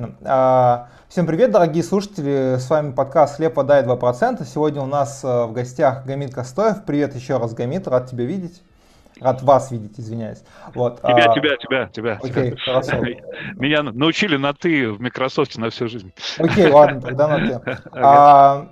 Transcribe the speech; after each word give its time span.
замечательно. 0.00 0.16
А, 0.24 0.88
всем 1.08 1.26
привет, 1.26 1.50
дорогие 1.50 1.82
слушатели. 1.82 2.56
С 2.58 2.68
вами 2.70 2.92
подкаст 2.92 3.36
«Слепо 3.36 3.62
дай 3.64 3.84
2%». 3.84 4.44
Сегодня 4.44 4.82
у 4.82 4.86
нас 4.86 5.22
э, 5.24 5.44
в 5.44 5.52
гостях 5.52 6.04
Гамит 6.06 6.34
Костоев. 6.34 6.84
Привет 6.84 7.14
еще 7.14 7.38
раз, 7.38 7.54
Гамит. 7.54 7.86
Рад 7.88 8.10
тебя 8.10 8.24
видеть. 8.24 8.62
Рад 9.20 9.42
вас 9.42 9.70
видеть, 9.70 9.98
извиняюсь. 9.98 10.42
Вот. 10.74 11.00
Тебя, 11.02 11.30
а... 11.30 11.34
тебя, 11.34 11.56
тебя, 11.56 11.86
тебя. 11.92 12.18
Окей, 12.22 12.52
тебя. 12.52 12.56
хорошо. 12.64 12.96
Меня 13.56 13.82
научили 13.82 14.36
на 14.36 14.54
«ты» 14.54 14.90
в 14.90 15.00
Microsoft 15.00 15.58
на 15.58 15.68
всю 15.70 15.88
жизнь. 15.88 16.12
Окей, 16.38 16.70
ладно, 16.70 17.00
тогда 17.00 17.28
на 17.28 17.58
«ты». 17.58 17.78
А, 17.92 18.68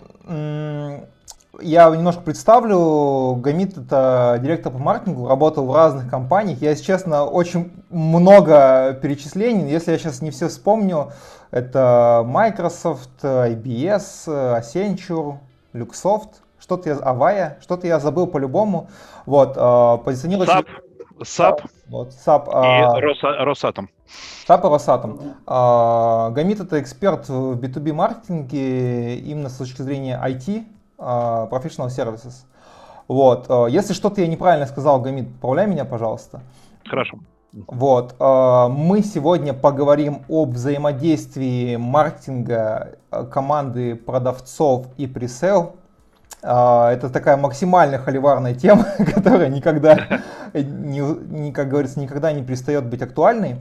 я 1.61 1.88
немножко 1.90 2.22
представлю. 2.22 3.34
Гамит— 3.36 3.77
это 3.79 4.38
директор 4.43 4.72
по 4.72 4.79
маркетингу, 4.79 5.29
работал 5.29 5.66
в 5.66 5.75
разных 5.75 6.08
компаниях. 6.08 6.61
Я, 6.61 6.71
если 6.71 6.85
честно, 6.85 7.25
очень 7.25 7.72
много 7.90 8.99
перечислений. 9.03 9.71
Если 9.71 9.93
я 9.93 9.99
сейчас 9.99 10.22
не 10.22 10.30
все 10.30 10.49
вспомню, 10.49 11.13
это 11.50 12.22
Microsoft, 12.26 13.22
IBS, 13.22 14.26
Accenture, 14.26 15.39
Luxoft, 15.72 16.30
что-то 16.61 16.89
я, 16.90 16.96
Avaya, 16.96 17.61
что-то 17.61 17.86
я 17.86 17.99
забыл 17.99 18.27
по-любому. 18.27 18.88
Вот, 19.27 19.57
э, 19.57 19.99
позиционируется... 20.04 20.58
SAP. 20.58 20.66
SAP. 21.21 21.63
Вот, 21.88 22.11
SAP. 22.11 22.46
И 22.46 22.50
а... 22.52 23.44
Росатом. 23.44 23.90
SAP 24.46 24.66
и 24.66 24.71
Росатом. 24.71 25.21
А, 25.46 26.30
Гамит 26.30 26.61
это 26.61 26.80
эксперт 26.80 27.29
в 27.29 27.58
B2B 27.58 27.93
маркетинге 27.93 29.16
именно 29.16 29.49
с 29.49 29.57
точки 29.57 29.82
зрения 29.82 30.21
IT, 30.25 30.64
а, 30.64 30.78
professional 30.98 31.88
services. 31.88 32.44
Вот. 33.08 33.47
А, 33.48 33.66
если 33.66 33.94
что-то 33.94 34.20
я 34.20 34.27
неправильно 34.27 34.66
сказал, 34.66 35.00
Гамид, 35.00 35.33
поправляй 35.34 35.66
меня, 35.66 35.84
пожалуйста. 35.84 36.42
Хорошо. 36.86 37.18
Вот. 37.52 38.14
А, 38.20 38.68
мы 38.68 39.02
сегодня 39.02 39.55
поговорим 39.55 40.22
об 40.28 40.50
взаимодействии 40.50 41.77
маркетинга 41.77 42.98
команды 43.32 43.96
продавцов 43.96 44.86
и 44.98 45.06
пресейл. 45.06 45.77
Это 46.40 47.10
такая 47.12 47.36
максимально 47.36 47.98
холиварная 47.98 48.55
тема, 48.55 48.86
которая 48.98 49.48
никогда, 49.48 50.20
не, 50.55 51.50
как 51.50 51.68
говорится, 51.68 51.98
никогда 51.98 52.30
не 52.30 52.44
перестает 52.44 52.84
быть 52.86 53.02
актуальной. 53.02 53.56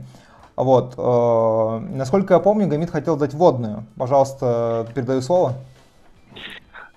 Вот. 0.54 0.96
Насколько 0.96 2.34
я 2.34 2.40
помню, 2.40 2.68
Гамид 2.68 2.90
хотел 2.90 3.16
дать 3.16 3.34
водную. 3.34 3.84
Пожалуйста, 3.96 4.86
передаю 4.94 5.22
слово. 5.22 5.54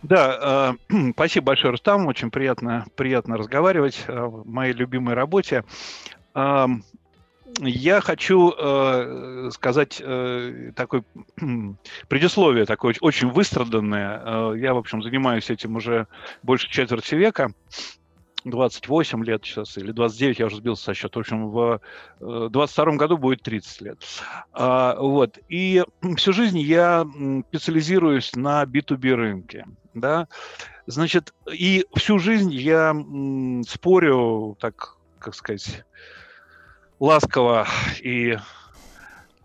Да, 0.03 0.75
э, 0.89 1.11
спасибо 1.13 1.47
большое, 1.47 1.71
Рустам. 1.71 2.07
Очень 2.07 2.31
приятно, 2.31 2.85
приятно 2.95 3.37
разговаривать 3.37 4.03
о 4.07 4.43
моей 4.45 4.73
любимой 4.73 5.13
работе. 5.13 5.63
Э, 6.33 6.67
я 7.59 8.01
хочу 8.01 8.53
э, 8.57 9.49
сказать 9.53 10.01
э, 10.03 10.71
такое 10.75 11.03
предисловие, 12.07 12.65
такое 12.65 12.95
очень 13.01 13.29
выстраданное. 13.29 14.21
Э, 14.23 14.53
я, 14.57 14.73
в 14.73 14.77
общем, 14.77 15.03
занимаюсь 15.03 15.49
этим 15.49 15.75
уже 15.75 16.07
больше 16.43 16.69
четверти 16.69 17.15
века. 17.15 17.53
28 18.43 19.23
лет 19.25 19.43
сейчас, 19.43 19.77
или 19.77 19.91
29, 19.91 20.39
я 20.39 20.45
уже 20.47 20.57
сбился 20.57 20.85
со 20.85 20.93
счета. 20.93 21.19
В 21.19 21.21
общем, 21.21 21.49
в 21.49 21.81
22 22.19 22.93
э, 22.93 22.95
году 22.97 23.17
будет 23.17 23.43
30 23.43 23.81
лет. 23.81 24.03
А, 24.51 24.95
вот. 24.99 25.37
И 25.49 25.83
всю 26.17 26.33
жизнь 26.33 26.59
я 26.59 27.05
специализируюсь 27.49 28.35
на 28.35 28.63
B2B 28.63 29.13
рынке. 29.13 29.65
Да? 29.93 30.27
Значит, 30.87 31.33
и 31.51 31.85
всю 31.95 32.19
жизнь 32.19 32.51
я 32.51 32.95
спорю, 33.67 34.57
так, 34.59 34.95
как 35.19 35.35
сказать, 35.35 35.83
ласково 36.99 37.67
и 38.01 38.37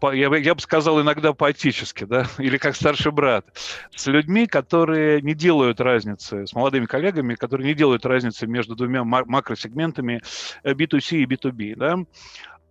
я 0.03 0.31
бы, 0.31 0.39
я 0.39 0.55
бы 0.55 0.61
сказал, 0.61 1.01
иногда 1.01 1.33
поэтически, 1.33 2.05
да, 2.05 2.27
или 2.39 2.59
как 2.59 2.77
старший 2.77 3.13
брат, 3.13 3.47
с 3.95 4.07
людьми, 4.07 4.47
которые 4.47 5.23
не 5.23 5.35
делают 5.35 5.81
разницы, 5.81 6.47
с 6.47 6.53
молодыми 6.53 6.87
коллегами, 6.87 7.35
которые 7.35 7.69
не 7.69 7.75
делают 7.75 8.05
разницы 8.07 8.47
между 8.47 8.75
двумя 8.75 9.05
макросегментами 9.05 10.23
B2C 10.65 11.19
и 11.19 11.27
B2B, 11.27 11.75
да. 11.77 11.99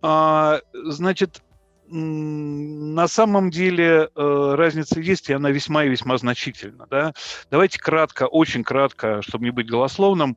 А, 0.02 0.60
значит, 0.72 1.42
на 1.88 3.06
самом 3.06 3.50
деле 3.50 4.08
э, 4.14 4.54
разница 4.56 5.00
есть, 5.00 5.30
и 5.30 5.32
она 5.32 5.50
весьма 5.50 5.84
и 5.84 5.88
весьма 5.88 6.18
значительна. 6.18 6.86
Да? 6.90 7.12
Давайте 7.50 7.78
кратко, 7.78 8.26
очень 8.26 8.64
кратко, 8.64 9.22
чтобы 9.22 9.44
не 9.44 9.50
быть 9.50 9.68
голословным, 9.68 10.36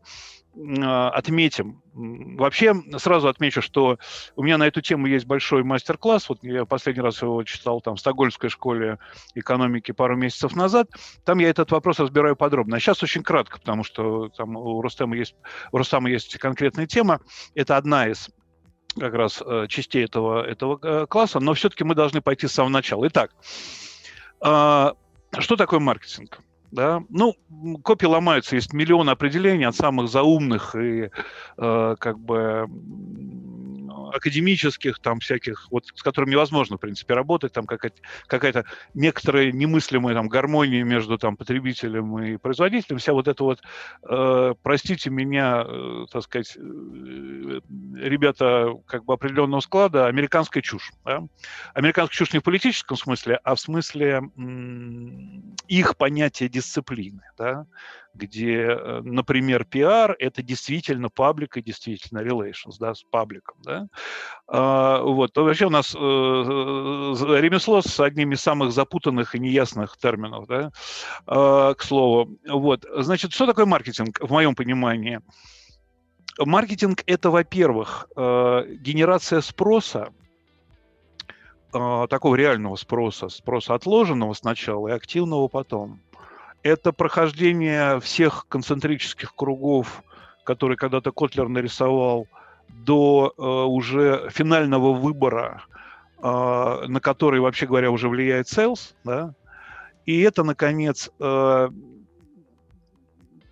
отметим. 0.55 1.81
Вообще, 1.93 2.75
сразу 2.97 3.27
отмечу, 3.27 3.61
что 3.61 3.97
у 4.35 4.43
меня 4.43 4.57
на 4.57 4.67
эту 4.67 4.81
тему 4.81 5.07
есть 5.07 5.25
большой 5.25 5.63
мастер-класс. 5.63 6.29
Вот 6.29 6.39
я 6.43 6.65
последний 6.65 7.01
раз 7.01 7.21
его 7.21 7.43
читал 7.43 7.81
там 7.81 7.95
в 7.95 7.99
Стокгольмской 7.99 8.49
школе 8.49 8.99
экономики 9.35 9.91
пару 9.91 10.17
месяцев 10.17 10.55
назад. 10.55 10.89
Там 11.23 11.39
я 11.39 11.49
этот 11.49 11.71
вопрос 11.71 11.99
разбираю 11.99 12.35
подробно. 12.35 12.77
А 12.77 12.79
сейчас 12.79 13.03
очень 13.03 13.23
кратко, 13.23 13.59
потому 13.59 13.83
что 13.83 14.29
там 14.29 14.55
у 14.55 14.81
Рустама 14.81 15.15
есть, 15.15 15.35
у 15.71 15.77
Рустама 15.77 16.09
есть 16.09 16.37
конкретная 16.37 16.87
тема. 16.87 17.21
Это 17.55 17.77
одна 17.77 18.07
из 18.07 18.29
как 18.97 19.13
раз 19.13 19.41
э, 19.45 19.67
частей 19.69 20.05
этого, 20.05 20.43
этого 20.43 20.79
э, 20.81 21.05
класса, 21.07 21.39
но 21.39 21.53
все-таки 21.53 21.83
мы 21.83 21.95
должны 21.95 22.21
пойти 22.21 22.47
с 22.47 22.53
самого 22.53 22.71
начала. 22.71 23.07
Итак, 23.07 23.31
а, 24.41 24.95
что 25.37 25.55
такое 25.55 25.79
маркетинг? 25.79 26.39
Да? 26.71 27.01
Ну, 27.09 27.35
копии 27.83 28.05
ломаются, 28.05 28.55
есть 28.55 28.73
миллион 28.73 29.09
определений 29.09 29.65
от 29.65 29.75
самых 29.75 30.09
заумных 30.09 30.75
и 30.75 31.09
э, 31.57 31.95
как 31.99 32.19
бы 32.19 32.67
академических, 34.13 34.99
там 34.99 35.19
всяких, 35.19 35.67
вот 35.71 35.85
с 35.93 36.03
которыми 36.03 36.31
невозможно, 36.31 36.77
в 36.77 36.79
принципе, 36.79 37.13
работать, 37.13 37.53
там 37.53 37.65
какая-то, 37.65 38.01
какая-то 38.27 38.65
некоторая 38.93 39.51
немыслимая 39.51 40.13
там 40.13 40.27
гармония 40.27 40.83
между 40.83 41.17
там 41.17 41.37
потребителем 41.37 42.19
и 42.19 42.37
производителем, 42.37 42.99
вся 42.99 43.13
вот 43.13 43.27
эта 43.27 43.43
вот, 43.43 43.61
э, 44.09 44.53
простите 44.61 45.09
меня, 45.09 45.63
э, 45.65 46.05
так 46.11 46.23
сказать, 46.23 46.55
э, 46.57 46.59
ребята 46.59 48.73
как 48.85 49.05
бы 49.05 49.13
определенного 49.13 49.61
склада, 49.61 50.07
американская 50.07 50.61
чушь. 50.61 50.91
Да? 51.05 51.23
Американская 51.73 52.15
чушь 52.15 52.33
не 52.33 52.39
в 52.39 52.43
политическом 52.43 52.97
смысле, 52.97 53.39
а 53.43 53.55
в 53.55 53.59
смысле 53.59 54.21
м- 54.37 55.55
их 55.67 55.97
понятия 55.97 56.49
дисциплины. 56.49 57.21
Да? 57.37 57.65
Где, 58.13 58.61
э, 58.61 59.01
например, 59.03 59.65
пиар– 59.65 60.15
это 60.19 60.41
действительно 60.41 61.09
паблик 61.09 61.57
и 61.57 61.61
действительно 61.61 62.19
relations, 62.19 62.75
да, 62.79 62.93
с 62.93 63.03
пабликом, 63.03 63.57
да. 63.63 63.87
А, 64.47 65.01
вот, 65.01 65.35
вообще 65.37 65.67
у 65.67 65.69
нас 65.69 65.95
э, 65.95 65.97
ремесло 65.97 67.81
с 67.81 67.99
одним 67.99 68.33
из 68.33 68.41
самых 68.41 68.71
запутанных 68.71 69.35
и 69.35 69.39
неясных 69.39 69.97
терминов, 69.97 70.47
да, 70.47 70.71
а, 71.25 71.73
к 71.73 71.83
слову. 71.83 72.37
Вот, 72.47 72.85
значит, 72.97 73.31
что 73.33 73.45
такое 73.45 73.65
маркетинг, 73.65 74.19
в 74.21 74.31
моем 74.31 74.55
понимании? 74.55 75.19
Маркетинг– 76.39 77.03
это, 77.05 77.29
во-первых, 77.29 78.07
э, 78.15 78.75
генерация 78.79 79.41
спроса, 79.41 80.09
такого 81.71 82.33
реального 82.33 82.77
спроса, 82.77 83.29
спроса 83.29 83.75
отложенного 83.75 84.33
сначала 84.33 84.87
и 84.87 84.91
активного 84.91 85.47
потом 85.47 86.01
это 86.63 86.91
прохождение 86.91 87.99
всех 87.99 88.45
концентрических 88.49 89.35
кругов, 89.35 90.03
которые 90.43 90.77
когда-то 90.77 91.11
Котлер 91.11 91.47
нарисовал, 91.47 92.27
до 92.67 93.33
э, 93.37 93.41
уже 93.41 94.29
финального 94.31 94.93
выбора, 94.93 95.63
э, 96.17 96.21
на 96.21 96.99
который, 96.99 97.39
вообще 97.39 97.65
говоря, 97.65 97.91
уже 97.91 98.07
влияет 98.09 98.47
sales, 98.47 98.93
да, 99.03 99.33
и 100.05 100.21
это, 100.21 100.43
наконец, 100.43 101.09
э, 101.19 101.69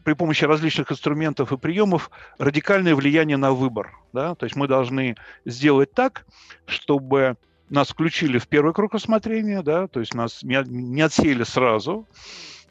при 0.03 0.13
помощи 0.13 0.45
различных 0.45 0.91
инструментов 0.91 1.51
и 1.51 1.57
приемов 1.57 2.09
радикальное 2.39 2.95
влияние 2.95 3.37
на 3.37 3.51
выбор. 3.51 3.93
Да? 4.13 4.35
То 4.35 4.45
есть 4.45 4.55
мы 4.55 4.67
должны 4.67 5.17
сделать 5.43 5.91
так, 5.91 6.25
чтобы 6.65 7.35
нас 7.69 7.89
включили 7.89 8.37
в 8.37 8.47
первый 8.47 8.73
круг 8.73 8.93
рассмотрения, 8.93 9.61
да? 9.61 9.87
то 9.87 9.99
есть 9.99 10.13
нас 10.13 10.43
не, 10.43 11.01
отсеяли 11.01 11.43
сразу, 11.43 12.07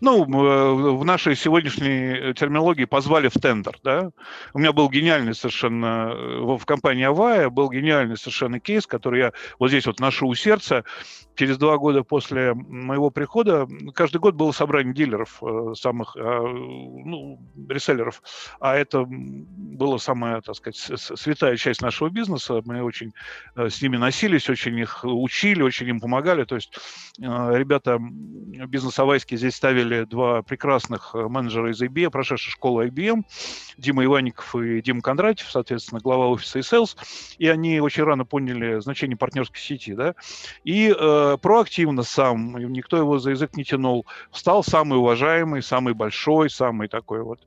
ну, 0.01 0.25
э, 0.25 0.93
в 0.97 1.05
нашей 1.05 1.37
сегодняшней 1.37 2.35
терминологии 2.35 2.85
позвали 2.85 3.29
в 3.29 3.35
тендер, 3.35 3.79
да. 3.83 4.11
У 4.53 4.59
меня 4.59 4.73
был 4.73 4.91
гениальный 4.91 5.35
совершенно, 5.35 6.13
э, 6.13 6.41
в 6.41 6.65
компании 6.67 7.05
Авая 7.05 7.49
был 7.49 7.71
гениальный 7.71 8.17
совершенно 8.17 8.61
кейс, 8.61 8.87
который 8.87 9.21
я 9.21 9.33
вот 9.59 9.69
здесь 9.69 9.87
вот 9.87 10.01
ношу 10.01 10.29
у 10.29 10.35
сердца 10.35 10.85
через 11.37 11.59
два 11.59 11.77
года 11.77 12.03
после 12.03 12.55
моего 12.55 13.11
прихода 13.11 13.69
каждый 13.95 14.19
год 14.19 14.35
было 14.35 14.53
собрание 14.53 14.95
дилеров, 14.95 15.43
э, 15.43 15.75
самых, 15.75 16.17
а, 16.17 16.43
ну, 16.43 17.39
реселлеров. 17.69 18.23
А 18.59 18.75
это 18.75 19.05
была 19.07 19.99
самая, 19.99 20.41
так 20.41 20.57
сказать, 20.57 20.77
святая 20.77 21.57
часть 21.57 21.83
нашего 21.83 22.09
бизнеса. 22.09 22.63
Мы 22.65 22.83
очень 22.83 23.13
э, 23.55 23.69
с 23.69 23.83
ними 23.83 23.97
носились, 23.99 24.49
очень 24.49 24.79
их 24.79 25.05
учили, 25.05 25.63
очень 25.63 25.89
им 25.89 26.01
помогали. 26.01 26.45
То 26.45 26.57
есть 26.57 26.75
э, 27.21 27.23
ребята 27.23 27.99
бизнес-авайские 28.01 29.39
здесь 29.39 29.55
ставили 29.55 30.05
два 30.05 30.43
прекрасных 30.43 31.15
менеджера 31.15 31.71
из 31.71 31.81
IBM, 31.83 32.11
прошедшей 32.11 32.51
школы 32.51 32.87
IBM, 32.87 33.25
Дима 33.77 34.05
Иванников 34.05 34.55
и 34.57 34.81
Дима 34.81 35.03
Кондратьев, 35.03 35.51
соответственно, 35.51 36.01
глава 36.01 36.29
офиса 36.29 36.59
и 36.59 36.63
sales. 36.63 36.97
И 37.39 37.47
они 37.47 37.81
очень 37.81 38.05
рано 38.05 38.25
поняли 38.25 38.81
значение 38.81 39.19
партнерской 39.19 39.61
сети. 39.61 39.93
Да? 39.93 40.15
И 40.65 40.95
э, 40.99 41.26
проактивно 41.41 42.03
сам, 42.03 42.57
никто 42.73 42.97
его 42.97 43.19
за 43.19 43.31
язык 43.31 43.57
не 43.57 43.65
тянул, 43.65 44.07
стал 44.33 44.63
самый 44.63 44.99
уважаемый, 44.99 45.63
самый 45.63 45.95
большой, 45.95 46.51
самый 46.51 46.89
такой 46.89 47.23
вот 47.23 47.41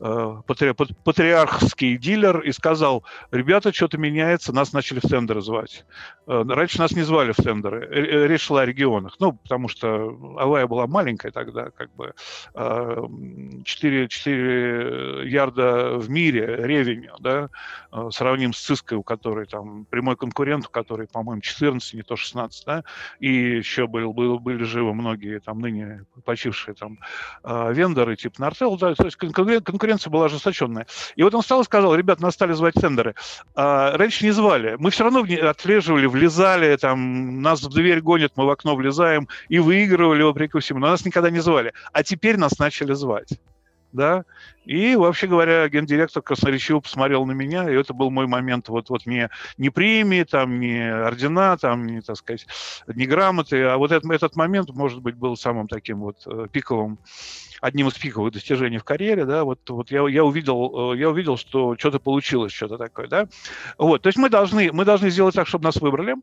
э, 0.00 0.42
патри, 0.46 0.72
патриархский 1.04 1.96
дилер 1.96 2.40
и 2.40 2.52
сказал, 2.52 3.04
ребята, 3.30 3.72
что-то 3.72 3.98
меняется, 3.98 4.52
нас 4.52 4.72
начали 4.72 5.00
в 5.00 5.08
тендеры 5.08 5.42
звать. 5.42 5.84
Э, 6.26 6.44
раньше 6.46 6.78
нас 6.78 6.92
не 6.92 7.02
звали 7.02 7.32
в 7.32 7.36
тендеры, 7.36 7.86
э, 7.86 8.04
э, 8.04 8.26
речь 8.26 8.42
шла 8.42 8.62
о 8.62 8.66
регионах, 8.66 9.16
ну, 9.18 9.32
потому 9.32 9.68
что 9.68 10.16
Авая 10.38 10.66
была 10.66 10.86
маленькая 10.86 11.32
тогда, 11.32 11.70
как 11.70 11.94
бы 11.94 12.14
э, 12.54 13.02
4, 13.64 14.08
4 14.08 15.30
ярда 15.30 15.98
в 15.98 16.10
мире 16.10 16.56
ревеню, 16.58 17.14
да, 17.20 17.48
сравним 18.10 18.52
с 18.52 18.60
Циской, 18.60 18.98
у 18.98 19.02
которой 19.02 19.46
там 19.46 19.86
прямой 19.86 20.16
конкурент, 20.16 20.66
у 20.66 20.70
которой, 20.70 21.06
по-моему, 21.06 21.40
14, 21.40 21.94
не 21.94 22.02
то 22.02 22.16
16, 22.16 22.66
да, 22.66 22.84
и 23.20 23.56
еще 23.56 23.86
был, 23.86 24.12
был, 24.12 24.38
были 24.38 24.64
живы 24.64 24.94
многие 24.94 25.40
там 25.40 25.60
ныне 25.60 26.04
почившие 26.24 26.74
там 26.74 26.98
э, 27.44 27.72
вендоры 27.72 28.16
типа 28.16 28.40
Нартел, 28.40 28.76
да, 28.76 28.94
то 28.94 29.04
есть 29.04 29.16
конкуренция 29.16 30.10
была 30.10 30.26
ожесточенная. 30.26 30.86
И 31.14 31.22
вот 31.22 31.34
он 31.34 31.42
встал 31.42 31.60
и 31.60 31.64
сказал, 31.64 31.94
ребят, 31.94 32.20
нас 32.20 32.34
стали 32.34 32.52
звать 32.52 32.74
тендеры. 32.74 33.14
А, 33.54 33.96
раньше 33.96 34.24
не 34.24 34.30
звали, 34.30 34.76
мы 34.78 34.90
все 34.90 35.04
равно 35.04 35.24
отслеживали, 35.48 36.06
влезали, 36.06 36.76
там, 36.76 37.42
нас 37.42 37.62
в 37.62 37.72
дверь 37.72 38.00
гонят, 38.00 38.32
мы 38.36 38.46
в 38.46 38.50
окно 38.50 38.74
влезаем 38.76 39.28
и 39.48 39.58
выигрывали 39.58 40.22
вопреки 40.22 40.58
всему, 40.58 40.80
но 40.80 40.88
нас 40.88 41.04
никогда 41.04 41.30
не 41.30 41.40
звали. 41.40 41.72
А 41.92 42.02
теперь 42.02 42.36
нас 42.36 42.58
начали 42.58 42.92
звать 42.92 43.38
да, 43.96 44.24
и, 44.64 44.94
вообще 44.96 45.26
говоря, 45.26 45.68
гендиректор 45.68 46.22
красноречиво 46.22 46.80
посмотрел 46.80 47.24
на 47.24 47.32
меня, 47.32 47.68
и 47.70 47.74
это 47.74 47.94
был 47.94 48.10
мой 48.10 48.26
момент, 48.26 48.68
вот, 48.68 48.90
вот 48.90 49.06
мне 49.06 49.30
не 49.58 49.70
премии, 49.70 50.24
там, 50.24 50.60
не 50.60 50.92
ордена, 50.92 51.56
там, 51.56 51.86
не, 51.86 52.00
так 52.00 52.16
сказать, 52.16 52.46
не 52.86 53.06
грамоты, 53.06 53.62
а 53.62 53.76
вот 53.76 53.92
этот, 53.92 54.10
этот 54.10 54.36
момент, 54.36 54.70
может 54.70 55.00
быть, 55.00 55.16
был 55.16 55.36
самым 55.36 55.66
таким 55.66 56.00
вот 56.00 56.18
э, 56.26 56.46
пиковым, 56.50 56.98
одним 57.60 57.88
из 57.88 57.94
пиковых 57.94 58.32
достижений 58.32 58.78
в 58.78 58.84
карьере, 58.84 59.24
да, 59.24 59.44
вот, 59.44 59.58
вот 59.68 59.90
я, 59.90 60.06
я, 60.08 60.24
увидел, 60.24 60.92
э, 60.92 60.98
я 60.98 61.10
увидел, 61.10 61.36
что 61.36 61.76
что-то 61.76 61.98
получилось, 61.98 62.52
что-то 62.52 62.76
такое, 62.76 63.08
да, 63.08 63.28
вот, 63.78 64.02
то 64.02 64.08
есть 64.08 64.18
мы 64.18 64.28
должны, 64.28 64.72
мы 64.72 64.84
должны 64.84 65.10
сделать 65.10 65.34
так, 65.34 65.46
чтобы 65.46 65.64
нас 65.64 65.76
выбрали, 65.76 66.14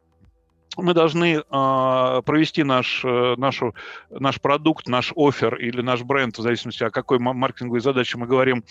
мы 0.78 0.94
должны 0.94 1.36
э, 1.36 2.22
провести 2.25 2.64
наш, 2.64 3.04
э, 3.06 3.36
нашу, 3.38 3.75
наш 4.10 4.42
продукт, 4.42 4.88
наш 4.88 5.14
офер 5.16 5.56
или 5.56 5.81
наш 5.81 6.02
бренд, 6.02 6.38
в 6.38 6.42
зависимости 6.42 6.84
от 6.84 6.94
какой 6.94 7.20
маркетинговой 7.20 7.81
задачи 7.81 8.16
мы 8.16 8.28
говорим, 8.28 8.64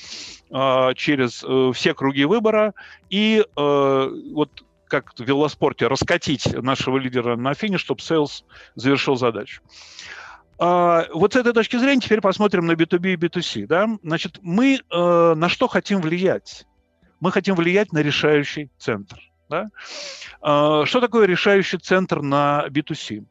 э, 0.50 0.94
через 0.96 1.44
э, 1.46 1.72
все 1.74 1.94
круги 1.94 2.24
выбора 2.24 2.74
и 3.10 3.44
э, 3.44 4.08
вот 4.32 4.64
как 4.88 5.14
в 5.16 5.20
велоспорте 5.20 5.86
раскатить 5.86 6.46
нашего 6.52 6.98
лидера 6.98 7.36
на 7.36 7.54
финиш, 7.54 7.80
чтобы 7.80 8.00
sales 8.00 8.44
завершил 8.74 9.16
задачу. 9.16 9.62
Uh, 10.58 11.08
вот 11.12 11.32
с 11.32 11.36
этой 11.36 11.52
точки 11.54 11.76
зрения 11.76 12.00
теперь 12.00 12.20
посмотрим 12.20 12.66
на 12.66 12.72
B2B 12.72 13.14
и 13.14 13.16
B2C. 13.16 13.66
Да? 13.66 13.88
Значит, 14.02 14.38
мы 14.42 14.80
uh, 14.92 15.34
на 15.34 15.48
что 15.48 15.66
хотим 15.66 16.00
влиять? 16.02 16.66
Мы 17.20 17.32
хотим 17.32 17.56
влиять 17.56 17.92
на 17.92 17.98
решающий 17.98 18.70
центр. 18.78 19.31
Да? 19.52 19.68
А, 20.40 20.86
что 20.86 21.00
такое 21.00 21.26
решающий 21.26 21.76
центр 21.76 22.22
на 22.22 22.64
B2C? 22.68 23.24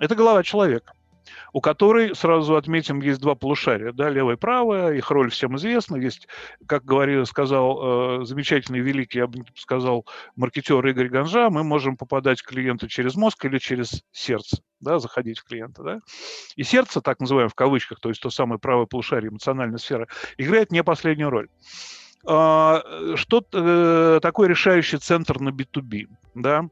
Это 0.00 0.14
голова 0.16 0.42
человека 0.42 0.92
у 1.52 1.60
которой, 1.60 2.14
сразу 2.14 2.56
отметим, 2.56 3.00
есть 3.00 3.20
два 3.20 3.34
полушария, 3.34 3.92
да, 3.92 4.08
левое 4.08 4.36
и 4.36 4.38
правое, 4.38 4.94
их 4.94 5.10
роль 5.10 5.30
всем 5.30 5.56
известна, 5.56 5.96
есть, 5.96 6.26
как 6.66 6.84
говорил, 6.84 7.26
сказал 7.26 8.22
э, 8.22 8.24
замечательный, 8.24 8.80
великий, 8.80 9.18
я 9.18 9.26
бы 9.26 9.44
сказал, 9.54 10.06
маркетер 10.34 10.84
Игорь 10.86 11.08
Ганжа, 11.08 11.50
мы 11.50 11.62
можем 11.62 11.96
попадать 11.96 12.42
к 12.42 12.48
клиенту 12.48 12.88
через 12.88 13.16
мозг 13.16 13.44
или 13.44 13.58
через 13.58 14.02
сердце, 14.12 14.62
да, 14.80 14.98
заходить 14.98 15.38
в 15.38 15.44
клиента, 15.44 15.82
да. 15.82 16.00
И 16.56 16.62
сердце, 16.62 17.00
так 17.00 17.20
называемое 17.20 17.50
в 17.50 17.54
кавычках, 17.54 18.00
то 18.00 18.08
есть 18.08 18.22
то 18.22 18.30
самое 18.30 18.58
правое 18.58 18.86
полушарие, 18.86 19.30
эмоциональная 19.30 19.78
сфера, 19.78 20.08
играет 20.38 20.72
не 20.72 20.82
последнюю 20.82 21.30
роль. 21.30 21.48
А, 22.24 22.82
что 23.16 23.44
э, 23.52 24.20
такое 24.22 24.48
решающий 24.48 24.98
центр 24.98 25.40
на 25.40 25.50
B2B? 25.50 26.08
Да? 26.34 26.68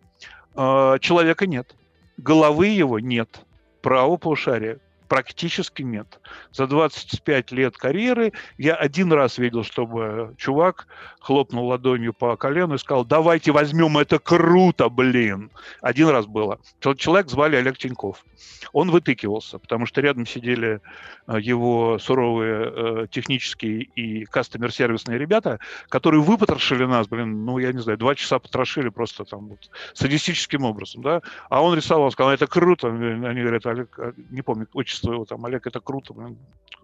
А, 0.55 0.99
человека 0.99 1.47
нет, 1.47 1.75
головы 2.17 2.69
его 2.69 2.99
нет, 2.99 3.45
правого 3.83 4.17
полушария 4.17 4.79
практически 5.11 5.83
нет. 5.83 6.21
За 6.53 6.69
25 6.69 7.51
лет 7.51 7.77
карьеры 7.77 8.33
я 8.59 8.77
один 8.77 9.13
раз 9.13 9.39
видел, 9.39 9.65
чтобы 9.65 10.37
чувак 10.39 10.87
хлопнул 11.19 11.67
ладонью 11.67 12.15
по 12.15 12.37
колену 12.37 12.77
и 12.77 12.79
сказал, 12.79 13.05
давайте 13.05 13.51
возьмем, 13.51 13.99
это 13.99 14.21
круто, 14.21 14.89
блин. 14.89 15.51
Один 15.81 16.09
раз 16.11 16.27
было. 16.27 16.61
Человек 16.97 17.29
звали 17.29 17.57
Олег 17.57 17.77
Тиньков. 17.77 18.25
Он 18.73 18.91
вытыкивался, 18.91 19.59
потому 19.59 19.85
что 19.85 20.01
рядом 20.01 20.27
сидели 20.27 20.81
э, 21.27 21.41
его 21.41 21.99
суровые 21.99 22.73
э, 22.73 23.07
технические 23.11 23.83
и 23.83 24.25
кастомер-сервисные 24.27 25.19
ребята, 25.19 25.59
которые 25.89 26.23
выпотрошили 26.23 26.85
нас, 26.85 27.09
блин, 27.09 27.45
ну, 27.45 27.59
я 27.59 27.73
не 27.73 27.81
знаю, 27.81 27.99
два 27.99 28.15
часа 28.15 28.39
потрошили 28.39 28.91
просто 28.91 29.25
там 29.25 29.49
вот 29.49 29.71
садистическим 29.95 30.65
образом, 30.65 31.03
да, 31.03 31.21
а 31.49 31.63
он 31.63 31.75
рисовал, 31.75 32.11
сказал, 32.13 32.33
это 32.33 32.47
круто, 32.47 32.89
они 32.89 33.41
говорят, 33.41 33.67
Олег, 33.67 33.99
а, 33.99 34.13
не 34.31 34.43
помню, 34.43 34.69
отчество 35.01 35.09
своего, 35.09 35.25
там, 35.25 35.45
Олег, 35.47 35.67
это 35.67 35.81
круто, 35.81 36.15
блин, 36.15 36.39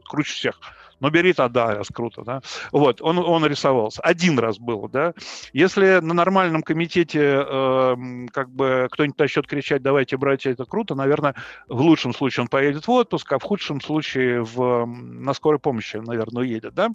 круче 0.09 0.33
всех. 0.33 0.61
Но 0.99 1.11
бери 1.11 1.35
тогда, 1.35 1.75
раз 1.75 1.89
круто, 1.89 2.23
да. 2.25 2.41
Вот, 2.73 3.03
он, 3.03 3.19
он 3.19 3.45
рисовался. 3.45 4.01
Один 4.01 4.39
раз 4.39 4.59
было, 4.59 4.89
да. 4.89 5.13
Если 5.53 6.01
на 6.01 6.15
нормальном 6.15 6.63
комитете 6.63 7.45
э, 7.47 7.97
как 8.33 8.51
бы 8.51 8.89
кто-нибудь 8.91 9.19
начнет 9.19 9.47
кричать, 9.47 9.83
давайте, 9.83 10.17
братья, 10.17 10.51
это 10.51 10.65
круто, 10.65 10.95
наверное, 10.95 11.35
в 11.69 11.83
лучшем 11.83 12.15
случае 12.15 12.45
он 12.45 12.49
поедет 12.49 12.87
в 12.87 12.91
отпуск, 12.91 13.31
а 13.33 13.39
в 13.39 13.43
худшем 13.43 13.83
случае 13.83 14.43
в, 14.43 14.87
на 14.87 15.35
скорой 15.35 15.59
помощи, 15.59 15.99
наверное, 15.99 16.45
уедет, 16.45 16.75
да. 16.75 16.89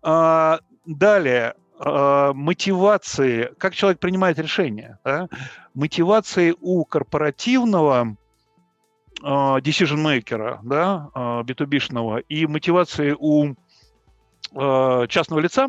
А, 0.00 0.60
далее, 0.86 1.54
э, 1.78 2.32
мотивации, 2.34 3.50
как 3.58 3.74
человек 3.74 4.00
принимает 4.00 4.38
решение, 4.38 4.98
да? 5.04 5.28
мотивации 5.74 6.54
у 6.58 6.86
корпоративного 6.86 8.16
decision-мейкера, 9.22 10.60
да, 10.62 11.10
B2B-шного, 11.14 12.18
а, 12.18 12.20
и 12.28 12.46
мотивации 12.46 13.16
у 13.18 13.54
а, 14.54 15.06
частного 15.06 15.40
лица 15.40 15.68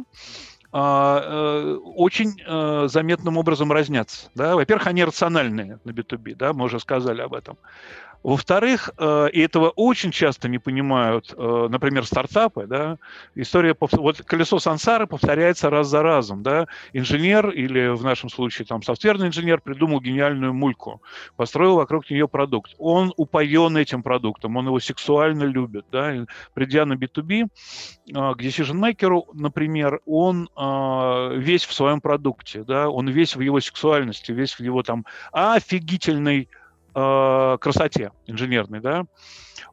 э, 0.74 1.78
очень 1.96 2.40
э, 2.46 2.88
заметным 2.90 3.38
образом 3.38 3.72
разнятся. 3.72 4.30
Да? 4.36 4.56
Во-первых, 4.56 4.88
они 4.88 5.04
рациональные 5.04 5.80
на 5.84 5.92
B2B, 5.92 6.36
да, 6.36 6.54
мы 6.54 6.66
уже 6.66 6.80
сказали 6.80 7.22
об 7.22 7.34
этом. 7.34 7.58
Во-вторых, 8.24 8.90
э, 8.98 9.30
и 9.32 9.40
этого 9.40 9.70
очень 9.70 10.12
часто 10.12 10.50
не 10.50 10.58
понимают, 10.58 11.34
э, 11.38 11.68
например, 11.70 12.06
стартапы, 12.06 12.66
да, 12.68 12.98
история, 13.36 13.76
вот 13.80 14.22
колесо 14.24 14.60
сансары 14.60 15.08
повторяется 15.08 15.70
раз 15.70 15.88
за 15.88 16.02
разом, 16.02 16.44
да, 16.44 16.68
инженер 16.94 17.50
или 17.50 17.90
в 17.90 18.04
нашем 18.04 18.30
случае 18.30 18.66
там 18.66 18.82
софтверный 18.82 19.28
инженер 19.28 19.62
придумал 19.62 20.02
гениальную 20.02 20.54
мульку, 20.54 21.02
построил 21.36 21.76
вокруг 21.76 22.10
нее 22.10 22.28
продукт, 22.28 22.74
он 22.80 23.14
упоен 23.18 23.78
этим 23.78 24.04
продуктом, 24.04 24.58
он 24.58 24.66
его 24.66 24.80
сексуально 24.80 25.44
любит, 25.44 25.86
да, 25.92 26.26
придя 26.54 26.86
на 26.86 26.94
B2B, 26.94 27.44
э, 27.44 27.48
к 28.14 28.42
decision-maker, 28.42 29.24
например, 29.34 30.02
он 30.06 30.50
весь 30.58 31.66
в 31.66 31.74
своем 31.74 32.02
продукте, 32.02 32.64
да, 32.64 32.90
он 32.90 33.08
весь 33.10 33.36
в 33.36 33.42
его 33.42 33.60
сексуальности, 33.60 34.32
весь 34.32 34.54
в 34.54 34.60
его 34.60 34.84
там 34.84 35.06
офигительной 35.32 36.50
э, 36.98 37.58
красоте 37.62 38.12
инженерной, 38.26 38.82
да, 38.82 39.06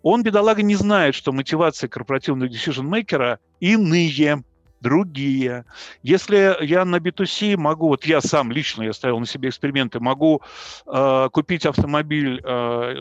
он, 0.02 0.22
бедолага, 0.22 0.62
не 0.62 0.74
знает, 0.74 1.14
что 1.14 1.32
мотивация 1.32 1.88
корпоративного 1.88 2.48
decision-мейкера 2.48 3.38
иные 3.60 4.44
другие. 4.84 5.64
Если 6.02 6.62
я 6.64 6.84
на 6.84 6.96
B2C 6.96 7.56
могу, 7.56 7.88
вот 7.88 8.04
я 8.04 8.20
сам 8.20 8.52
лично, 8.52 8.82
я 8.82 8.92
ставил 8.92 9.18
на 9.18 9.26
себе 9.26 9.48
эксперименты, 9.48 9.98
могу 9.98 10.42
э, 10.86 11.28
купить 11.32 11.64
автомобиль, 11.64 12.40
э, 12.44 12.94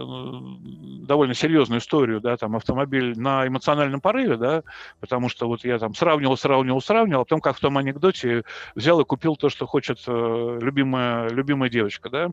довольно 1.05 1.33
серьезную 1.33 1.81
историю, 1.81 2.21
да, 2.21 2.37
там 2.37 2.55
автомобиль 2.55 3.19
на 3.19 3.45
эмоциональном 3.45 3.99
порыве, 3.99 4.37
да, 4.37 4.63
потому 5.01 5.27
что 5.27 5.47
вот 5.47 5.65
я 5.65 5.77
там 5.77 5.93
сравнивал, 5.93 6.37
сравнивал, 6.37 6.81
сравнивал, 6.81 7.21
а 7.21 7.25
потом, 7.25 7.41
как 7.41 7.57
в 7.57 7.59
том 7.59 7.77
анекдоте, 7.77 8.43
взял 8.75 9.01
и 9.01 9.05
купил 9.05 9.35
то, 9.35 9.49
что 9.49 9.67
хочет 9.67 9.99
э, 10.07 10.59
любимая, 10.61 11.27
любимая 11.29 11.69
девочка, 11.69 12.09
да, 12.09 12.29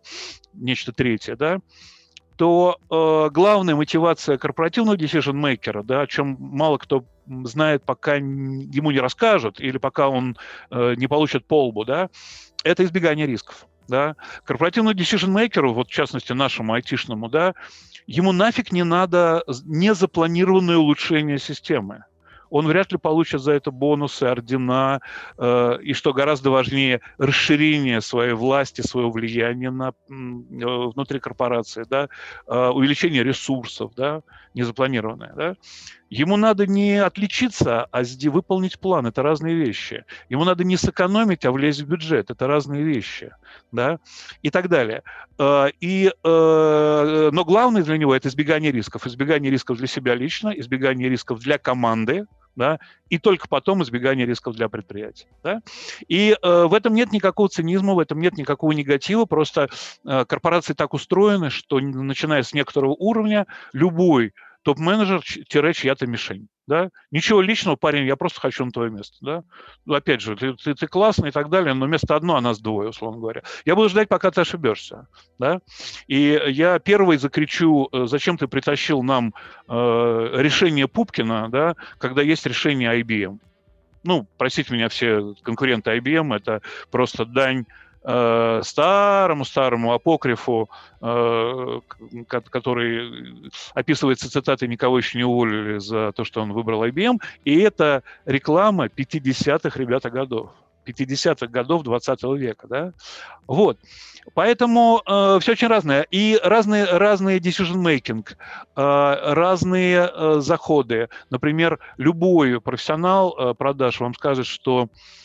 нечто 0.55 0.93
третье, 0.93 1.35
да, 1.35 1.59
то 2.41 2.79
э, 2.89 3.31
главная 3.35 3.75
мотивация 3.75 4.39
корпоративного 4.39 4.97
decision-мейкера, 4.97 5.83
да, 5.83 6.01
о 6.01 6.07
чем 6.07 6.39
мало 6.39 6.79
кто 6.79 7.05
знает, 7.27 7.85
пока 7.85 8.15
ему 8.15 8.91
не 8.91 8.99
расскажут 8.99 9.61
или 9.61 9.77
пока 9.77 10.09
он 10.09 10.39
э, 10.71 10.95
не 10.97 11.07
получит 11.07 11.47
полбу, 11.47 11.85
да, 11.85 12.09
это 12.65 12.83
избегание 12.83 13.27
рисков. 13.27 13.67
Да. 13.89 14.17
Корпоративному 14.45 14.97
decision-мейкеру, 14.97 15.75
вот 15.75 15.89
в 15.89 15.93
частности 15.93 16.33
нашему 16.33 16.73
айтишному, 16.73 17.29
да, 17.29 17.53
ему 18.07 18.33
нафиг 18.33 18.73
не 18.73 18.85
надо 18.85 19.45
незапланированное 19.67 20.79
улучшение 20.79 21.39
системы 21.39 22.05
он 22.51 22.67
вряд 22.67 22.93
ли 22.93 22.99
получит 22.99 23.41
за 23.41 23.53
это 23.53 23.71
бонусы, 23.71 24.25
ордена, 24.25 25.01
э, 25.39 25.79
и, 25.83 25.93
что 25.95 26.13
гораздо 26.13 26.51
важнее, 26.51 27.01
расширение 27.19 28.01
своей 28.01 28.35
власти, 28.35 28.81
своего 28.83 29.11
влияния 29.11 29.71
на, 29.71 29.93
внутри 30.09 31.21
корпорации, 31.21 31.85
да, 31.89 32.09
увеличение 32.47 33.23
ресурсов, 33.23 33.93
да, 33.97 34.23
незапланированное. 34.55 35.33
Да. 35.35 35.55
Ему 36.11 36.37
надо 36.37 36.67
не 36.67 36.97
отличиться, 36.97 37.85
а 37.85 38.03
выполнить 38.25 38.81
план. 38.81 39.07
Это 39.07 39.23
разные 39.23 39.55
вещи. 39.55 40.05
Ему 40.29 40.45
надо 40.45 40.65
не 40.65 40.77
сэкономить, 40.77 41.45
а 41.45 41.53
влезть 41.53 41.83
в 41.83 41.89
бюджет. 41.89 42.31
Это 42.31 42.49
разные 42.49 42.83
вещи. 42.83 43.31
Да? 43.71 44.01
И 44.43 44.51
так 44.51 44.69
далее. 44.69 45.05
Э, 45.39 45.69
и, 45.81 46.13
э, 46.25 47.31
но 47.33 47.45
главное 47.45 47.85
для 47.85 47.97
него– 47.97 48.15
это 48.17 48.29
избегание 48.29 48.73
рисков. 48.73 49.07
Избегание 49.07 49.53
рисков 49.53 49.79
для 49.79 49.87
себя 49.87 50.17
лично, 50.17 50.49
избегание 50.49 51.09
рисков 51.09 51.39
для 51.39 51.59
команды, 51.59 52.27
да, 52.61 52.79
и 53.09 53.17
только 53.17 53.49
потом 53.49 53.83
избегание 53.83 54.27
рисков 54.27 54.55
для 54.55 54.69
предприятий. 54.69 55.27
Да? 55.43 55.63
И 56.09 56.37
э, 56.41 56.65
в 56.67 56.75
этом 56.75 56.93
нет 56.93 57.11
никакого 57.11 57.49
цинизма, 57.49 57.95
в 57.95 57.99
этом 57.99 58.21
нет 58.21 58.37
никакого 58.37 58.73
негатива, 58.73 59.25
просто 59.25 59.71
э, 60.05 60.27
корпорации 60.27 60.75
так 60.75 60.93
устроены, 60.93 61.49
что 61.49 61.81
начиная 61.81 62.43
с 62.43 62.53
некоторого 62.53 62.93
уровня 62.93 63.47
любой 63.73 64.35
топ-менеджер-чья-то 64.63 66.07
мишень. 66.07 66.49
Да? 66.71 66.91
Ничего 67.11 67.41
личного, 67.41 67.75
парень, 67.75 68.07
я 68.07 68.15
просто 68.15 68.41
хочу 68.41 68.65
на 68.65 68.71
твое 68.71 68.93
место. 68.93 69.17
Да? 69.23 69.43
Ну, 69.87 69.95
опять 69.95 70.21
же, 70.21 70.37
ты, 70.37 70.55
ты, 70.55 70.73
ты 70.75 70.87
классный 70.87 71.31
и 71.31 71.33
так 71.33 71.51
далее, 71.51 71.75
но 71.75 71.89
место 71.89 72.15
одно, 72.15 72.37
а 72.37 72.41
нас 72.41 72.61
двое, 72.61 72.91
условно 72.91 73.19
говоря. 73.19 73.43
Я 73.65 73.75
буду 73.75 73.89
ждать, 73.89 74.09
пока 74.09 74.31
ты 74.31 74.43
ошибешься. 74.43 75.09
Да? 75.37 75.63
И 76.07 76.41
я 76.47 76.79
первый 76.79 77.17
закричу, 77.17 77.89
э, 77.91 78.07
зачем 78.07 78.39
ты 78.39 78.47
притащил 78.47 79.03
нам 79.03 79.35
э, 79.69 79.73
решение 80.35 80.87
Пупкина, 80.87 81.49
да, 81.51 81.75
когда 81.99 82.23
есть 82.23 82.47
решение 82.47 83.01
IBM. 83.01 83.41
Ну, 84.05 84.29
простите 84.39 84.73
меня, 84.73 84.89
все 84.89 85.35
конкуренты 85.43 85.91
IBM, 85.99 86.37
это 86.37 86.63
просто 86.93 87.25
дань 87.25 87.67
старому-старому 88.03 89.93
э, 89.93 89.95
апокрифу, 89.95 90.71
э, 91.01 91.81
который 92.27 93.51
описывается 93.75 94.31
цитатой 94.31 94.69
«Никого 94.69 94.99
еще 94.99 95.19
не 95.19 95.25
уволили 95.25 95.79
за 95.79 96.13
то, 96.13 96.25
что 96.25 96.41
он 96.41 96.53
выбрал 96.53 96.85
IBM», 96.85 97.19
и 97.45 97.61
это 97.61 98.03
реклама 98.25 98.87
50-х, 98.87 99.79
ребята, 99.79 100.11
годов. 100.11 100.51
50-х 100.87 101.47
годов 101.49 101.83
20 101.83 102.23
века, 102.39 102.67
да, 102.67 102.93
вот. 103.47 103.79
Поэтому 104.35 105.03
э, 105.07 105.39
все 105.41 105.53
очень 105.53 105.69
разное. 105.69 106.07
И 106.11 106.41
разные, 106.43 106.85
разные 106.85 107.39
decision-making, 107.39 108.27
э, 108.29 109.33
разные 109.35 110.11
э, 110.13 110.41
заходы. 110.41 111.09
Например, 111.31 111.79
любой 111.97 112.61
профессионал 112.61 113.37
э, 113.39 113.55
продаж 113.55 114.01
вам 114.01 114.15
скажет, 114.15 114.47
что 114.47 114.89
а, 114.89 115.20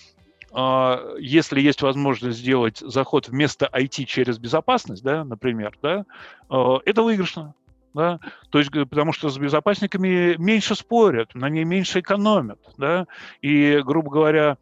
если 1.20 1.60
есть 1.60 1.82
возможность 1.82 2.38
сделать 2.38 2.78
заход 2.80 3.28
вместо 3.28 3.66
IT 3.66 4.06
через 4.06 4.40
безопасность, 4.40 5.04
да, 5.04 5.26
например, 5.26 5.78
да, 5.82 6.06
а, 6.50 6.78
это 6.86 7.04
выигрышно. 7.04 7.54
Да? 7.94 8.20
То 8.50 8.60
есть, 8.60 8.72
потому 8.72 9.14
что 9.14 9.30
с 9.30 9.38
безопасниками 9.38 10.36
меньше 10.38 10.76
спорят, 10.76 11.34
на 11.34 11.50
ней 11.50 11.64
меньше 11.64 12.02
экономят. 12.02 12.60
Да? 12.78 13.08
И, 13.42 13.82
грубо 13.86 14.12
говоря, 14.12 14.52
а, 14.52 14.58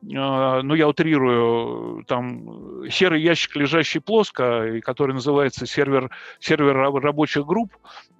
ну, 0.00 0.74
я 0.74 0.88
утрирую, 0.88 2.04
там 2.04 2.88
серый 2.88 3.20
ящик, 3.20 3.56
лежащий 3.56 3.98
плоско, 3.98 4.76
и 4.76 4.80
который 4.80 5.12
называется 5.12 5.66
сервер, 5.66 6.10
сервер 6.38 6.76
рабочих 6.76 7.44
групп, 7.44 7.72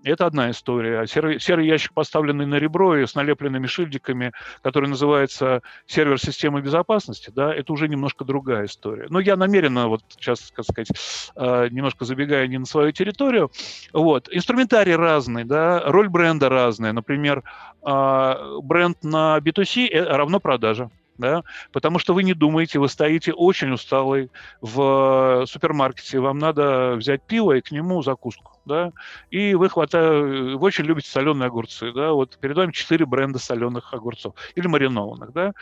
это 0.05 0.27
одна 0.27 0.51
история. 0.51 1.01
А 1.01 1.07
серый, 1.07 1.41
серый 1.41 1.67
ящик, 1.67 1.93
поставленный 1.93 2.47
на 2.47 2.57
ребро 2.57 2.97
и 2.97 3.07
с 3.07 3.15
налепленными 3.15 3.67
шильдиками, 3.67 4.33
который 4.63 4.89
называется 4.89 5.63
сервер 5.87 6.21
системы 6.21 6.61
безопасности, 6.61 7.31
да, 7.35 7.55
это 7.55 7.73
уже 7.73 7.89
немножко 7.89 8.25
другая 8.25 8.67
история. 8.67 9.07
Но 9.11 9.21
я 9.21 9.37
намеренно, 9.37 9.89
вот 9.89 10.03
сейчас, 10.09 10.53
как 10.55 10.65
сказать, 10.65 10.89
а, 11.35 11.69
немножко 11.69 12.05
забегая 12.05 12.47
не 12.47 12.59
на 12.59 12.67
свою 12.67 12.93
территорию, 12.93 13.51
вот, 13.93 14.29
инструментарий 14.31 14.95
разный, 14.95 15.45
да, 15.45 15.83
роль 15.87 16.09
бренда 16.09 16.49
разная. 16.49 16.93
Например, 16.93 17.43
а, 17.83 18.61
бренд 18.63 19.03
на 19.03 19.39
B2C 19.39 19.89
э, 19.89 20.03
равно 20.03 20.41
продажа 20.41 20.91
да, 21.19 21.43
потому 21.73 21.99
что 21.99 22.15
вы 22.15 22.23
не 22.23 22.33
думаете, 22.33 22.79
вы 22.79 22.89
стоите 22.89 23.33
очень 23.33 23.73
усталый 23.73 24.31
в 24.61 25.45
супермаркете, 25.47 26.21
вам 26.21 26.39
надо 26.39 26.95
взять 26.97 27.23
пиво 27.23 27.53
и 27.53 27.61
к 27.61 27.73
нему 27.73 28.03
закуску, 28.03 28.53
да, 28.65 28.93
и 29.31 29.55
вы 29.55 29.69
хватаете, 29.69 30.57
вы 30.57 30.67
очень 30.67 30.85
любите 30.85 31.11
соленые 31.11 31.49
огурцы, 31.49 31.93
да, 31.93 32.13
вот 32.13 32.39
перед 32.39 32.57
вами 32.57 32.73
четыре 32.73 33.05
бренда 33.05 33.39
соленых 33.39 33.93
огурцов 33.93 34.35
или 34.55 34.69
маринованных, 34.69 35.33
да, 35.33 35.53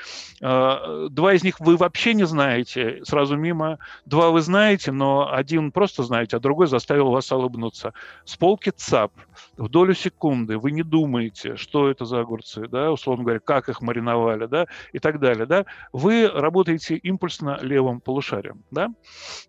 а, 0.43 1.09
два 1.09 1.33
из 1.33 1.43
них 1.43 1.59
вы 1.61 1.77
вообще 1.77 2.13
не 2.15 2.27
знаете, 2.27 3.01
сразу 3.05 3.37
мимо, 3.37 3.79
два 4.05 4.31
вы 4.31 4.43
знаете, 4.43 4.93
но 4.93 5.33
один 5.33 5.73
просто 5.73 6.03
знаете, 6.03 6.37
а 6.37 6.41
другой 6.41 6.67
заставил 6.67 7.11
вас 7.11 7.33
улыбнуться. 7.33 7.95
С 8.25 8.37
полки 8.37 8.71
ЦАП, 8.71 9.13
в 9.57 9.69
долю 9.69 9.95
секунды 9.95 10.59
вы 10.59 10.71
не 10.71 10.83
думаете, 10.83 11.57
что 11.57 11.89
это 11.89 12.05
за 12.05 12.21
огурцы, 12.21 12.69
да, 12.69 12.93
условно 12.93 13.25
говоря, 13.25 13.41
как 13.41 13.71
их 13.71 13.81
мариновали, 13.81 14.47
да, 14.47 14.67
и 14.93 14.99
так 14.99 15.19
далее, 15.19 15.46
да, 15.47 15.65
вы 15.93 16.29
работаете 16.29 16.97
импульсно 16.97 17.59
левым 17.63 18.01
полушарием, 18.01 18.65
да, 18.71 18.89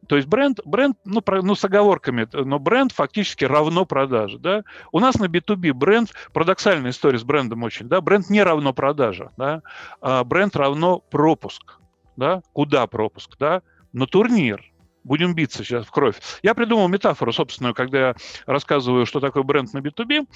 то 0.08 0.16
есть 0.16 0.28
бренд, 0.28 0.60
бренд, 0.66 0.98
ну, 1.06 1.22
про, 1.22 1.42
ну, 1.42 1.56
с 1.56 1.64
оговорками, 1.64 2.28
но 2.34 2.60
бренд 2.60 2.92
фактически 2.92 3.46
равно 3.46 3.86
продаже, 3.86 4.40
да. 4.40 4.64
У 4.92 5.00
нас 5.00 5.16
на 5.16 5.26
B2B 5.26 5.74
бренд, 5.74 6.14
парадоксальная 6.34 6.92
история 6.92 7.20
с 7.20 7.24
брендом 7.24 7.64
очень, 7.64 7.88
да, 7.88 8.02
бренд 8.02 8.30
не 8.30 8.44
равно 8.44 8.74
продажа, 8.74 9.32
да, 9.38 9.62
а 10.02 10.24
бренд 10.24 10.56
равно 10.56 11.00
пропуск, 11.00 11.80
да, 12.16 12.42
куда 12.54 12.88
пропуск, 12.88 13.38
да, 13.38 13.62
на 13.94 14.08
турнир, 14.08 14.64
будем 15.08 15.34
биться 15.34 15.64
сейчас 15.64 15.86
в 15.86 15.92
кровь. 15.92 16.18
Я 16.44 16.54
придумал 16.54 16.88
метафору 16.88 17.32
собственную, 17.32 17.74
когда 17.74 18.00
я 18.00 18.16
рассказываю, 18.46 19.06
что 19.06 19.20
такое 19.20 19.44
бренд 19.44 19.74
на 19.74 19.80
B2B. 19.80 20.28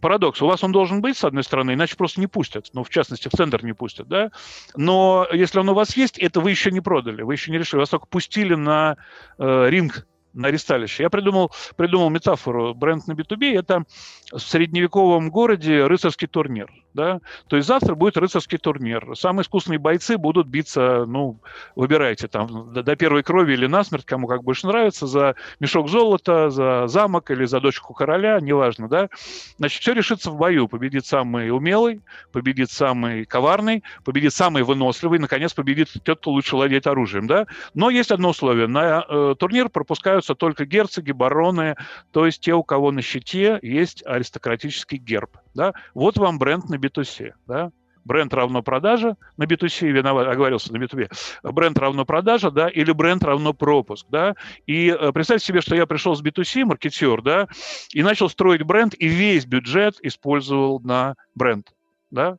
Парадокс. 0.00 0.42
У 0.42 0.46
вас 0.46 0.64
он 0.64 0.72
должен 0.72 1.00
быть, 1.00 1.16
с 1.16 1.24
одной 1.24 1.44
стороны, 1.44 1.74
иначе 1.74 1.96
просто 1.96 2.20
не 2.20 2.26
пустят. 2.26 2.70
Ну, 2.72 2.82
в 2.82 2.90
частности, 2.90 3.28
в 3.28 3.36
центр 3.36 3.64
не 3.64 3.74
пустят, 3.74 4.08
да? 4.08 4.30
Но 4.76 5.26
если 5.32 5.58
он 5.58 5.68
у 5.68 5.74
вас 5.74 5.96
есть, 5.96 6.18
это 6.18 6.40
вы 6.40 6.50
еще 6.50 6.70
не 6.70 6.80
продали, 6.80 7.22
вы 7.22 7.34
еще 7.34 7.50
не 7.50 7.58
решили. 7.58 7.80
Вас 7.80 7.90
только 7.90 8.06
пустили 8.06 8.54
на 8.54 8.96
э, 9.38 9.66
ринг 9.68 10.06
на 10.34 10.50
ресталище. 10.50 11.04
Я 11.04 11.10
придумал, 11.10 11.52
придумал 11.76 12.10
метафору. 12.10 12.74
Бренд 12.74 13.06
на 13.06 13.12
B2B– 13.12 13.54
это 13.58 13.84
в 14.32 14.38
средневековом 14.40 15.30
городе 15.30 15.86
рыцарский 15.86 16.28
турнир. 16.28 16.70
Да? 16.92 17.20
То 17.48 17.56
есть 17.56 17.66
завтра 17.66 17.96
будет 17.96 18.16
рыцарский 18.16 18.56
турнир. 18.58 19.16
Самые 19.16 19.42
искусные 19.42 19.78
бойцы 19.80 20.16
будут 20.16 20.46
биться, 20.46 21.04
ну, 21.06 21.40
выбирайте, 21.74 22.28
там, 22.28 22.72
до, 22.72 22.96
первой 22.96 23.24
крови 23.24 23.54
или 23.54 23.66
насмерть, 23.66 24.04
кому 24.04 24.28
как 24.28 24.44
больше 24.44 24.68
нравится, 24.68 25.08
за 25.08 25.34
мешок 25.58 25.88
золота, 25.88 26.50
за 26.50 26.86
замок 26.86 27.32
или 27.32 27.46
за 27.46 27.60
дочку 27.60 27.94
короля, 27.94 28.38
неважно, 28.40 28.88
да. 28.88 29.08
Значит, 29.58 29.82
все 29.82 29.92
решится 29.92 30.30
в 30.30 30.36
бою. 30.36 30.68
Победит 30.68 31.04
самый 31.04 31.50
умелый, 31.50 32.00
победит 32.30 32.70
самый 32.70 33.24
коварный, 33.24 33.82
победит 34.04 34.32
самый 34.32 34.62
выносливый, 34.62 35.18
наконец, 35.18 35.52
победит 35.52 35.88
тот, 36.04 36.20
кто 36.20 36.30
лучше 36.30 36.54
владеет 36.54 36.86
оружием, 36.86 37.26
да. 37.26 37.46
Но 37.74 37.90
есть 37.90 38.12
одно 38.12 38.30
условие. 38.30 38.68
На 38.68 39.04
э, 39.08 39.34
турнир 39.36 39.68
пропускаются 40.24 40.34
только 40.34 40.64
герцоги, 40.64 41.12
бароны, 41.12 41.76
то 42.12 42.26
есть 42.26 42.40
те, 42.40 42.54
у 42.54 42.62
кого 42.62 42.90
на 42.90 43.02
щите 43.02 43.58
есть 43.62 44.04
аристократический 44.06 44.98
герб. 44.98 45.36
Да? 45.54 45.72
Вот 45.94 46.16
вам 46.18 46.38
бренд 46.38 46.68
на 46.68 46.76
B2C. 46.76 47.32
Да? 47.46 47.70
Бренд 48.04 48.34
равно 48.34 48.62
продажа 48.62 49.16
на 49.38 49.44
B2C, 49.44 49.90
виноват, 49.90 50.28
оговорился 50.28 50.72
на 50.72 50.78
B2B. 50.78 51.08
Бренд 51.42 51.78
равно 51.78 52.04
продажа, 52.04 52.50
да, 52.50 52.68
или 52.68 52.92
бренд 52.92 53.24
равно 53.24 53.54
пропуск, 53.54 54.06
да. 54.10 54.34
И 54.66 54.90
э, 54.90 55.12
представьте 55.12 55.46
себе, 55.46 55.62
что 55.62 55.74
я 55.74 55.86
пришел 55.86 56.14
с 56.14 56.22
B2C, 56.22 56.64
маркетер, 56.64 57.22
да, 57.22 57.48
и 57.94 58.02
начал 58.02 58.28
строить 58.28 58.62
бренд, 58.62 58.94
и 58.98 59.08
весь 59.08 59.46
бюджет 59.46 59.96
использовал 60.02 60.80
на 60.80 61.14
бренд, 61.34 61.72
да. 62.10 62.36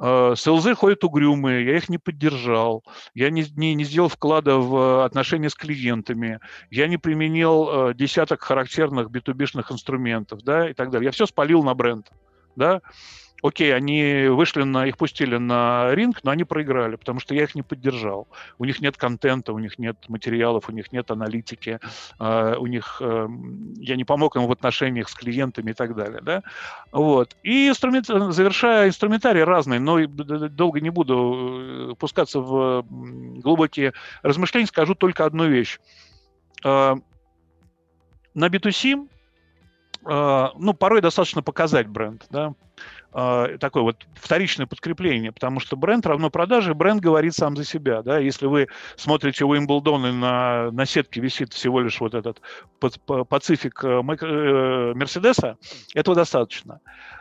Э, 0.00 0.34
СЛЗ 0.36 0.74
ходят 0.76 1.04
угрюмые, 1.04 1.64
я 1.66 1.76
их 1.76 1.88
не 1.88 1.98
поддержал, 1.98 2.84
я 3.14 3.30
не, 3.30 3.44
не, 3.56 3.74
не 3.74 3.84
сделал 3.84 4.08
вклада 4.08 4.56
в 4.56 5.04
отношения 5.04 5.50
с 5.50 5.54
клиентами, 5.54 6.40
я 6.70 6.86
не 6.86 6.98
применил 6.98 7.68
э, 7.90 7.94
десяток 7.94 8.42
характерных 8.42 9.08
B2B-шных 9.08 9.72
инструментов, 9.72 10.42
да, 10.42 10.70
и 10.70 10.74
так 10.74 10.90
далее. 10.90 11.06
Я 11.06 11.12
все 11.12 11.26
спалил 11.26 11.62
на 11.62 11.74
бренд 11.74 12.10
да, 12.58 12.82
окей, 13.42 13.74
они 13.74 14.26
вышли 14.28 14.62
на, 14.62 14.86
их 14.86 14.96
пустили 14.96 15.36
на 15.36 15.94
ринг, 15.94 16.20
но 16.22 16.30
они 16.30 16.44
проиграли, 16.44 16.96
потому 16.96 17.20
что 17.20 17.34
я 17.34 17.44
их 17.44 17.54
не 17.54 17.62
поддержал. 17.62 18.28
У 18.58 18.64
них 18.64 18.80
нет 18.80 18.96
контента, 18.96 19.52
у 19.52 19.58
них 19.58 19.78
нет 19.78 19.96
материалов, 20.08 20.68
у 20.68 20.72
них 20.72 20.92
нет 20.92 21.10
аналитики, 21.10 21.78
э, 22.18 22.56
у 22.58 22.66
них, 22.66 22.98
э, 23.00 23.28
я 23.76 23.96
не 23.96 24.04
помог 24.04 24.36
им 24.36 24.46
в 24.46 24.52
отношениях 24.52 25.08
с 25.08 25.14
клиентами 25.14 25.70
и 25.70 25.74
так 25.74 25.94
далее, 25.94 26.20
да. 26.22 26.42
Вот. 26.92 27.36
И 27.42 27.68
инструмент, 27.68 28.06
завершая 28.06 28.88
инструментарий 28.88 29.44
разный, 29.44 29.78
но 29.78 30.06
долго 30.06 30.80
не 30.80 30.90
буду 30.90 31.90
э, 31.92 31.94
пускаться 31.98 32.40
в 32.40 32.84
глубокие 32.88 33.92
размышления, 34.22 34.66
скажу 34.66 34.94
только 34.94 35.24
одну 35.24 35.46
вещь. 35.46 35.78
Э, 36.64 36.94
на 38.34 38.46
B2C 38.46 39.08
а, 40.04 40.52
ну, 40.56 40.74
порой 40.74 41.00
достаточно 41.00 41.42
показать 41.42 41.86
бренд, 41.86 42.26
да. 42.30 42.54
Э, 43.12 43.56
такое 43.60 43.82
вот 43.82 44.06
вторичное 44.14 44.66
подкрепление, 44.66 45.32
потому 45.32 45.60
что 45.60 45.76
бренд 45.76 46.06
равно 46.06 46.30
продаже, 46.30 46.74
бренд 46.74 47.00
говорит 47.00 47.34
сам 47.34 47.56
за 47.56 47.64
себя, 47.64 48.02
да, 48.02 48.18
если 48.18 48.46
вы 48.46 48.68
смотрите 48.96 49.44
Уимблдон 49.44 50.06
и 50.06 50.12
на, 50.12 50.70
на 50.70 50.86
сетке 50.86 51.20
висит 51.20 51.52
всего 51.52 51.80
лишь 51.80 52.00
вот 52.00 52.14
этот 52.14 52.40
Пацифик 52.80 53.82
Мерседеса, 53.82 55.56
этого 55.94 56.16
достаточно. 56.16 56.80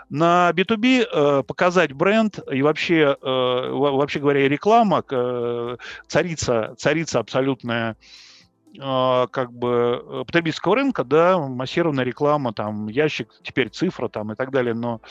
На 0.10 0.51
B2B 0.51 1.06
э, 1.12 1.44
показать 1.44 1.91
бренд 1.91 2.39
и 2.50 2.62
вообще, 2.62 3.17
э, 3.22 3.70
вообще 3.72 4.20
говоря, 4.20 4.48
реклама, 4.48 5.03
э, 5.10 5.77
царица, 6.08 6.75
царица 6.77 7.20
абсолютная 7.20 7.91
э, 7.91 8.26
как 8.76 9.52
бы 9.54 10.04
э, 10.04 10.24
потребительского 10.26 10.76
рынка, 10.76 11.04
да, 11.04 11.40
массированная 11.40 12.04
реклама, 12.04 12.54
там, 12.54 12.88
ящик, 12.88 13.30
теперь 13.42 13.70
цифра, 13.70 14.08
там, 14.08 14.32
и 14.34 14.36
так 14.36 14.52
далее, 14.52 14.74
но 14.74 15.02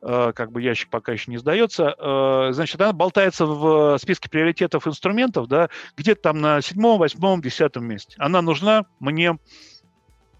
э, 0.00 0.32
как 0.34 0.52
бы 0.52 0.62
ящик 0.62 0.88
пока 0.90 1.12
еще 1.12 1.30
не 1.30 1.38
сдается, 1.38 1.94
э, 1.98 2.52
значит, 2.52 2.80
она 2.80 2.92
болтается 2.92 3.46
в 3.46 3.98
списке 3.98 4.30
приоритетов 4.30 4.86
инструментов, 4.86 5.48
да, 5.48 5.68
где-то 5.96 6.22
там 6.22 6.40
на 6.40 6.60
седьмом, 6.62 6.98
восьмом, 6.98 7.42
десятом 7.42 7.84
месте. 7.84 8.14
Она 8.18 8.42
нужна 8.42 8.86
мне 9.00 9.36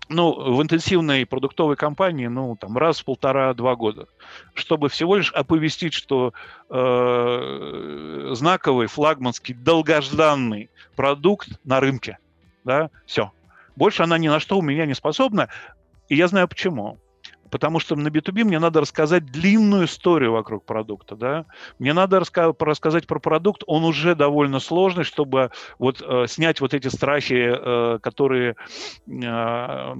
ну, 0.09 0.33
в 0.57 0.61
интенсивной 0.61 1.25
продуктовой 1.25 1.77
компании, 1.77 2.27
ну, 2.27 2.57
там, 2.57 2.77
раз 2.77 3.01
в 3.01 3.05
полтора-два 3.05 3.77
года, 3.77 4.09
чтобы 4.55 4.89
всего 4.89 5.17
лишь 5.17 5.33
оповестить, 5.33 5.95
что 5.95 6.33
э, 6.69 8.31
знаковый, 8.33 8.89
флагманский, 8.89 9.55
долгожданный 9.55 10.69
продукт 10.97 11.49
на 11.65 11.79
рынке, 11.79 12.19
да, 12.65 12.91
все. 13.07 13.33
Больше 13.77 14.03
она 14.03 14.19
ни 14.19 14.29
на 14.29 14.41
что 14.41 14.59
у 14.59 14.63
меня 14.63 14.87
не 14.87 14.95
способна, 14.95 15.49
и 16.09 16.17
я 16.17 16.29
знаю 16.29 16.49
почему 16.49 16.99
потому 17.51 17.81
что 17.81 17.97
на 17.97 18.09
B2B 18.09 18.45
мне 18.45 18.59
надо 18.59 18.81
рассказать 18.81 19.27
длинную 19.27 19.87
историю 19.87 20.33
вокруг 20.33 20.65
продукта, 20.65 21.17
да. 21.17 21.47
Мне 21.79 21.93
надо 21.93 22.19
раска- 22.19 22.55
рассказать 22.59 23.07
про 23.07 23.19
продукт, 23.19 23.63
он 23.67 23.85
уже 23.85 24.15
довольно 24.15 24.61
сложный, 24.61 25.05
чтобы 25.05 25.51
вот 25.79 26.03
э, 26.03 26.27
снять 26.29 26.61
вот 26.61 26.75
эти 26.75 26.89
страхи, 26.89 27.53
э, 27.53 27.99
которые 28.01 28.57
э, 29.07 29.95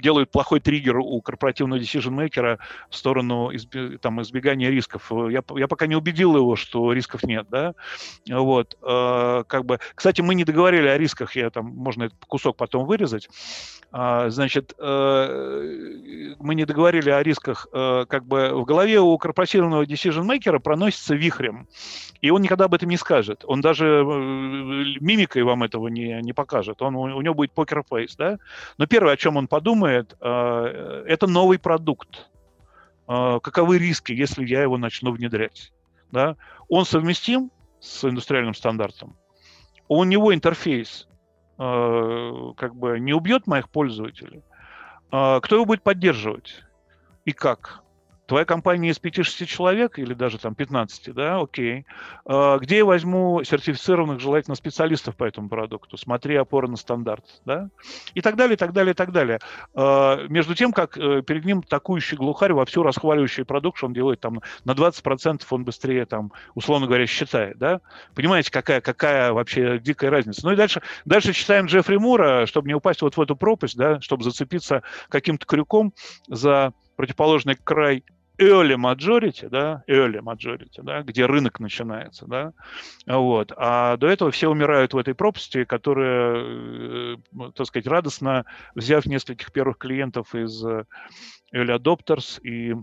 делают 0.00 0.30
плохой 0.30 0.60
триггер 0.60 0.98
у 0.98 1.20
корпоративного 1.20 1.80
decision-мейкера 1.80 2.58
в 2.90 2.96
сторону 2.96 3.50
изби- 3.52 3.98
там, 3.98 4.20
избегания 4.22 4.70
рисков. 4.70 5.10
Я, 5.30 5.42
я 5.56 5.68
пока 5.68 5.86
не 5.86 5.96
убедил 5.96 6.36
его, 6.36 6.56
что 6.56 6.92
рисков 6.92 7.22
нет, 7.24 7.46
да. 7.50 7.74
Вот, 8.28 8.76
э, 8.82 9.44
как 9.46 9.64
бы, 9.64 9.78
кстати, 9.94 10.20
мы 10.20 10.34
не 10.34 10.44
договорили 10.44 10.88
о 10.88 10.98
рисках, 10.98 11.36
я 11.36 11.50
там, 11.50 11.66
можно 11.66 12.04
этот 12.04 12.24
кусок 12.26 12.56
потом 12.56 12.86
вырезать. 12.86 13.28
А, 13.92 14.30
значит, 14.30 14.74
э, 14.78 16.02
мы 16.38 16.54
не 16.54 16.64
договорили 16.64 17.10
о 17.10 17.22
рисках, 17.22 17.66
э, 17.72 18.06
как 18.08 18.26
бы 18.26 18.50
в 18.54 18.64
голове 18.64 19.00
у 19.00 19.16
корпоративного 19.18 19.84
decision-мейкера 19.84 20.58
проносится 20.58 21.14
вихрем. 21.14 21.68
И 22.20 22.30
он 22.30 22.42
никогда 22.42 22.66
об 22.66 22.74
этом 22.74 22.88
не 22.88 22.96
скажет. 22.96 23.44
Он 23.46 23.60
даже 23.60 23.86
э, 23.86 24.02
мимикой 25.00 25.42
вам 25.42 25.62
этого 25.62 25.88
не, 25.88 26.20
не 26.22 26.32
покажет. 26.32 26.82
Он, 26.82 26.96
у 26.96 27.20
него 27.20 27.34
будет 27.34 27.52
покер-фейс, 27.52 28.16
да? 28.16 28.38
Но 28.78 28.86
первое, 28.86 29.14
о 29.14 29.16
чем 29.16 29.36
он 29.36 29.48
подумает, 29.48 30.16
э, 30.20 31.04
это 31.06 31.26
новый 31.26 31.58
продукт. 31.58 32.28
Каковы 33.06 33.78
риски, 33.78 34.10
если 34.10 34.44
я 34.44 34.62
его 34.62 34.78
начну 34.78 35.12
внедрять? 35.12 35.72
Да? 36.10 36.36
Он 36.68 36.84
совместим 36.84 37.52
с 37.78 38.04
индустриальным 38.04 38.52
стандартом? 38.52 39.16
У 39.86 40.02
него 40.02 40.34
интерфейс 40.34 41.06
как 41.56 42.74
бы 42.74 42.98
не 42.98 43.12
убьет 43.12 43.46
моих 43.46 43.70
пользователей? 43.70 44.42
А, 45.10 45.40
кто 45.40 45.56
его 45.56 45.64
будет 45.64 45.82
поддерживать 45.82 46.62
и 47.24 47.32
как? 47.32 47.82
Твоя 48.26 48.44
компания 48.44 48.90
из 48.90 48.98
5-6 48.98 49.46
человек 49.46 50.00
или 50.00 50.12
даже 50.12 50.38
там 50.38 50.56
15, 50.56 51.14
да, 51.14 51.40
окей. 51.40 51.86
А, 52.24 52.58
где 52.58 52.78
я 52.78 52.84
возьму 52.84 53.44
сертифицированных, 53.44 54.20
желательно, 54.20 54.56
специалистов 54.56 55.14
по 55.14 55.24
этому 55.24 55.48
продукту? 55.48 55.96
Смотри 55.96 56.34
опора 56.34 56.66
на 56.66 56.76
стандарт, 56.76 57.24
да? 57.44 57.70
И 58.14 58.20
так 58.20 58.34
далее, 58.34 58.54
и 58.54 58.56
так 58.56 58.72
далее, 58.72 58.92
и 58.92 58.96
так 58.96 59.12
далее. 59.12 59.38
А, 59.74 60.26
между 60.26 60.56
тем, 60.56 60.72
как 60.72 60.98
э, 60.98 61.22
перед 61.22 61.44
ним 61.44 61.62
такующий 61.62 62.16
глухарь 62.16 62.52
во 62.52 62.64
всю 62.64 62.82
расхваливающий 62.82 63.44
продукт, 63.44 63.78
что 63.78 63.86
он 63.86 63.92
делает 63.92 64.18
там 64.18 64.40
на 64.64 64.72
20% 64.72 65.42
он 65.50 65.64
быстрее 65.64 66.04
там, 66.04 66.32
условно 66.56 66.88
говоря, 66.88 67.06
считает, 67.06 67.58
да? 67.58 67.80
Понимаете, 68.16 68.50
какая, 68.50 68.80
какая 68.80 69.32
вообще 69.32 69.78
дикая 69.78 70.10
разница? 70.10 70.44
Ну 70.44 70.52
и 70.52 70.56
дальше, 70.56 70.82
дальше 71.04 71.32
читаем 71.32 71.66
Джеффри 71.66 71.96
Мура, 71.96 72.46
чтобы 72.46 72.66
не 72.66 72.74
упасть 72.74 73.02
вот 73.02 73.16
в 73.16 73.20
эту 73.20 73.36
пропасть, 73.36 73.76
да, 73.76 74.00
чтобы 74.00 74.24
зацепиться 74.24 74.82
каким-то 75.10 75.46
крюком 75.46 75.92
за 76.26 76.72
противоположный 76.96 77.54
край 77.54 78.02
early 78.38 78.76
majority, 78.76 79.48
да, 79.48 79.82
early 79.88 80.20
majority, 80.20 80.82
да, 80.82 81.02
где 81.02 81.26
рынок 81.26 81.60
начинается, 81.60 82.26
да, 82.26 82.52
вот, 83.06 83.52
а 83.56 83.96
до 83.96 84.06
этого 84.08 84.30
все 84.30 84.48
умирают 84.48 84.94
в 84.94 84.98
этой 84.98 85.14
пропасти, 85.14 85.64
которая, 85.64 86.36
э, 86.36 87.16
так 87.54 87.66
сказать, 87.66 87.86
радостно, 87.86 88.44
взяв 88.74 89.06
нескольких 89.06 89.52
первых 89.52 89.78
клиентов 89.78 90.34
из 90.34 90.64
early 90.64 90.88
adopters 91.52 92.40
и 92.42 92.74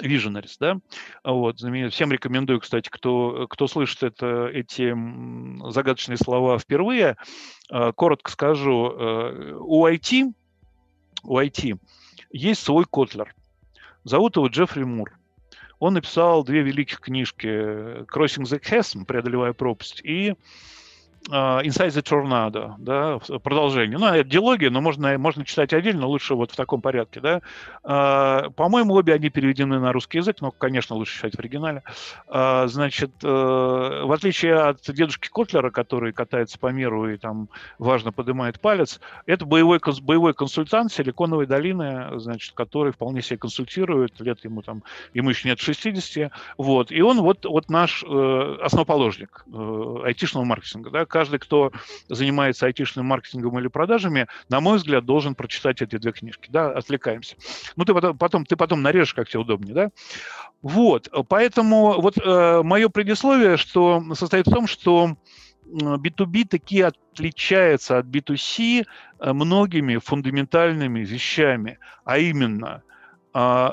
Visionaries, 0.00 0.56
да, 0.60 0.78
вот, 1.24 1.58
всем 1.58 2.12
рекомендую, 2.12 2.60
кстати, 2.60 2.88
кто, 2.88 3.46
кто 3.48 3.66
слышит 3.66 4.02
это, 4.02 4.46
эти 4.46 4.94
загадочные 5.70 6.16
слова 6.16 6.58
впервые, 6.58 7.16
э, 7.70 7.92
коротко 7.92 8.30
скажу, 8.30 8.92
э, 8.92 9.56
у 9.58 9.86
IT, 9.86 10.32
у 11.24 11.38
IT 11.38 11.78
есть 12.30 12.62
свой 12.62 12.84
котлер, 12.84 13.34
Зовут 14.08 14.36
его 14.36 14.46
Джеффри 14.46 14.84
Мур. 14.84 15.12
Он 15.80 15.92
написал 15.92 16.42
две 16.42 16.62
великих 16.62 17.00
книжки 17.00 17.46
«Crossing 18.06 18.44
the 18.44 18.58
Chasm», 18.58 19.04
«Преодолевая 19.04 19.52
пропасть», 19.52 20.00
и 20.02 20.34
Inside 21.28 21.88
the 21.88 22.02
Tornado, 22.02 22.74
да, 22.78 23.18
продолжение. 23.38 23.98
Ну, 23.98 24.06
это 24.06 24.28
диалогия, 24.28 24.70
но 24.70 24.80
можно, 24.80 25.18
можно 25.18 25.44
читать 25.44 25.72
отдельно, 25.72 26.06
лучше 26.06 26.34
вот 26.34 26.52
в 26.52 26.56
таком 26.56 26.80
порядке, 26.80 27.20
да. 27.20 27.40
Uh, 27.84 28.50
по-моему, 28.50 28.94
обе 28.94 29.14
они 29.14 29.30
переведены 29.30 29.78
на 29.78 29.92
русский 29.92 30.18
язык, 30.18 30.36
но, 30.40 30.50
конечно, 30.50 30.96
лучше 30.96 31.16
читать 31.16 31.34
в 31.34 31.38
оригинале. 31.38 31.82
Значит, 32.28 33.10
в 33.22 34.14
отличие 34.14 34.54
от 34.54 34.80
дедушки 34.82 35.28
Котлера, 35.28 35.70
который 35.70 36.12
катается 36.12 36.58
по 36.58 36.68
миру 36.68 37.08
и 37.10 37.16
там 37.16 37.48
важно 37.78 38.12
поднимает 38.12 38.60
палец, 38.60 39.00
это 39.26 39.44
боевой, 39.44 39.80
боевой 40.02 40.34
консультант 40.34 40.92
Силиконовой 40.92 41.46
долины, 41.46 42.18
значит, 42.18 42.52
который 42.54 42.92
вполне 42.92 43.22
себе 43.22 43.38
консультирует, 43.38 44.20
лет 44.20 44.44
ему 44.44 44.62
там, 44.62 44.82
ему 45.14 45.30
еще 45.30 45.48
нет 45.48 45.58
60, 45.58 46.32
вот, 46.56 46.92
и 46.92 47.00
он 47.00 47.20
вот, 47.20 47.44
вот 47.44 47.68
наш 47.70 48.04
э, 48.06 48.58
основоположник 48.62 49.44
э, 49.52 49.96
айтишного 50.04 50.44
маркетинга, 50.44 50.90
да, 50.90 51.06
каждый, 51.08 51.38
кто 51.38 51.72
занимается 52.08 52.66
айтишным 52.66 53.06
маркетингом 53.06 53.58
или 53.58 53.68
продажами, 53.68 54.28
на 54.48 54.60
мой 54.60 54.78
взгляд, 54.78 55.04
должен 55.04 55.34
прочитать 55.34 55.82
эти 55.82 55.96
две 55.96 56.12
книжки. 56.12 56.48
Да, 56.50 56.70
отвлекаемся. 56.70 57.36
Ну, 57.76 57.84
ты 57.84 57.94
потом, 57.94 58.16
потом, 58.16 58.46
ты 58.46 58.56
потом 58.56 58.82
нарежешь, 58.82 59.14
как 59.14 59.28
тебе 59.28 59.40
удобнее, 59.40 59.74
да? 59.74 59.90
Вот, 60.62 61.08
поэтому 61.28 62.00
вот 62.00 62.18
э, 62.18 62.62
мое 62.62 62.88
предисловие, 62.88 63.56
что 63.56 64.02
состоит 64.14 64.46
в 64.46 64.52
том, 64.52 64.66
что 64.66 65.16
B2B 65.68 66.48
таки 66.48 66.80
отличается 66.80 67.98
от 67.98 68.06
B2C 68.06 68.84
э, 69.20 69.32
многими 69.32 69.98
фундаментальными 69.98 71.00
вещами, 71.00 71.78
а 72.04 72.18
именно 72.18 72.82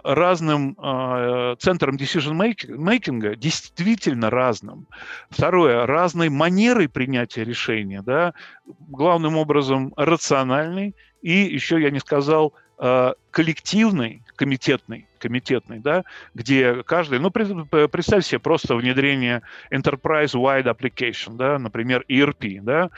разным 0.04 0.76
а, 0.78 1.56
центром 1.56 1.96
decision-making, 1.96 3.36
действительно 3.36 4.30
разным. 4.30 4.88
Второе, 5.30 5.86
разной 5.86 6.30
манерой 6.30 6.88
принятия 6.88 7.44
решения, 7.44 8.02
да, 8.02 8.34
главным 8.66 9.38
образом 9.38 9.94
рациональной 9.96 10.96
и 11.22 11.32
еще, 11.32 11.82
я 11.82 11.90
не 11.90 12.00
сказал, 12.00 12.54
а, 12.78 13.14
коллективной, 13.32 14.25
комитетной, 14.36 15.08
комитетной, 15.20 15.80
да, 15.80 16.04
где 16.34 16.84
каждый, 16.84 17.20
ну, 17.20 17.32
представь 17.32 18.26
себе 18.26 18.40
просто 18.40 18.76
внедрение 18.76 19.42
Enterprise-Wide 19.72 20.66
Application, 20.66 21.36
да, 21.36 21.58
например, 21.60 22.04
ERP, 22.10 22.62
да, 22.62 22.90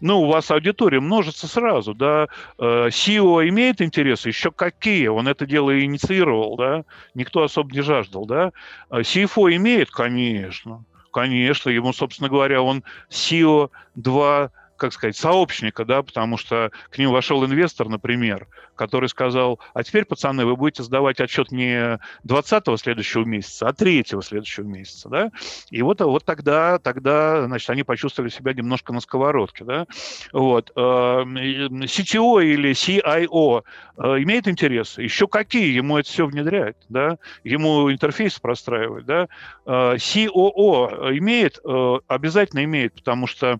ну, 0.00 0.22
у 0.22 0.26
вас 0.26 0.50
аудитория 0.50 1.00
множится 1.00 1.46
сразу, 1.46 1.94
да, 1.94 2.28
э, 2.58 2.88
CEO 2.88 3.48
имеет 3.48 3.80
интересы, 3.80 4.28
еще 4.28 4.50
какие, 4.50 5.08
он 5.08 5.28
это 5.28 5.46
дело 5.46 5.78
инициировал, 5.80 6.56
да, 6.56 6.84
никто 7.14 7.42
особо 7.42 7.72
не 7.72 7.82
жаждал, 7.82 8.26
да, 8.26 8.52
CFO 8.90 9.54
имеет, 9.56 9.90
конечно, 9.90 10.84
конечно, 11.10 11.70
ему, 11.70 11.92
собственно 11.92 12.28
говоря, 12.28 12.62
он 12.62 12.84
CEO 13.10 13.70
2 13.94 14.50
как 14.80 14.94
сказать, 14.94 15.16
сообщника, 15.16 15.84
да, 15.84 16.02
потому 16.02 16.38
что 16.38 16.70
к 16.88 16.96
ним 16.96 17.10
вошел 17.10 17.44
инвестор, 17.44 17.88
например, 17.88 18.48
который 18.74 19.10
сказал, 19.10 19.60
а 19.74 19.84
теперь, 19.84 20.06
пацаны, 20.06 20.46
вы 20.46 20.56
будете 20.56 20.82
сдавать 20.82 21.20
отчет 21.20 21.52
не 21.52 22.00
20-го 22.26 22.78
следующего 22.78 23.24
месяца, 23.24 23.68
а 23.68 23.72
3-го 23.72 24.22
следующего 24.22 24.64
месяца, 24.64 25.10
да, 25.10 25.30
и 25.70 25.82
вот, 25.82 26.00
вот 26.00 26.24
тогда, 26.24 26.78
тогда, 26.78 27.44
значит, 27.44 27.68
они 27.68 27.82
почувствовали 27.82 28.30
себя 28.30 28.54
немножко 28.54 28.94
на 28.94 29.00
сковородке, 29.00 29.64
да, 29.64 29.86
вот, 30.32 30.72
CTO 30.74 32.42
или 32.42 32.70
CIO 32.70 33.62
э, 33.98 34.02
имеет 34.22 34.48
интерес? 34.48 34.96
Еще 34.96 35.28
какие? 35.28 35.74
Ему 35.74 35.98
это 35.98 36.08
все 36.08 36.24
внедряет, 36.26 36.78
да, 36.88 37.18
ему 37.44 37.92
интерфейс 37.92 38.38
простраивать, 38.38 39.04
да, 39.04 39.28
COO 39.66 41.18
имеет, 41.18 41.58
э, 41.62 41.98
обязательно 42.08 42.64
имеет, 42.64 42.94
потому 42.94 43.26
что 43.26 43.58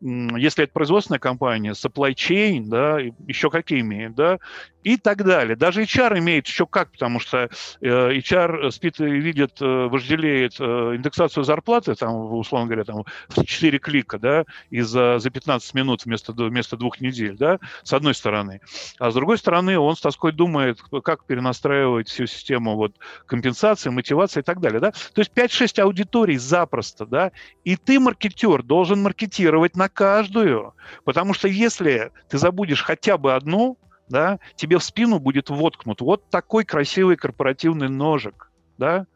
если 0.00 0.64
это 0.64 0.72
производственная 0.72 1.18
компания, 1.18 1.72
supply 1.72 2.14
chain, 2.14 2.64
да, 2.66 2.98
еще 3.26 3.50
какие 3.50 3.80
имеют, 3.80 4.14
да, 4.14 4.38
и 4.84 4.96
так 4.96 5.24
далее. 5.24 5.56
Даже 5.56 5.82
HR 5.82 6.18
имеет 6.18 6.46
еще 6.46 6.66
как, 6.66 6.92
потому 6.92 7.18
что 7.20 7.50
э, 7.80 7.88
HR 7.88 8.70
спит 8.70 9.00
и 9.00 9.04
видит, 9.04 9.60
э, 9.60 9.64
вожделеет 9.64 10.54
э, 10.60 10.64
индексацию 10.64 11.44
зарплаты, 11.44 11.94
там, 11.94 12.32
условно 12.32 12.66
говоря, 12.66 12.84
там, 12.84 13.04
в 13.28 13.44
4 13.44 13.78
клика, 13.78 14.18
да, 14.18 14.44
и 14.70 14.80
за, 14.80 15.18
за 15.18 15.30
15 15.30 15.74
минут 15.74 16.04
вместо, 16.04 16.32
вместо 16.32 16.76
двух 16.76 17.00
недель, 17.00 17.36
да, 17.36 17.58
с 17.82 17.92
одной 17.92 18.14
стороны. 18.14 18.60
А 18.98 19.10
с 19.10 19.14
другой 19.14 19.38
стороны, 19.38 19.78
он 19.78 19.96
с 19.96 20.00
тоской 20.00 20.32
думает, 20.32 20.80
как 21.02 21.24
перенастраивать 21.24 22.08
всю 22.08 22.26
систему 22.26 22.76
вот, 22.76 22.92
компенсации, 23.26 23.90
мотивации 23.90 24.40
и 24.40 24.44
так 24.44 24.60
далее, 24.60 24.80
да. 24.80 24.92
То 24.92 25.20
есть 25.20 25.32
5-6 25.34 25.82
аудиторий 25.82 26.36
запросто, 26.36 27.04
да, 27.04 27.32
и 27.64 27.76
ты, 27.76 27.98
маркетер, 27.98 28.62
должен 28.62 29.02
маркетировать 29.02 29.76
на 29.76 29.87
каждую, 29.88 30.74
потому 31.04 31.34
что 31.34 31.48
если 31.48 32.12
ты 32.28 32.38
забудешь 32.38 32.82
хотя 32.82 33.18
бы 33.18 33.34
одну, 33.34 33.78
да, 34.08 34.38
тебе 34.56 34.78
в 34.78 34.84
спину 34.84 35.18
будет 35.18 35.50
воткнут 35.50 36.00
вот 36.00 36.28
такой 36.30 36.64
красивый 36.64 37.16
корпоративный 37.16 37.88
ножик, 37.88 38.50
да, 38.78 39.06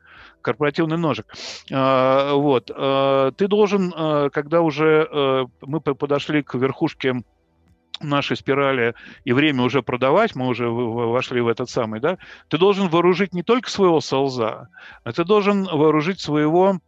корпоративный 0.43 0.99
ножик. 0.99 1.27
А, 1.73 2.35
вот. 2.35 2.71
А, 2.75 3.31
ты 3.33 3.49
должен, 3.49 3.93
а, 3.97 4.31
когда 4.31 4.61
уже 4.61 5.49
мы 5.63 5.81
подошли 5.81 6.43
к 6.43 6.55
верхушке 6.55 7.23
нашей 8.01 8.37
спирали 8.37 8.95
и 9.25 9.33
время 9.33 9.63
уже 9.63 9.83
продавать, 9.83 10.35
мы 10.35 10.49
уже 10.49 10.69
вошли 10.69 11.41
в 11.41 11.49
этот 11.49 11.71
самый, 11.71 12.01
да, 12.01 12.19
ты 12.49 12.59
должен 12.59 12.89
вооружить 12.89 13.33
не 13.33 13.43
только 13.43 13.71
своего 13.71 14.01
солза, 14.01 14.69
а 15.05 15.13
ты 15.13 15.25
должен 15.25 15.65
вооружить 15.65 16.21
своего 16.21 16.81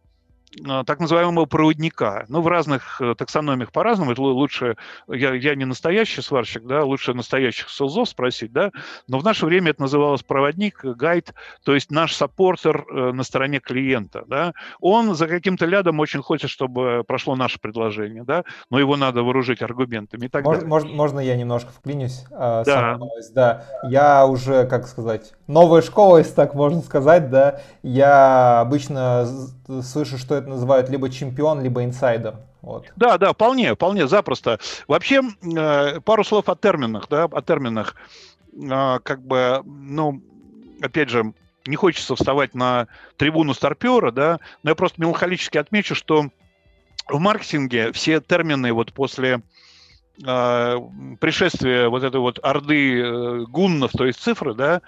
так 0.85 0.99
называемого 0.99 1.45
проводника. 1.45 2.25
Ну, 2.27 2.41
в 2.41 2.47
разных 2.47 3.01
э, 3.01 3.15
таксономиях 3.15 3.71
по-разному. 3.71 4.11
Это 4.11 4.21
лучше, 4.21 4.77
я, 5.07 5.33
я 5.33 5.55
не 5.55 5.65
настоящий 5.65 6.21
сварщик, 6.21 6.63
да, 6.63 6.83
лучше 6.83 7.13
настоящих 7.13 7.69
селзов 7.69 8.09
спросить, 8.09 8.51
да, 8.51 8.71
но 9.07 9.19
в 9.19 9.23
наше 9.23 9.45
время 9.45 9.71
это 9.71 9.81
называлось 9.81 10.23
проводник, 10.23 10.83
гайд, 10.83 11.33
то 11.63 11.73
есть 11.73 11.91
наш 11.91 12.13
саппортер 12.13 12.85
э, 12.89 13.11
на 13.11 13.23
стороне 13.23 13.59
клиента, 13.59 14.23
да. 14.27 14.53
Он 14.79 15.15
за 15.15 15.27
каким-то 15.27 15.65
лядом 15.65 15.99
очень 15.99 16.21
хочет, 16.21 16.49
чтобы 16.49 17.03
прошло 17.07 17.35
наше 17.35 17.59
предложение, 17.59 18.23
да, 18.23 18.43
но 18.69 18.79
его 18.79 18.97
надо 18.97 19.23
вооружить 19.23 19.61
аргументами 19.61 20.25
и 20.25 20.29
так 20.29 20.43
можно, 20.43 20.61
далее. 20.61 20.69
Можно, 20.69 20.95
можно 20.95 21.19
я 21.19 21.35
немножко 21.35 21.71
вклинюсь? 21.71 22.25
А, 22.31 22.63
да. 22.63 22.99
да. 23.33 23.65
Я 23.83 24.25
уже, 24.25 24.65
как 24.67 24.87
сказать, 24.87 25.33
новая 25.47 25.81
школа, 25.81 26.17
если 26.17 26.33
так 26.33 26.53
можно 26.53 26.81
сказать, 26.81 27.29
да. 27.29 27.59
Я 27.83 28.61
обычно 28.61 29.27
слышу, 29.83 30.17
что 30.17 30.35
это 30.35 30.47
называют 30.47 30.89
либо 30.89 31.09
чемпион, 31.09 31.61
либо 31.61 31.83
инсайдер. 31.83 32.35
Вот. 32.61 32.85
Да, 32.95 33.17
да, 33.17 33.33
вполне, 33.33 33.75
вполне 33.75 34.07
запросто. 34.07 34.59
Вообще, 34.87 35.21
э, 35.43 35.99
пару 36.01 36.23
слов 36.23 36.49
о 36.49 36.55
терминах, 36.55 37.07
да, 37.09 37.25
о 37.25 37.41
терминах. 37.41 37.95
Э, 38.53 38.99
как 39.03 39.21
бы, 39.21 39.61
ну, 39.65 40.21
опять 40.81 41.09
же, 41.09 41.33
не 41.67 41.75
хочется 41.75 42.15
вставать 42.15 42.53
на 42.53 42.87
трибуну 43.17 43.53
старпера, 43.53 44.11
да, 44.11 44.39
но 44.63 44.71
я 44.71 44.75
просто 44.75 45.01
меланхолически 45.01 45.57
отмечу, 45.57 45.95
что 45.95 46.29
в 47.07 47.19
маркетинге 47.19 47.91
все 47.91 48.19
термины 48.19 48.73
вот 48.73 48.93
после 48.93 49.41
э, 50.23 50.77
пришествия 51.19 51.89
вот 51.89 52.03
этой 52.03 52.19
вот 52.19 52.39
орды 52.43 52.99
э, 52.99 53.45
гуннов, 53.47 53.91
то 53.91 54.05
есть 54.05 54.19
цифры, 54.19 54.53
да, 54.53 54.81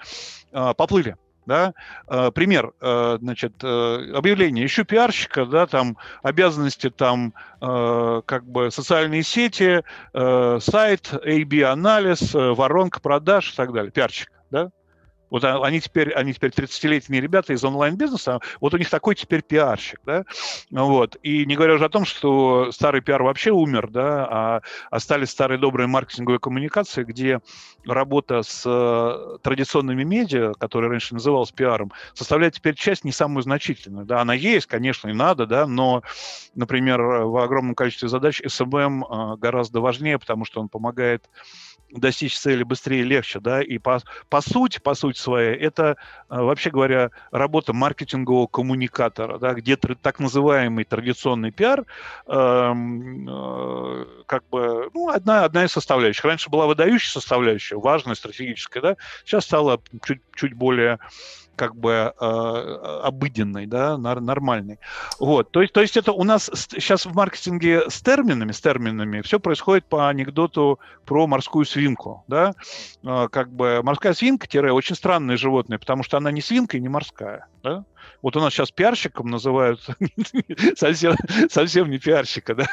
э, 0.52 0.74
поплыли 0.76 1.16
да, 1.48 1.72
э, 2.08 2.30
пример, 2.32 2.72
э, 2.80 3.18
значит, 3.20 3.54
э, 3.64 4.12
объявление, 4.14 4.66
ищу 4.66 4.84
пиарщика, 4.84 5.46
да, 5.46 5.66
там, 5.66 5.96
обязанности, 6.22 6.90
там, 6.90 7.32
как 7.60 8.44
бы, 8.44 8.70
социальные 8.70 9.24
сети, 9.24 9.82
сайт, 10.12 11.12
A-B-анализ, 11.12 12.34
воронка 12.34 13.00
продаж 13.00 13.52
и 13.52 13.56
так 13.56 13.72
далее, 13.72 13.90
пиарщик, 13.90 14.30
да, 14.50 14.70
вот 15.30 15.44
они 15.44 15.80
теперь, 15.80 16.12
они 16.12 16.32
теперь 16.32 16.50
30-летние 16.50 17.20
ребята 17.20 17.52
из 17.52 17.64
онлайн-бизнеса, 17.64 18.40
вот 18.60 18.74
у 18.74 18.78
них 18.78 18.90
такой 18.90 19.14
теперь 19.14 19.42
пиарщик, 19.42 20.00
да, 20.04 20.24
вот. 20.70 21.16
И 21.22 21.44
не 21.46 21.56
говоря 21.56 21.74
уже 21.74 21.84
о 21.84 21.88
том, 21.88 22.04
что 22.04 22.70
старый 22.72 23.00
пиар 23.00 23.22
вообще 23.22 23.50
умер, 23.50 23.88
да, 23.90 24.26
а 24.30 24.62
остались 24.90 25.30
старые 25.30 25.58
добрые 25.58 25.86
маркетинговые 25.86 26.38
коммуникации, 26.38 27.04
где 27.04 27.40
работа 27.86 28.42
с 28.42 28.62
э, 28.66 29.38
традиционными 29.42 30.04
медиа, 30.04 30.52
которая 30.58 30.90
раньше 30.90 31.14
называлась 31.14 31.52
пиаром, 31.52 31.92
составляет 32.14 32.54
теперь 32.54 32.74
часть 32.74 33.04
не 33.04 33.12
самую 33.12 33.42
значительную, 33.42 34.06
да, 34.06 34.20
она 34.20 34.34
есть, 34.34 34.66
конечно, 34.66 35.08
и 35.08 35.12
надо, 35.12 35.46
да, 35.46 35.66
но, 35.66 36.02
например, 36.54 37.00
в 37.00 37.42
огромном 37.42 37.74
количестве 37.74 38.08
задач 38.08 38.40
SMM 38.42 39.02
э, 39.02 39.36
гораздо 39.38 39.80
важнее, 39.80 40.18
потому 40.18 40.44
что 40.44 40.60
он 40.60 40.68
помогает 40.68 41.28
достичь 41.90 42.38
цели 42.38 42.62
быстрее 42.62 43.00
и 43.00 43.04
легче, 43.04 43.40
да, 43.40 43.62
и 43.62 43.78
по, 43.78 44.00
по 44.28 44.40
сути, 44.40 44.78
по 44.78 44.94
сути 44.94 45.18
своей, 45.18 45.56
это, 45.56 45.96
э, 46.28 46.40
вообще 46.40 46.70
говоря, 46.70 47.10
работа 47.30 47.72
маркетингового 47.72 48.46
коммуникатора, 48.46 49.38
да, 49.38 49.54
где 49.54 49.76
так 49.76 50.18
называемый 50.18 50.84
традиционный 50.84 51.50
пиар, 51.50 51.84
э, 52.26 52.32
э, 52.32 54.06
как 54.26 54.48
бы, 54.50 54.90
ну, 54.94 55.08
одна, 55.08 55.44
одна 55.44 55.64
из 55.64 55.72
составляющих. 55.72 56.24
Раньше 56.24 56.50
была 56.50 56.66
выдающая 56.66 57.10
составляющая, 57.10 57.76
важная, 57.76 58.14
стратегическая, 58.14 58.80
да, 58.80 58.96
сейчас 59.24 59.44
стала 59.44 59.80
чуть, 60.04 60.20
чуть 60.34 60.54
более 60.54 60.98
как 61.58 61.74
бы 61.76 62.14
э, 62.18 62.24
обыденной, 63.02 63.66
да, 63.66 63.98
нормальной. 63.98 64.78
Вот, 65.18 65.50
то 65.50 65.60
есть, 65.60 65.74
то 65.74 65.80
есть 65.80 65.96
это 65.96 66.12
у 66.12 66.22
нас 66.22 66.50
сейчас 66.54 67.04
в 67.04 67.14
маркетинге 67.14 67.90
с 67.90 68.00
терминами, 68.00 68.52
с 68.52 68.60
терминами 68.60 69.20
все 69.22 69.40
происходит 69.40 69.84
по 69.86 70.08
анекдоту 70.08 70.78
про 71.04 71.26
морскую 71.26 71.66
свинку, 71.66 72.24
да, 72.28 72.54
э, 73.02 73.28
как 73.30 73.52
бы 73.52 73.80
морская 73.82 74.14
свинка, 74.14 74.46
тире, 74.46 74.72
очень 74.72 74.94
странное 74.94 75.36
животное, 75.36 75.78
потому 75.78 76.04
что 76.04 76.16
она 76.16 76.30
не 76.30 76.40
свинка 76.40 76.76
и 76.76 76.80
не 76.80 76.88
морская, 76.88 77.46
да, 77.62 77.84
вот 78.22 78.36
у 78.36 78.40
нас 78.40 78.52
сейчас 78.52 78.70
пиарщиком 78.70 79.28
называют 79.28 79.80
совсем, 80.76 81.16
совсем 81.50 81.90
не 81.90 81.98
пиарщика, 81.98 82.54
да. 82.54 82.66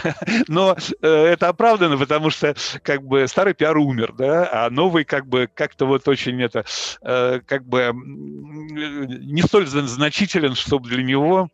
Но 0.48 0.76
э, 1.00 1.08
это 1.08 1.48
оправдано, 1.48 1.96
потому 1.98 2.30
что 2.30 2.54
как 2.82 3.02
бы 3.02 3.26
старый 3.28 3.54
пиар 3.54 3.76
умер, 3.76 4.14
да, 4.16 4.48
а 4.52 4.70
новый 4.70 5.04
как 5.04 5.26
бы 5.26 5.48
как-то 5.52 5.86
вот 5.86 6.06
очень 6.08 6.40
это 6.42 6.64
э, 7.02 7.40
как 7.46 7.66
бы 7.66 7.92
не 7.94 9.42
столь 9.42 9.66
значителен, 9.66 10.54
чтобы 10.54 10.88
для 10.88 11.02
него 11.02 11.50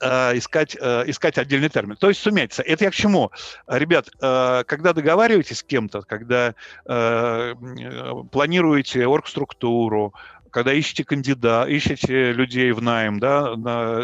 э, 0.00 0.38
искать, 0.38 0.74
искать 0.74 1.38
отдельный 1.38 1.68
термин. 1.68 1.96
То 1.96 2.08
есть 2.08 2.20
суметься. 2.20 2.62
Это 2.62 2.84
я 2.84 2.90
к 2.90 2.94
чему? 2.94 3.30
Ребят, 3.66 4.08
когда 4.20 4.92
договариваетесь 4.92 5.58
с 5.58 5.62
кем-то, 5.62 6.02
когда 6.02 6.54
планируете 6.84 9.06
оргструктуру, 9.06 10.14
когда 10.54 10.72
ищете 10.72 11.04
кандидата, 11.04 11.68
ищете 11.68 12.32
людей 12.32 12.70
в 12.70 12.80
найм, 12.80 13.18
да, 13.18 13.56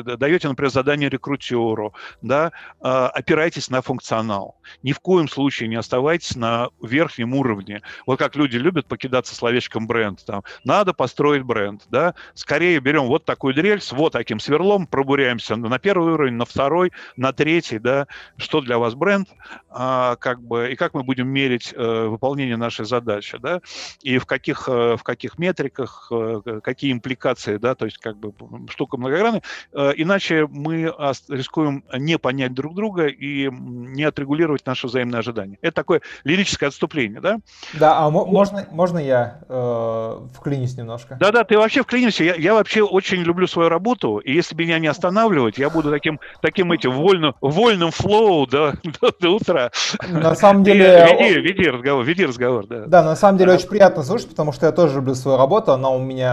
даете, 0.02 0.48
например, 0.48 0.72
задание 0.72 1.08
рекрутеру, 1.08 1.94
да, 2.22 2.50
э, 2.82 2.88
опирайтесь 2.88 3.70
на 3.70 3.82
функционал. 3.82 4.56
Ни 4.82 4.90
в 4.90 4.98
коем 4.98 5.28
случае 5.28 5.68
не 5.68 5.76
оставайтесь 5.76 6.34
на 6.34 6.70
верхнем 6.82 7.34
уровне. 7.34 7.82
Вот 8.04 8.18
как 8.18 8.34
люди 8.34 8.56
любят 8.56 8.86
покидаться 8.86 9.34
словечком 9.34 9.86
бренд. 9.86 10.24
Там, 10.24 10.42
надо 10.64 10.92
построить 10.92 11.44
бренд. 11.44 11.82
Да? 11.88 12.14
Скорее 12.34 12.80
берем 12.80 13.06
вот 13.06 13.24
такую 13.24 13.54
дрель 13.54 13.80
с 13.80 13.92
вот 13.92 14.12
таким 14.12 14.40
сверлом, 14.40 14.88
пробуряемся 14.88 15.54
на 15.54 15.78
первый 15.78 16.14
уровень, 16.14 16.34
на 16.34 16.46
второй, 16.46 16.90
на 17.16 17.32
третий. 17.32 17.78
Да? 17.78 18.08
Что 18.36 18.60
для 18.60 18.78
вас 18.78 18.94
бренд? 18.94 19.28
А, 19.68 20.16
как 20.16 20.42
бы, 20.42 20.72
и 20.72 20.76
как 20.76 20.94
мы 20.94 21.04
будем 21.04 21.28
мерить 21.28 21.72
э, 21.76 22.06
выполнение 22.06 22.56
нашей 22.56 22.86
задачи. 22.86 23.38
Да? 23.38 23.60
И 24.02 24.18
в 24.18 24.26
каких, 24.26 24.68
э, 24.68 24.96
в 24.96 25.02
каких 25.04 25.38
метриках, 25.38 26.08
э, 26.10 26.39
какие 26.62 26.92
импликации, 26.92 27.56
да, 27.56 27.74
то 27.74 27.84
есть 27.84 27.98
как 27.98 28.16
бы 28.16 28.32
штука 28.68 28.96
многогранная, 28.96 29.42
иначе 29.72 30.46
мы 30.50 30.92
рискуем 31.28 31.84
не 31.94 32.18
понять 32.18 32.54
друг 32.54 32.74
друга 32.74 33.06
и 33.06 33.50
не 33.50 34.04
отрегулировать 34.04 34.66
наши 34.66 34.86
взаимные 34.86 35.20
ожидания. 35.20 35.58
Это 35.62 35.74
такое 35.74 36.00
лирическое 36.24 36.68
отступление, 36.68 37.20
да? 37.20 37.38
Да, 37.74 37.98
а 37.98 38.10
вот. 38.10 38.28
можно, 38.28 38.66
можно 38.70 38.98
я 38.98 39.40
э, 39.48 40.26
вклинюсь 40.34 40.76
немножко? 40.76 41.16
Да-да, 41.20 41.44
ты 41.44 41.58
вообще 41.58 41.82
вклинишься. 41.82 42.24
Я, 42.24 42.34
я 42.34 42.54
вообще 42.54 42.82
очень 42.82 43.22
люблю 43.22 43.46
свою 43.46 43.68
работу, 43.68 44.18
и 44.18 44.32
если 44.32 44.54
меня 44.54 44.78
не 44.78 44.86
останавливать, 44.86 45.58
я 45.58 45.70
буду 45.70 45.90
таким, 45.90 46.20
таким 46.40 46.72
этим 46.72 46.92
вольным, 46.92 47.34
вольным 47.40 47.90
флоу 47.90 48.46
до, 48.46 48.74
до, 49.00 49.12
до 49.18 49.30
утра. 49.30 49.70
На 50.08 50.34
самом 50.34 50.64
деле... 50.64 51.06
Веди, 51.18 51.40
веди 51.40 51.70
разговор, 51.70 52.04
веди 52.04 52.26
разговор, 52.26 52.66
да. 52.66 52.86
Да, 52.86 53.02
на 53.02 53.16
самом 53.16 53.38
деле 53.38 53.52
очень 53.52 53.68
приятно 53.68 54.02
слушать, 54.02 54.28
потому 54.28 54.52
что 54.52 54.66
я 54.66 54.72
тоже 54.72 54.96
люблю 54.96 55.14
свою 55.14 55.36
работу, 55.36 55.72
она 55.72 55.90
у 55.90 56.00
меня 56.00 56.29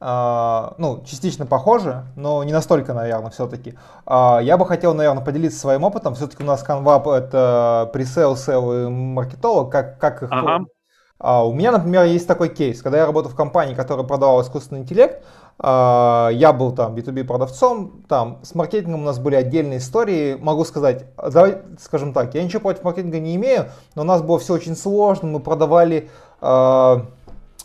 Uh, 0.00 0.74
ну, 0.78 1.02
частично 1.04 1.44
похоже, 1.44 2.04
но 2.14 2.44
не 2.44 2.52
настолько, 2.52 2.94
наверное, 2.94 3.30
все-таки. 3.30 3.74
Uh, 4.06 4.40
я 4.44 4.56
бы 4.56 4.64
хотел, 4.64 4.94
наверное, 4.94 5.24
поделиться 5.24 5.58
своим 5.58 5.82
опытом. 5.82 6.14
Все-таки 6.14 6.44
у 6.44 6.46
нас 6.46 6.64
Canva 6.64 7.16
это 7.16 7.90
пресейл, 7.92 8.36
сел 8.36 8.72
и 8.72 8.88
маркетолог, 8.88 9.72
как, 9.72 9.98
как 9.98 10.22
их... 10.22 10.28
Ага. 10.30 10.66
Uh, 11.20 11.48
у 11.48 11.52
меня, 11.52 11.72
например, 11.72 12.04
есть 12.04 12.28
такой 12.28 12.48
кейс, 12.48 12.80
когда 12.80 12.98
я 12.98 13.06
работал 13.06 13.32
в 13.32 13.34
компании, 13.34 13.74
которая 13.74 14.06
продавала 14.06 14.42
искусственный 14.42 14.82
интеллект, 14.82 15.24
я 15.60 16.54
был 16.56 16.70
там 16.70 16.94
B2B 16.94 17.24
продавцом, 17.24 18.04
там 18.08 18.38
с 18.44 18.54
маркетингом 18.54 19.02
у 19.02 19.04
нас 19.04 19.18
были 19.18 19.34
отдельные 19.34 19.78
истории, 19.78 20.36
могу 20.40 20.64
сказать, 20.64 21.06
давай, 21.16 21.58
скажем 21.80 22.12
так, 22.12 22.32
я 22.36 22.44
ничего 22.44 22.60
против 22.60 22.84
маркетинга 22.84 23.18
не 23.18 23.34
имею, 23.34 23.66
но 23.96 24.02
у 24.02 24.04
нас 24.04 24.22
было 24.22 24.38
все 24.38 24.54
очень 24.54 24.76
сложно, 24.76 25.26
мы 25.26 25.40
продавали 25.40 26.08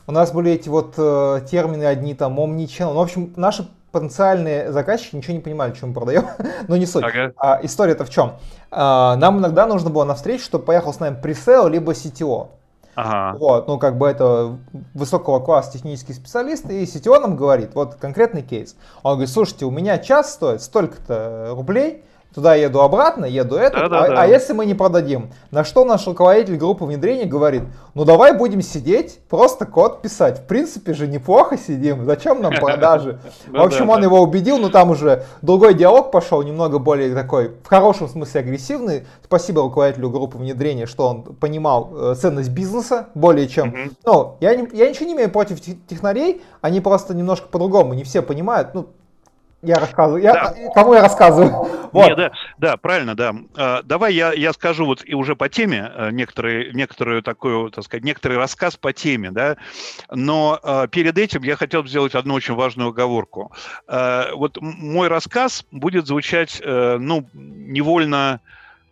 у 0.07 0.11
нас 0.11 0.31
были 0.31 0.51
эти 0.51 0.69
вот 0.69 0.95
э, 0.97 1.41
термины 1.49 1.83
одни 1.85 2.13
там, 2.13 2.39
omnichannel. 2.39 2.93
Ну, 2.93 2.99
в 2.99 3.03
общем, 3.03 3.33
наши 3.35 3.67
потенциальные 3.91 4.71
заказчики 4.71 5.15
ничего 5.15 5.33
не 5.33 5.39
понимали, 5.39 5.73
что 5.73 5.87
мы 5.87 5.93
продаем, 5.93 6.25
но 6.67 6.75
не 6.75 6.85
суть. 6.85 7.03
Ага. 7.03 7.31
А, 7.37 7.59
история-то 7.61 8.05
в 8.05 8.09
чем? 8.09 8.33
А, 8.71 9.15
нам 9.15 9.37
иногда 9.37 9.67
нужно 9.67 9.89
было 9.89 10.03
на 10.03 10.15
встречу, 10.15 10.43
чтобы 10.43 10.65
поехал 10.65 10.93
с 10.93 10.99
нами 10.99 11.15
пресейл, 11.21 11.67
либо 11.67 11.93
CTO. 11.93 12.49
Ага. 12.95 13.37
Вот, 13.37 13.67
ну 13.67 13.79
как 13.79 13.97
бы 13.97 14.07
это 14.07 14.57
высокого 14.93 15.39
класса 15.39 15.73
технический 15.73 16.13
специалист, 16.13 16.69
и 16.69 16.83
CTO 16.83 17.19
нам 17.19 17.35
говорит, 17.35 17.73
вот 17.75 17.95
конкретный 17.95 18.41
кейс. 18.41 18.75
Он 19.03 19.13
говорит, 19.13 19.33
слушайте, 19.33 19.65
у 19.65 19.71
меня 19.71 19.97
час 19.97 20.33
стоит 20.33 20.61
столько-то 20.61 21.53
рублей, 21.55 22.03
туда 22.33 22.55
еду 22.55 22.81
обратно, 22.81 23.25
еду 23.25 23.55
это, 23.55 23.87
да, 23.89 24.03
а, 24.03 24.07
да, 24.07 24.21
а 24.21 24.27
если 24.27 24.53
мы 24.53 24.65
не 24.65 24.73
продадим? 24.73 25.31
На 25.51 25.63
что 25.63 25.85
наш 25.85 26.07
руководитель 26.07 26.57
группы 26.57 26.85
внедрения 26.85 27.25
говорит, 27.25 27.63
ну 27.93 28.05
давай 28.05 28.35
будем 28.35 28.61
сидеть, 28.61 29.19
просто 29.29 29.65
код 29.65 30.01
писать. 30.01 30.39
В 30.39 30.45
принципе 30.45 30.93
же 30.93 31.07
неплохо 31.07 31.57
сидим, 31.57 32.05
зачем 32.05 32.41
нам 32.41 32.53
продажи? 32.53 33.19
В 33.47 33.61
общем, 33.61 33.89
он 33.89 34.03
его 34.03 34.21
убедил, 34.21 34.57
но 34.57 34.69
там 34.69 34.91
уже 34.91 35.25
другой 35.41 35.73
диалог 35.73 36.11
пошел, 36.11 36.41
немного 36.41 36.79
более 36.79 37.13
такой, 37.13 37.51
в 37.63 37.67
хорошем 37.67 38.07
смысле 38.07 38.41
агрессивный. 38.41 39.05
Спасибо 39.23 39.61
руководителю 39.61 40.09
группы 40.09 40.37
внедрения, 40.37 40.85
что 40.85 41.07
он 41.07 41.23
понимал 41.23 41.91
э, 41.93 42.15
ценность 42.15 42.49
бизнеса 42.49 43.07
более 43.13 43.47
чем. 43.47 43.73
Ну, 44.05 44.37
я, 44.39 44.51
я 44.51 44.89
ничего 44.89 45.05
не 45.05 45.13
имею 45.13 45.31
против 45.31 45.61
технарей, 45.61 46.41
они 46.61 46.81
просто 46.81 47.13
немножко 47.13 47.47
по-другому, 47.47 47.93
не 47.93 48.03
все 48.03 48.21
понимают. 48.21 48.73
Ну, 48.73 48.87
я 49.63 49.75
рассказываю. 49.77 50.21
Я, 50.21 50.33
да. 50.33 50.53
Кому 50.73 50.93
я 50.93 51.01
рассказываю? 51.01 51.49
Вот. 51.93 52.07
Не, 52.07 52.15
да, 52.15 52.31
да, 52.57 52.77
правильно, 52.77 53.15
да. 53.15 53.33
А, 53.55 53.81
давай 53.83 54.13
я, 54.13 54.33
я 54.33 54.51
скажу 54.51 54.85
вот 54.85 55.01
и 55.05 55.13
уже 55.13 55.35
по 55.35 55.47
теме 55.47 55.91
э, 55.95 56.11
некоторые, 56.11 56.73
некоторую 56.73 57.23
такую, 57.23 57.71
так 57.71 57.85
сказать, 57.85 58.03
некоторый 58.03 58.37
рассказ 58.37 58.75
по 58.75 58.91
теме, 58.91 59.31
да. 59.31 59.55
Но 60.11 60.59
а, 60.61 60.87
перед 60.87 61.17
этим 61.17 61.43
я 61.43 61.55
хотел 61.55 61.83
бы 61.83 61.87
сделать 61.87 62.13
одну 62.13 62.33
очень 62.33 62.55
важную 62.55 62.89
оговорку. 62.89 63.53
А, 63.87 64.33
вот 64.33 64.57
мой 64.59 65.07
рассказ 65.07 65.65
будет 65.71 66.07
звучать, 66.07 66.61
э, 66.63 66.97
ну, 66.99 67.27
невольно 67.33 68.41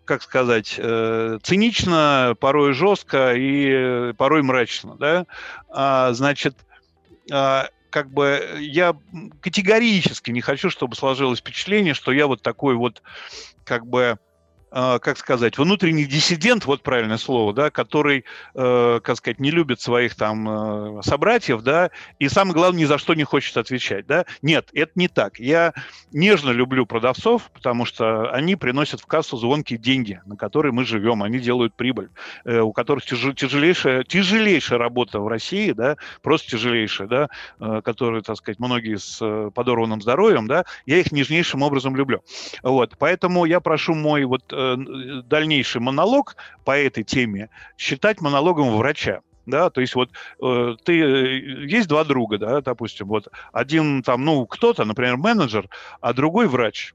как 0.05 0.23
сказать, 0.23 0.75
э, 0.77 1.37
цинично, 1.41 2.35
порой 2.39 2.73
жестко 2.73 3.33
и 3.33 4.11
порой 4.13 4.41
мрачно, 4.41 4.95
да, 4.97 5.25
а, 5.69 6.11
значит, 6.11 6.55
как 7.91 8.09
бы 8.09 8.57
я 8.59 8.95
категорически 9.41 10.31
не 10.31 10.41
хочу, 10.41 10.69
чтобы 10.71 10.95
сложилось 10.95 11.39
впечатление, 11.39 11.93
что 11.93 12.11
я 12.11 12.25
вот 12.25 12.41
такой 12.41 12.75
вот 12.75 13.03
как 13.63 13.85
бы 13.85 14.17
как 14.71 15.17
сказать, 15.17 15.57
внутренний 15.57 16.05
диссидент, 16.05 16.65
вот 16.65 16.81
правильное 16.81 17.17
слово, 17.17 17.53
да, 17.53 17.69
который, 17.69 18.23
э, 18.55 18.99
как 19.03 19.17
сказать, 19.17 19.39
не 19.39 19.51
любит 19.51 19.81
своих 19.81 20.15
там 20.15 20.99
э, 20.99 21.01
собратьев, 21.03 21.61
да, 21.61 21.91
и 22.19 22.29
самое 22.29 22.53
главное, 22.53 22.81
ни 22.81 22.85
за 22.85 22.97
что 22.97 23.13
не 23.13 23.23
хочет 23.23 23.57
отвечать, 23.57 24.07
да. 24.07 24.25
Нет, 24.41 24.69
это 24.73 24.91
не 24.95 25.07
так. 25.07 25.39
Я 25.39 25.73
нежно 26.11 26.51
люблю 26.51 26.85
продавцов, 26.85 27.49
потому 27.53 27.85
что 27.85 28.31
они 28.31 28.55
приносят 28.55 29.01
в 29.01 29.05
кассу 29.05 29.37
звонкие 29.37 29.77
деньги, 29.77 30.21
на 30.25 30.37
которые 30.37 30.71
мы 30.71 30.85
живем, 30.85 31.21
они 31.23 31.39
делают 31.39 31.73
прибыль, 31.73 32.09
э, 32.45 32.59
у 32.59 32.71
которых 32.71 33.05
тяж, 33.05 33.19
тяжелейшая, 33.35 34.03
тяжелейшая 34.03 34.79
работа 34.79 35.19
в 35.19 35.27
России, 35.27 35.71
да, 35.73 35.97
просто 36.21 36.51
тяжелейшая, 36.51 37.07
да, 37.07 37.29
э, 37.59 37.81
которые, 37.83 38.21
так 38.21 38.37
сказать, 38.37 38.59
многие 38.59 38.97
с 38.97 39.51
подорванным 39.53 40.01
здоровьем, 40.01 40.47
да, 40.47 40.63
я 40.85 40.97
их 40.99 41.11
нежнейшим 41.11 41.61
образом 41.61 41.95
люблю. 41.95 42.23
Вот, 42.63 42.95
поэтому 42.97 43.45
я 43.45 43.59
прошу 43.59 43.95
мой 43.95 44.23
вот 44.23 44.43
дальнейший 45.23 45.81
монолог 45.81 46.35
по 46.65 46.77
этой 46.77 47.03
теме 47.03 47.49
считать 47.77 48.21
монологом 48.21 48.75
врача. 48.75 49.21
Да, 49.47 49.71
то 49.71 49.81
есть 49.81 49.95
вот 49.95 50.11
э, 50.41 50.75
ты 50.83 51.01
э, 51.01 51.65
есть 51.65 51.87
два 51.87 52.03
друга, 52.03 52.37
да, 52.37 52.61
допустим, 52.61 53.07
вот 53.07 53.27
один 53.51 54.03
там, 54.03 54.23
ну, 54.23 54.45
кто-то, 54.45 54.85
например, 54.85 55.17
менеджер, 55.17 55.67
а 55.99 56.13
другой 56.13 56.47
врач. 56.47 56.93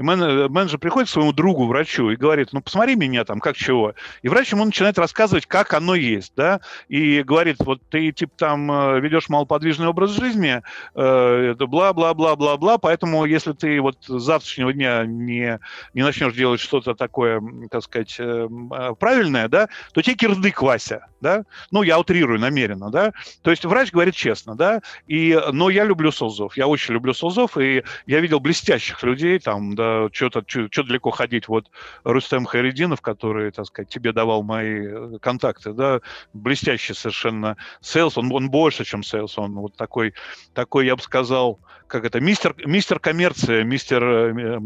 И 0.00 0.02
менеджер 0.02 0.78
приходит 0.78 1.10
к 1.10 1.12
своему 1.12 1.34
другу, 1.34 1.66
врачу, 1.66 2.08
и 2.08 2.16
говорит, 2.16 2.48
ну, 2.52 2.62
посмотри 2.62 2.96
меня 2.96 3.26
там, 3.26 3.38
как 3.38 3.54
чего. 3.54 3.92
И 4.22 4.30
врач 4.30 4.50
ему 4.50 4.64
начинает 4.64 4.98
рассказывать, 4.98 5.44
как 5.44 5.74
оно 5.74 5.94
есть, 5.94 6.32
да, 6.34 6.62
и 6.88 7.22
говорит, 7.22 7.56
вот 7.58 7.82
ты, 7.90 8.10
типа, 8.10 8.32
там, 8.34 8.72
э, 8.72 9.00
ведешь 9.00 9.28
малоподвижный 9.28 9.88
образ 9.88 10.12
жизни, 10.12 10.62
э, 10.94 11.54
бла-бла-бла-бла-бла, 11.54 12.78
поэтому 12.78 13.26
если 13.26 13.52
ты 13.52 13.78
вот 13.82 13.98
с 14.00 14.22
завтрашнего 14.22 14.72
дня 14.72 15.04
не, 15.04 15.60
не 15.92 16.02
начнешь 16.02 16.32
делать 16.32 16.60
что-то 16.60 16.94
такое, 16.94 17.42
так 17.70 17.82
сказать, 17.82 18.16
э, 18.18 18.48
а, 18.70 18.94
правильное, 18.94 19.48
да, 19.48 19.68
то 19.92 20.00
тебе 20.00 20.16
кирдык, 20.16 20.62
Вася, 20.62 21.08
да, 21.20 21.44
ну, 21.70 21.82
я 21.82 21.98
утрирую 21.98 22.40
намеренно, 22.40 22.90
да, 22.90 23.12
то 23.42 23.50
есть 23.50 23.66
врач 23.66 23.92
говорит 23.92 24.14
честно, 24.14 24.56
да, 24.56 24.80
и, 25.06 25.38
но 25.52 25.68
я 25.68 25.84
люблю 25.84 26.10
СОЗов, 26.10 26.56
я 26.56 26.68
очень 26.68 26.94
люблю 26.94 27.12
СОЗов, 27.12 27.58
и 27.58 27.84
я 28.06 28.20
видел 28.20 28.40
блестящих 28.40 29.02
людей, 29.02 29.38
там, 29.38 29.74
да, 29.74 29.89
что-то 30.12 30.44
что 30.46 30.82
далеко 30.82 31.10
ходить. 31.10 31.48
Вот 31.48 31.70
Рустем 32.04 32.44
Хайрединов, 32.44 33.00
который, 33.00 33.50
так 33.50 33.66
сказать, 33.66 33.88
тебе 33.88 34.12
давал 34.12 34.42
мои 34.42 34.86
э, 34.86 35.18
контакты, 35.20 35.72
да, 35.72 36.00
блестящий 36.32 36.94
совершенно 36.94 37.56
sales, 37.80 38.18
он, 38.18 38.32
он 38.32 38.50
больше, 38.50 38.84
чем 38.84 39.02
sales, 39.02 39.38
он 39.38 39.54
вот 39.54 39.76
такой, 39.76 40.14
такой, 40.54 40.86
я 40.86 40.96
бы 40.96 41.02
сказал, 41.02 41.60
как 41.90 42.04
это, 42.04 42.20
мистер, 42.20 42.54
мистер 42.64 43.00
коммерция, 43.00 43.64
мистер, 43.64 44.02
э, 44.02 44.60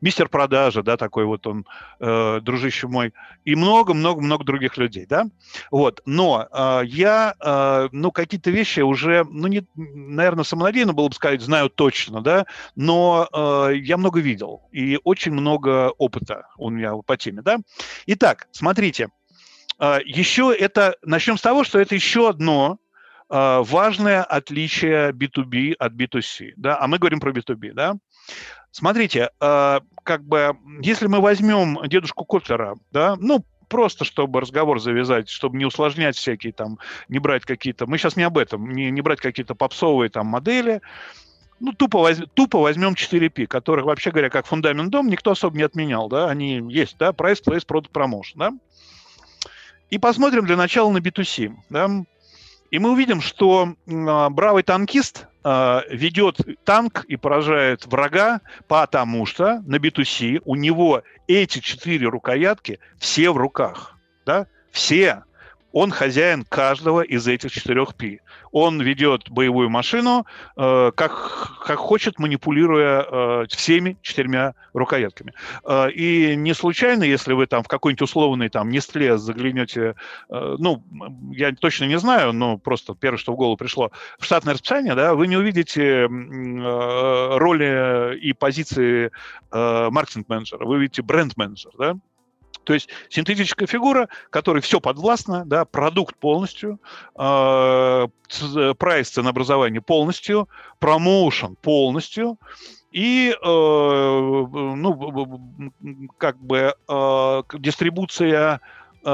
мистер 0.00 0.28
продажа, 0.28 0.82
да, 0.82 0.96
такой 0.96 1.26
вот 1.26 1.46
он, 1.46 1.66
э, 2.00 2.40
дружище 2.42 2.88
мой, 2.88 3.12
и 3.44 3.54
много-много-много 3.54 4.44
других 4.44 4.76
людей, 4.76 5.06
да, 5.06 5.26
вот, 5.70 6.00
но 6.06 6.48
э, 6.50 6.80
я, 6.86 7.34
э, 7.38 7.88
ну, 7.92 8.10
какие-то 8.10 8.50
вещи 8.50 8.80
уже, 8.80 9.24
ну, 9.28 9.46
не, 9.46 9.66
наверное, 9.74 10.44
самонадеянно 10.44 10.94
было 10.94 11.08
бы 11.08 11.14
сказать, 11.14 11.42
знаю 11.42 11.68
точно, 11.68 12.22
да, 12.22 12.46
но 12.74 13.28
э, 13.32 13.76
я 13.76 13.96
много 13.96 14.20
видел, 14.20 14.43
и 14.72 14.98
очень 15.04 15.32
много 15.32 15.90
опыта 15.98 16.46
у 16.56 16.70
меня 16.70 16.94
по 17.06 17.16
теме, 17.16 17.42
да. 17.42 17.58
Итак, 18.06 18.48
смотрите, 18.52 19.08
э, 19.78 19.98
еще 20.04 20.54
это, 20.58 20.96
начнем 21.02 21.36
с 21.36 21.42
того, 21.42 21.64
что 21.64 21.78
это 21.78 21.94
еще 21.94 22.28
одно 22.28 22.78
а, 23.28 23.62
важное 23.62 24.22
отличие 24.22 25.10
B2B 25.12 25.74
от 25.78 25.92
B2C, 25.94 26.52
да, 26.56 26.78
а 26.80 26.86
мы 26.86 26.98
говорим 26.98 27.20
про 27.20 27.32
B2B, 27.32 27.72
да. 27.72 27.96
Смотрите, 28.70 29.30
а, 29.40 29.80
как 30.02 30.24
бы, 30.24 30.56
если 30.82 31.06
мы 31.06 31.20
возьмем 31.20 31.78
дедушку 31.88 32.24
Котлера, 32.24 32.76
да, 32.92 33.16
ну, 33.18 33.44
просто 33.68 34.04
чтобы 34.04 34.40
разговор 34.40 34.78
завязать, 34.78 35.28
чтобы 35.28 35.56
не 35.56 35.64
усложнять 35.64 36.16
всякие 36.16 36.52
там, 36.52 36.78
не 37.08 37.18
брать 37.18 37.44
какие-то, 37.44 37.86
мы 37.86 37.98
сейчас 37.98 38.16
не 38.16 38.22
об 38.24 38.36
этом, 38.36 38.70
не, 38.70 38.90
не 38.90 39.00
брать 39.00 39.20
какие-то 39.20 39.54
попсовые 39.54 40.10
там 40.10 40.26
модели, 40.26 40.80
ну, 41.60 41.72
тупо, 41.72 41.98
воз, 41.98 42.18
тупо 42.34 42.58
возьмем 42.60 42.94
4P, 42.94 43.46
которых, 43.46 43.86
вообще 43.86 44.10
говоря, 44.10 44.30
как 44.30 44.46
фундамент 44.46 44.90
дом 44.90 45.08
никто 45.08 45.30
особо 45.30 45.56
не 45.56 45.62
отменял, 45.62 46.08
да, 46.08 46.28
они 46.28 46.62
есть, 46.72 46.96
да, 46.98 47.10
Price, 47.10 47.42
Place, 47.44 47.66
Product, 47.66 47.90
Promotion, 47.92 48.36
да. 48.36 48.52
И 49.90 49.98
посмотрим 49.98 50.46
для 50.46 50.56
начала 50.56 50.90
на 50.90 50.98
B2C, 50.98 51.54
да. 51.70 51.88
И 52.70 52.78
мы 52.80 52.90
увидим, 52.90 53.20
что 53.20 53.74
э, 53.86 54.28
бравый 54.30 54.64
танкист 54.64 55.28
э, 55.44 55.80
ведет 55.90 56.40
танк 56.64 57.04
и 57.06 57.14
поражает 57.14 57.86
врага, 57.86 58.40
потому 58.66 59.26
что 59.26 59.62
на 59.64 59.76
B2C 59.76 60.42
у 60.44 60.56
него 60.56 61.02
эти 61.28 61.60
четыре 61.60 62.08
рукоятки 62.08 62.80
все 62.98 63.30
в 63.30 63.36
руках. 63.36 63.96
Да? 64.26 64.48
Все. 64.72 65.22
Он 65.74 65.90
хозяин 65.90 66.44
каждого 66.44 67.00
из 67.00 67.26
этих 67.26 67.50
четырех 67.50 67.96
P. 67.96 68.20
Он 68.52 68.80
ведет 68.80 69.28
боевую 69.28 69.68
машину, 69.68 70.24
э, 70.56 70.92
как, 70.94 71.58
как 71.66 71.78
хочет, 71.80 72.20
манипулируя 72.20 73.02
э, 73.02 73.46
всеми 73.48 73.96
четырьмя 74.00 74.54
рукоятками. 74.72 75.34
Э, 75.64 75.90
и 75.90 76.36
не 76.36 76.54
случайно, 76.54 77.02
если 77.02 77.32
вы 77.32 77.46
там 77.46 77.64
в 77.64 77.68
какой-нибудь 77.68 78.02
условный 78.02 78.50
там 78.50 78.70
Нестле 78.70 79.18
заглянете, 79.18 79.96
э, 80.30 80.56
ну, 80.60 80.84
я 81.32 81.52
точно 81.52 81.86
не 81.86 81.98
знаю, 81.98 82.32
но 82.32 82.56
просто 82.56 82.94
первое, 82.94 83.18
что 83.18 83.32
в 83.32 83.36
голову 83.36 83.56
пришло, 83.56 83.90
в 84.20 84.24
штатное 84.24 84.54
расписание, 84.54 84.94
да, 84.94 85.16
вы 85.16 85.26
не 85.26 85.36
увидите 85.36 86.04
э, 86.04 87.36
роли 87.36 88.16
и 88.20 88.32
позиции 88.32 89.10
э, 89.50 89.88
маркетинг-менеджера, 89.90 90.64
вы 90.64 90.76
увидите 90.76 91.02
бренд-менеджер, 91.02 91.72
да, 91.76 91.96
то 92.64 92.74
есть 92.74 92.88
синтетическая 93.08 93.66
фигура, 93.66 94.08
которой 94.30 94.60
все 94.60 94.80
подвластно, 94.80 95.44
да, 95.44 95.64
продукт 95.64 96.16
полностью, 96.16 96.80
э, 97.18 98.08
прайс 98.78 99.10
ценообразование 99.10 99.80
полностью, 99.80 100.48
промоушен 100.78 101.56
полностью, 101.56 102.38
и 102.90 103.30
э, 103.30 103.36
ну, 103.44 104.92
как 106.18 106.38
бы 106.38 106.74
э, 106.88 107.42
дистрибуция 107.58 108.60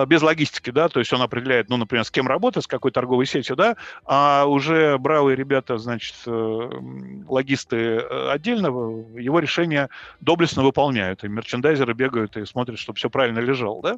без 0.06 0.22
логистики, 0.22 0.70
да, 0.70 0.88
то 0.88 1.00
есть 1.00 1.12
он 1.12 1.22
определяет, 1.22 1.68
ну, 1.68 1.76
например, 1.76 2.04
с 2.04 2.10
кем 2.10 2.28
работать, 2.28 2.64
с 2.64 2.66
какой 2.66 2.90
торговой 2.90 3.26
сетью, 3.26 3.56
да, 3.56 3.76
а 4.04 4.44
уже 4.46 4.98
бравые 4.98 5.36
ребята, 5.36 5.78
значит, 5.78 6.14
э, 6.26 6.70
логисты 7.28 7.76
э, 7.76 8.30
отдельно 8.30 8.66
его 8.66 9.38
решения 9.38 9.88
доблестно 10.20 10.62
выполняют, 10.62 11.24
и 11.24 11.28
мерчендайзеры 11.28 11.94
бегают 11.94 12.36
и 12.36 12.46
смотрят, 12.46 12.78
чтобы 12.78 12.98
все 12.98 13.10
правильно 13.10 13.40
лежало, 13.40 13.82
да. 13.82 13.96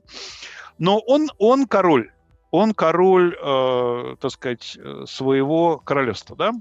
Но 0.79 0.99
он, 0.99 1.29
он 1.39 1.67
король, 1.67 2.11
он 2.51 2.75
король, 2.75 3.37
э, 3.41 4.17
так 4.21 4.31
сказать, 4.31 4.79
своего 5.07 5.79
королевства, 5.79 6.37
да. 6.37 6.53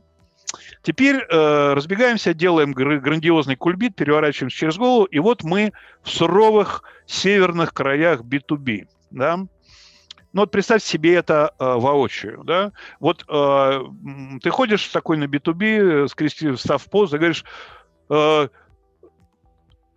Теперь 0.84 1.18
э, 1.18 1.74
разбегаемся, 1.74 2.34
делаем 2.34 2.74
грандиозный 2.74 3.56
кульбит, 3.56 3.96
переворачиваемся 3.96 4.58
через 4.58 4.78
голову, 4.78 5.06
и 5.06 5.20
вот 5.20 5.44
мы 5.44 5.72
в 6.04 6.10
суровых 6.10 6.84
северных 7.06 7.74
краях 7.74 8.22
B2B 8.22 8.88
да, 9.12 9.38
ну 10.34 10.42
вот 10.42 10.52
представь 10.52 10.84
себе 10.84 11.16
это 11.16 11.54
э, 11.60 11.66
воочию, 11.66 12.44
да. 12.44 12.72
Вот 13.00 13.26
э, 13.28 13.82
ты 14.42 14.50
ходишь 14.50 14.88
такой 14.88 15.18
на 15.18 15.26
B2B, 15.26 16.08
скрестив, 16.08 16.60
став 16.60 16.84
позу, 16.86 17.18
и 17.18 17.20
говоришь, 17.20 17.44
э, 18.10 18.48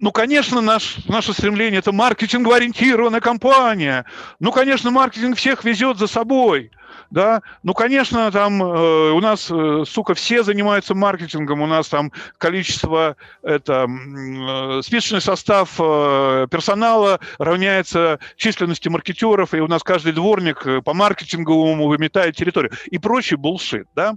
ну, 0.04 0.12
конечно, 0.12 0.60
наш, 0.60 0.98
наше 1.08 1.32
стремление– 1.32 1.78
это 1.80 1.90
маркетинг-ориентированная 1.90 3.20
компания. 3.20 4.04
Ну, 4.38 4.52
конечно, 4.52 4.90
маркетинг 4.90 5.38
всех 5.38 5.64
везет 5.64 5.96
за 5.96 6.06
собой– 6.06 6.70
да, 7.10 7.42
ну, 7.62 7.74
конечно, 7.74 8.30
там 8.32 8.62
э, 8.62 9.10
у 9.12 9.20
нас, 9.20 9.48
э, 9.50 9.84
сука, 9.86 10.14
все 10.14 10.42
занимаются 10.42 10.94
маркетингом, 10.94 11.60
у 11.60 11.66
нас 11.66 11.88
там 11.88 12.10
количество, 12.38 13.16
это, 13.42 13.86
э, 13.88 14.82
списочный 14.82 15.20
состав 15.20 15.74
э, 15.78 16.48
персонала 16.50 17.20
равняется 17.38 18.18
численности 18.36 18.88
маркетеров, 18.88 19.54
и 19.54 19.60
у 19.60 19.68
нас 19.68 19.82
каждый 19.82 20.12
дворник 20.12 20.66
э, 20.66 20.82
по 20.82 20.92
маркетинговому 20.92 21.86
выметает 21.86 22.36
территорию 22.36 22.72
и 22.90 22.98
прочий 22.98 23.36
булшит, 23.36 23.86
да. 23.94 24.16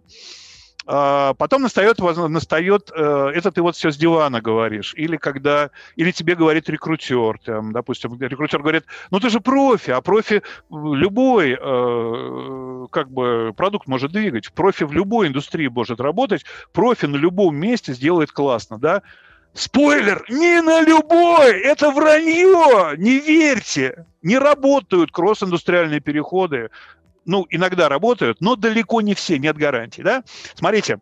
Потом 0.88 1.64
настает, 1.64 2.00
настает, 2.00 2.92
э, 2.96 3.32
это 3.36 3.52
ты 3.52 3.62
вот 3.62 3.76
все 3.76 3.92
с 3.92 3.98
дивана 3.98 4.40
говоришь, 4.42 4.94
или 4.96 5.18
когда, 5.18 5.70
или 5.98 6.12
тебе 6.12 6.36
говорит 6.36 6.70
рекрутер, 6.70 7.40
там, 7.44 7.74
допустим, 7.74 8.18
рекрутер 8.20 8.62
говорит, 8.62 8.86
ну 9.12 9.20
ты 9.20 9.30
же 9.30 9.42
профи, 9.42 9.92
а 9.92 10.00
профи 10.00 10.44
любой, 10.72 11.58
э, 11.60 12.86
как 12.90 13.12
бы, 13.12 13.54
продукт 13.58 13.88
может 13.88 14.14
двигать, 14.14 14.54
профи 14.54 14.86
в 14.86 14.94
любой 14.94 15.28
индустрии 15.28 15.68
может 15.68 16.00
работать, 16.00 16.46
профи 16.72 17.06
на 17.06 17.18
любом 17.18 17.58
месте 17.58 17.92
сделает 17.94 18.32
классно, 18.32 18.78
да, 18.78 19.02
Спойлер, 19.54 20.24
не 20.30 20.62
на 20.62 20.82
любой, 20.82 21.60
это 21.62 21.90
вранье, 21.90 22.96
не 22.98 23.20
верьте. 23.20 24.06
Не 24.22 24.38
работают 24.38 25.12
кросс-индустриальные 25.12 26.00
переходы, 26.00 26.70
ну, 27.28 27.46
иногда 27.50 27.90
работают, 27.90 28.42
но 28.42 28.56
далеко 28.56 29.02
не 29.02 29.14
все, 29.14 29.38
нет 29.38 29.58
гарантий, 29.58 30.02
да? 30.02 30.24
Смотрите, 30.56 31.00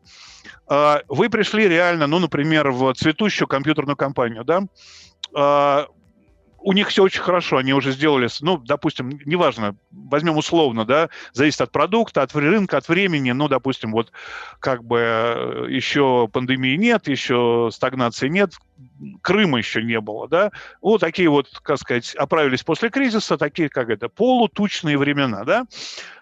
а, 0.68 1.02
вы 1.08 1.30
пришли 1.30 1.70
реально, 1.70 2.08
ну, 2.08 2.20
например, 2.20 2.72
в 2.72 2.94
цветущую 2.94 3.48
компьютерную 3.48 3.96
компанию, 3.96 4.44
да? 4.44 4.64
А, 5.34 5.88
у 6.66 6.74
них 6.74 6.88
все 6.88 7.04
очень 7.04 7.22
хорошо, 7.22 7.58
они 7.58 7.76
уже 7.76 7.92
сделали, 7.92 8.28
ну, 8.42 8.58
допустим, 8.58 9.20
неважно, 9.26 9.76
возьмем 9.92 10.36
условно, 10.36 10.84
да, 10.84 11.10
зависит 11.32 11.62
от 11.62 11.72
продукта, 11.72 12.24
от 12.24 12.34
рынка, 12.34 12.78
от 12.78 12.90
времени, 12.90 13.32
ну, 13.34 13.48
допустим, 13.48 13.92
вот 13.92 14.12
как 14.60 14.84
бы 14.84 14.98
э, 14.98 15.66
еще 15.70 16.28
пандемии 16.28 16.76
нет, 16.76 17.08
еще 17.08 17.70
стагнации 17.72 18.30
нет, 18.30 18.54
Крыма 19.22 19.60
еще 19.60 19.84
не 19.84 20.02
было, 20.02 20.28
да, 20.28 20.52
вот 20.82 21.02
такие 21.02 21.30
вот, 21.30 21.50
как 21.62 21.78
сказать, 21.78 22.16
оправились 22.16 22.64
после 22.64 22.90
кризиса, 22.90 23.38
такие, 23.38 23.70
как 23.70 23.92
это, 23.92 24.10
полутучные 24.10 24.98
времена, 24.98 25.44
да, 25.44 25.68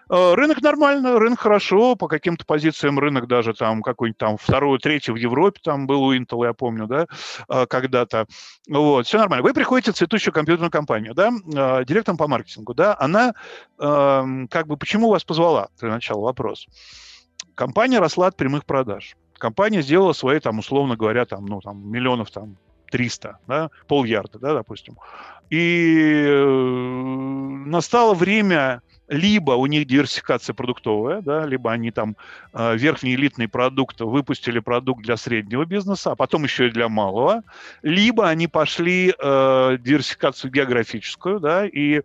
рынок 0.08 0.62
нормально, 0.62 1.18
рынок 1.18 1.40
хорошо, 1.40 1.96
по 1.96 2.08
каким-то 2.08 2.44
позициям 2.44 2.98
рынок 2.98 3.26
даже 3.26 3.54
там 3.54 3.82
какой-нибудь 3.82 4.18
там 4.18 4.36
второй, 4.36 4.78
третий 4.78 5.12
в 5.12 5.16
Европе 5.16 5.60
там 5.62 5.86
был 5.86 6.02
у 6.02 6.14
Intel, 6.14 6.44
я 6.44 6.52
помню, 6.52 6.86
да, 6.86 7.06
э, 7.48 7.66
когда-то. 7.66 8.26
Вот, 8.68 9.06
все 9.06 9.18
нормально. 9.18 9.42
Вы 9.42 9.54
приходите 9.54 9.92
в 9.92 9.96
цветущую 9.96 10.34
компьютерную 10.34 10.70
компанию, 10.70 11.14
да, 11.14 11.30
э, 11.30 11.84
директором 11.84 12.18
по 12.18 12.28
маркетингу, 12.28 12.74
да, 12.74 12.96
она 12.98 13.34
эм, 13.78 14.48
как 14.48 14.66
бы 14.66 14.76
почему 14.76 15.08
вас 15.08 15.24
позвала, 15.24 15.68
для 15.80 15.90
начала 15.90 16.20
вопрос. 16.20 16.66
Компания 17.54 17.98
росла 17.98 18.28
от 18.28 18.36
прямых 18.36 18.64
продаж. 18.64 19.16
Компания 19.38 19.82
сделала 19.82 20.12
свои, 20.12 20.40
там, 20.40 20.58
условно 20.58 20.96
говоря, 20.96 21.24
там, 21.24 21.46
ну, 21.46 21.60
там, 21.60 21.88
миллионов 21.90 22.30
там 22.30 22.56
300, 22.90 23.38
да, 23.46 23.70
полярда, 23.88 24.38
да, 24.38 24.54
допустим. 24.54 24.96
И 25.50 26.26
настало 27.66 28.14
время 28.14 28.82
либо 29.08 29.52
у 29.52 29.66
них 29.66 29.86
диверсификация 29.86 30.54
продуктовая, 30.54 31.20
да, 31.20 31.44
либо 31.44 31.70
они 31.70 31.90
там 31.90 32.16
э, 32.52 32.76
верхний 32.76 33.14
элитный 33.14 33.48
продукт 33.48 34.00
выпустили 34.00 34.60
продукт 34.60 35.02
для 35.02 35.16
среднего 35.16 35.64
бизнеса, 35.64 36.12
а 36.12 36.16
потом 36.16 36.44
еще 36.44 36.68
и 36.68 36.70
для 36.70 36.88
малого, 36.88 37.42
либо 37.82 38.28
они 38.28 38.48
пошли 38.48 39.10
э, 39.18 39.78
диверсификацию 39.78 40.50
географическую, 40.50 41.40
да, 41.40 41.66
и 41.66 42.02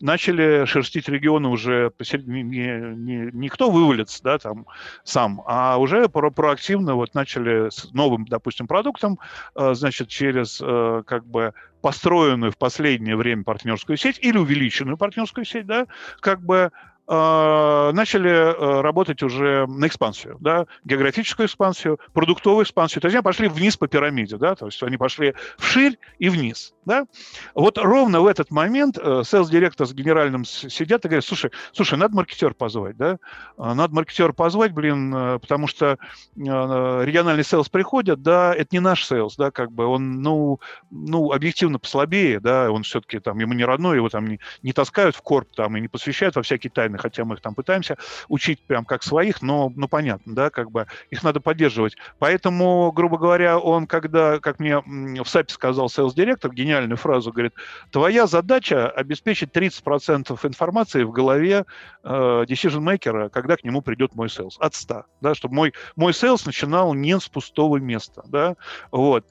начали 0.00 0.66
шерстить 0.66 1.08
регионы 1.08 1.48
уже 1.48 1.92
не, 2.12 2.42
не, 2.42 3.30
не 3.32 3.48
кто 3.48 3.70
вывалится, 3.70 4.22
да, 4.22 4.38
там 4.38 4.66
сам, 5.02 5.42
а 5.46 5.78
уже 5.78 6.08
про 6.08 6.30
проактивно 6.30 6.94
вот 6.94 7.14
начали 7.14 7.70
с 7.70 7.92
новым, 7.92 8.26
допустим, 8.26 8.66
продуктом, 8.66 9.18
э, 9.54 9.74
значит, 9.74 10.08
через 10.08 10.60
э, 10.62 11.02
как 11.06 11.26
бы 11.26 11.54
построенную 11.84 12.50
в 12.50 12.56
последнее 12.56 13.14
время 13.14 13.44
партнерскую 13.44 13.98
сеть 13.98 14.18
или 14.22 14.38
увеличенную 14.38 14.96
партнерскую 14.96 15.44
сеть, 15.44 15.66
да, 15.66 15.86
как 16.20 16.40
бы 16.40 16.70
э, 17.06 17.90
начали 17.92 18.30
э, 18.30 18.80
работать 18.80 19.22
уже 19.22 19.66
на 19.66 19.86
экспансию, 19.86 20.38
да, 20.40 20.66
географическую 20.84 21.46
экспансию, 21.46 22.00
продуктовую 22.14 22.64
экспансию. 22.64 23.02
То 23.02 23.08
есть 23.08 23.16
они 23.16 23.22
пошли 23.22 23.48
вниз 23.48 23.76
по 23.76 23.86
пирамиде, 23.86 24.38
да, 24.38 24.54
то 24.54 24.64
есть 24.64 24.82
они 24.82 24.96
пошли 24.96 25.34
вширь 25.58 25.98
и 26.18 26.30
вниз. 26.30 26.73
Да? 26.84 27.06
Вот 27.54 27.78
ровно 27.78 28.20
в 28.20 28.26
этот 28.26 28.50
момент 28.50 28.96
селс-директор 28.96 29.86
с 29.86 29.92
генеральным 29.92 30.44
сидят 30.44 31.04
и 31.04 31.08
говорят, 31.08 31.24
слушай, 31.24 31.50
слушай, 31.72 31.98
надо 31.98 32.14
маркетер 32.14 32.54
позвать, 32.54 32.96
да? 32.96 33.18
А, 33.56 33.74
надо 33.74 33.94
маркетер 33.94 34.32
позвать, 34.32 34.72
блин, 34.72 35.14
э, 35.14 35.38
потому 35.38 35.66
что 35.66 35.86
э, 35.86 35.96
региональный 36.36 37.44
селс 37.44 37.68
приходят, 37.68 38.22
да, 38.22 38.54
это 38.54 38.68
не 38.72 38.80
наш 38.80 39.06
селс, 39.06 39.36
да, 39.36 39.50
как 39.50 39.72
бы 39.72 39.86
он, 39.86 40.22
ну, 40.22 40.60
ну, 40.90 41.32
объективно 41.32 41.78
послабее, 41.78 42.40
да, 42.40 42.70
он 42.70 42.82
все-таки 42.82 43.20
там, 43.20 43.38
ему 43.38 43.54
не 43.54 43.64
родной, 43.64 43.96
его 43.96 44.08
там 44.08 44.26
не, 44.26 44.40
не 44.62 44.72
таскают 44.72 45.16
в 45.16 45.22
корп 45.22 45.48
там 45.54 45.76
и 45.76 45.80
не 45.80 45.88
посвящают 45.88 46.36
во 46.36 46.42
всякие 46.42 46.70
тайны, 46.70 46.98
хотя 46.98 47.24
мы 47.24 47.36
их 47.36 47.40
там 47.40 47.54
пытаемся 47.54 47.96
учить 48.28 48.60
прям 48.66 48.84
как 48.84 49.02
своих, 49.02 49.42
но, 49.42 49.72
ну, 49.74 49.88
понятно, 49.88 50.34
да, 50.34 50.50
как 50.50 50.70
бы 50.70 50.86
их 51.10 51.22
надо 51.22 51.40
поддерживать. 51.40 51.96
Поэтому, 52.18 52.92
грубо 52.92 53.18
говоря, 53.18 53.58
он, 53.58 53.86
когда, 53.86 54.38
как 54.40 54.58
мне 54.58 54.80
в 54.80 55.28
САПе 55.28 55.52
сказал 55.52 55.88
селс-директор, 55.88 56.52
генеральный 56.52 56.73
гениальную 56.74 56.96
фразу, 56.96 57.32
говорит, 57.32 57.54
твоя 57.90 58.26
задача 58.26 58.88
обеспечить 58.88 59.50
30% 59.50 60.38
информации 60.46 61.04
в 61.04 61.12
голове 61.12 61.64
э, 62.02 62.08
decision-мейкера, 62.48 63.30
когда 63.30 63.56
к 63.56 63.64
нему 63.64 63.82
придет 63.82 64.14
мой 64.14 64.28
sales, 64.28 64.54
от 64.58 64.74
100, 64.74 65.04
да, 65.20 65.34
чтобы 65.34 65.54
мой, 65.54 65.72
мой 65.96 66.12
sales 66.12 66.42
начинал 66.44 66.94
не 66.94 67.18
с 67.18 67.28
пустого 67.28 67.76
места, 67.78 68.22
да, 68.26 68.56
вот. 68.90 69.26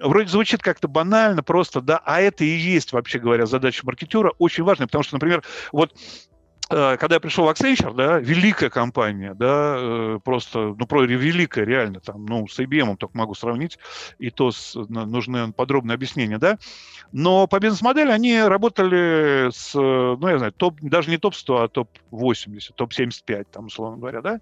Вроде 0.00 0.28
звучит 0.28 0.62
как-то 0.62 0.86
банально, 0.86 1.42
просто, 1.42 1.80
да, 1.80 2.00
а 2.04 2.20
это 2.20 2.44
и 2.44 2.48
есть, 2.48 2.92
вообще 2.92 3.18
говоря, 3.18 3.46
задача 3.46 3.84
маркетера 3.84 4.32
очень 4.38 4.62
важная, 4.62 4.86
потому 4.86 5.02
что, 5.02 5.16
например, 5.16 5.42
вот 5.72 5.92
когда 6.68 7.16
я 7.16 7.20
пришел 7.20 7.46
в 7.46 7.48
Accenture, 7.48 7.94
да, 7.94 8.18
великая 8.18 8.68
компания, 8.68 9.34
да, 9.34 9.76
э, 9.78 10.20
просто, 10.22 10.74
ну, 10.78 10.86
про 10.86 11.02
великая, 11.04 11.64
реально, 11.64 12.00
там, 12.00 12.26
ну, 12.26 12.46
с 12.46 12.58
IBM 12.58 12.96
только 12.96 13.16
могу 13.16 13.34
сравнить, 13.34 13.78
и 14.18 14.30
то 14.30 14.50
с, 14.50 14.74
нужны 14.74 15.52
подробные 15.52 15.94
объяснения, 15.94 16.38
да, 16.38 16.58
но 17.10 17.46
по 17.46 17.58
бизнес-модели 17.58 18.10
они 18.10 18.38
работали 18.42 19.50
с, 19.50 19.74
ну, 19.74 20.28
я 20.28 20.38
знаю, 20.38 20.52
топ, 20.52 20.78
даже 20.82 21.10
не 21.10 21.16
топ-100, 21.16 21.64
а 21.64 21.68
топ-80, 21.68 22.72
топ-75, 22.74 23.46
там, 23.50 23.66
условно 23.66 23.96
говоря, 23.96 24.20
да, 24.20 24.40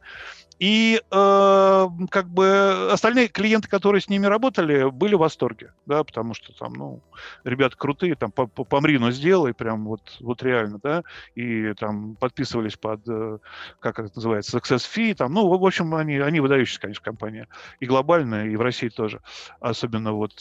и 0.59 1.03
э, 1.11 1.89
как 2.11 2.29
бы 2.29 2.89
остальные 2.91 3.29
клиенты, 3.29 3.69
которые 3.69 4.01
с 4.01 4.09
ними 4.09 4.27
работали, 4.27 4.89
были 4.91 5.15
в 5.15 5.19
восторге, 5.19 5.73
да, 5.85 6.03
потому 6.03 6.33
что 6.33 6.57
там, 6.57 6.73
ну, 6.73 7.01
ребята 7.45 7.77
крутые, 7.77 8.15
там, 8.15 8.31
помри, 8.31 8.99
но 8.99 9.11
сделай, 9.11 9.53
прям 9.53 9.85
вот, 9.87 10.17
вот 10.21 10.43
реально, 10.43 10.81
да, 10.83 11.03
и 11.35 11.75
там 11.75 12.17
подписывались 12.17 12.77
под, 12.77 13.01
э, 13.07 13.39
как 13.81 13.99
это 13.99 14.13
называется, 14.15 14.57
success 14.57 14.89
fee, 14.91 15.15
там, 15.15 15.35
ну, 15.35 15.47
в 15.47 15.65
общем, 15.65 15.95
они, 15.95 16.19
они 16.19 16.41
выдающиеся, 16.41 16.81
конечно, 16.81 17.05
компания, 17.05 17.49
и 17.81 17.87
глобальная, 17.87 18.47
и 18.47 18.57
в 18.57 18.61
России 18.63 18.89
тоже, 18.89 19.21
особенно 19.61 20.13
вот, 20.13 20.33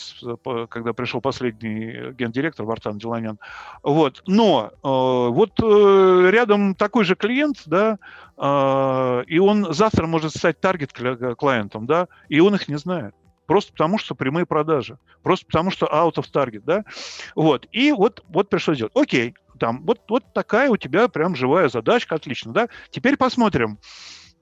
когда 0.69 0.93
пришел 0.93 1.19
последний 1.19 2.13
гендиректор 2.13 2.65
Вартан 2.65 2.97
Деланян, 2.97 3.37
вот, 3.83 4.23
но 4.27 4.71
э, 4.71 4.77
вот 4.81 5.51
э, 5.61 6.29
рядом 6.31 6.73
такой 6.75 7.03
же 7.03 7.15
клиент, 7.15 7.63
да, 7.65 7.97
э, 8.37 9.23
и 9.27 9.39
он 9.39 9.73
завтра 9.73 10.04
автор 10.05 10.07
может 10.07 10.35
стать 10.35 10.59
таргет 10.59 10.93
клиентом, 10.93 11.85
да, 11.85 12.07
и 12.29 12.39
он 12.39 12.55
их 12.55 12.67
не 12.67 12.77
знает. 12.77 13.13
Просто 13.47 13.71
потому, 13.73 13.99
что 13.99 14.15
прямые 14.15 14.45
продажи. 14.45 14.97
Просто 15.21 15.45
потому, 15.45 15.71
что 15.71 15.85
out 15.85 16.15
of 16.15 16.25
target, 16.33 16.63
да. 16.65 16.83
Вот. 17.35 17.67
И 17.71 17.91
вот, 17.91 18.23
вот 18.27 18.49
пришлось 18.49 18.79
делать. 18.79 18.93
Окей, 18.95 19.35
там, 19.59 19.83
вот, 19.85 20.01
вот 20.09 20.33
такая 20.33 20.69
у 20.69 20.77
тебя 20.77 21.07
прям 21.07 21.35
живая 21.35 21.69
задачка, 21.69 22.15
отлично, 22.15 22.53
да. 22.53 22.69
Теперь 22.89 23.17
посмотрим, 23.17 23.77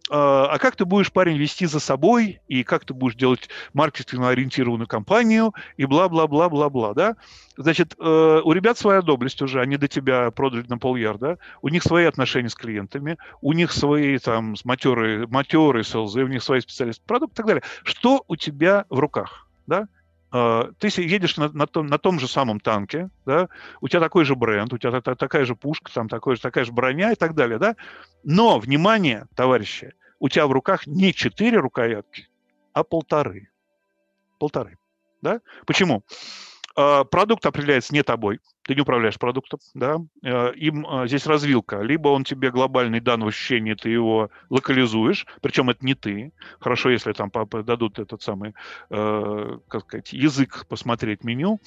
а, 0.09 0.47
а 0.51 0.59
как 0.59 0.75
ты 0.75 0.85
будешь, 0.85 1.11
парень, 1.11 1.37
вести 1.37 1.65
за 1.65 1.79
собой, 1.79 2.41
и 2.47 2.63
как 2.63 2.85
ты 2.85 2.93
будешь 2.93 3.15
делать 3.15 3.49
маркетингово-ориентированную 3.73 4.87
компанию, 4.87 5.53
и 5.77 5.85
бла-бла-бла-бла-бла, 5.85 6.93
да? 6.93 7.15
Значит, 7.55 7.95
э, 7.99 8.41
у 8.43 8.51
ребят 8.51 8.77
своя 8.77 9.01
доблесть 9.01 9.41
уже, 9.41 9.61
они 9.61 9.77
до 9.77 9.87
тебя 9.87 10.31
продали 10.31 10.65
на 10.67 10.77
полярда, 10.77 11.37
у 11.61 11.69
них 11.69 11.83
свои 11.83 12.05
отношения 12.05 12.49
с 12.49 12.55
клиентами, 12.55 13.17
у 13.41 13.53
них 13.53 13.71
свои 13.71 14.17
там 14.17 14.55
матерые, 14.63 15.27
матерые 15.27 15.83
селзы, 15.83 16.23
у 16.23 16.27
них 16.27 16.43
свои 16.43 16.59
специалисты 16.61 17.03
продукт 17.05 17.33
и 17.33 17.37
так 17.37 17.45
далее. 17.45 17.63
Что 17.83 18.23
у 18.27 18.35
тебя 18.35 18.85
в 18.89 18.99
руках, 18.99 19.47
да? 19.67 19.87
А, 20.35 20.71
ты 20.79 20.87
едешь 20.99 21.37
на, 21.37 21.49
на, 21.49 21.67
том, 21.67 21.85
на 21.85 21.99
том 21.99 22.19
же 22.19 22.27
самом 22.27 22.59
танке, 22.59 23.09
да, 23.23 23.49
у 23.81 23.87
тебя 23.87 23.99
такой 23.99 24.25
же 24.25 24.35
бренд, 24.35 24.73
у 24.73 24.79
тебя 24.79 24.99
та, 24.99 25.13
такая 25.13 25.45
же 25.45 25.55
пушка, 25.55 25.93
там 25.93 26.09
такой 26.09 26.35
же, 26.35 26.41
такая 26.41 26.65
же 26.65 26.71
броня 26.71 27.11
и 27.11 27.15
так 27.15 27.35
далее, 27.35 27.59
да, 27.59 27.75
но, 28.23 28.57
внимание, 28.57 29.27
товарищи, 29.35 29.93
у 30.19 30.29
тебя 30.29 30.47
в 30.47 30.51
руках 30.51 30.87
не 30.87 31.13
четыре 31.13 31.59
рукоятки, 31.59 32.29
а 32.73 32.83
полторы. 32.83 33.51
Полторы, 34.39 34.79
да? 35.21 35.39
Почему? 35.67 36.03
А, 36.75 37.03
продукт 37.03 37.45
определяется 37.45 37.93
не 37.93 38.01
тобой, 38.01 38.39
ты 38.63 38.75
не 38.75 38.81
управляешь 38.81 39.19
продуктом, 39.19 39.59
да, 39.73 39.97
э, 40.23 40.53
им 40.55 40.85
э, 40.85 41.07
здесь 41.07 41.27
развилка. 41.27 41.81
Либо 41.81 42.09
он 42.09 42.23
тебе 42.23 42.49
глобальный 42.49 43.01
дан 43.01 43.23
в 43.23 43.27
ощущении, 43.27 43.73
ты 43.73 43.89
его 43.89 44.29
локализуешь, 44.49 45.25
причем 45.41 45.69
это 45.69 45.85
не 45.85 45.95
ты. 45.95 46.31
Хорошо, 46.59 46.89
если 46.89 47.11
там 47.11 47.31
дадут 47.65 47.99
этот 47.99 48.21
самый, 48.21 48.53
э, 48.89 49.57
как 49.67 49.83
сказать, 49.83 50.13
язык 50.13 50.65
посмотреть 50.67 51.23
меню, 51.23 51.59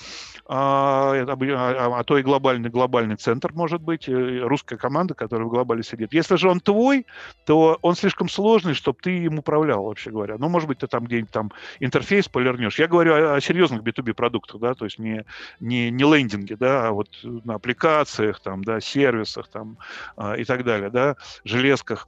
а, 0.46 1.12
а, 1.12 1.36
а, 1.36 1.98
а 2.00 2.04
то 2.04 2.18
и 2.18 2.22
глобальный, 2.22 2.70
глобальный 2.70 3.16
центр 3.16 3.52
может 3.52 3.82
быть, 3.82 4.08
русская 4.08 4.76
команда, 4.76 5.14
которая 5.14 5.46
в 5.46 5.50
глобале 5.50 5.82
сидит. 5.82 6.12
Если 6.12 6.36
же 6.36 6.48
он 6.48 6.60
твой, 6.60 7.06
то 7.44 7.78
он 7.82 7.94
слишком 7.94 8.28
сложный, 8.28 8.74
чтобы 8.74 8.98
ты 9.02 9.24
им 9.24 9.38
управлял, 9.38 9.84
вообще 9.84 10.10
говоря. 10.10 10.36
Ну, 10.38 10.48
может 10.48 10.68
быть, 10.68 10.78
ты 10.78 10.86
там 10.86 11.04
где-нибудь 11.04 11.30
там 11.30 11.52
интерфейс 11.80 12.28
полирнешь. 12.28 12.78
Я 12.78 12.88
говорю 12.88 13.14
о, 13.14 13.34
о 13.36 13.40
серьезных 13.40 13.82
B2B 13.82 14.14
продуктах, 14.14 14.60
да, 14.60 14.74
то 14.74 14.84
есть 14.84 14.98
не, 14.98 15.24
не, 15.60 15.90
не 15.90 16.04
лендинги, 16.04 16.54
да, 16.54 16.85
вот 16.92 17.08
на 17.22 17.54
аппликациях, 17.54 18.40
там, 18.40 18.64
да, 18.64 18.80
сервисах 18.80 19.48
там, 19.48 19.78
а, 20.16 20.34
и 20.34 20.44
так 20.44 20.64
далее, 20.64 20.90
да, 20.90 21.16
железках. 21.44 22.06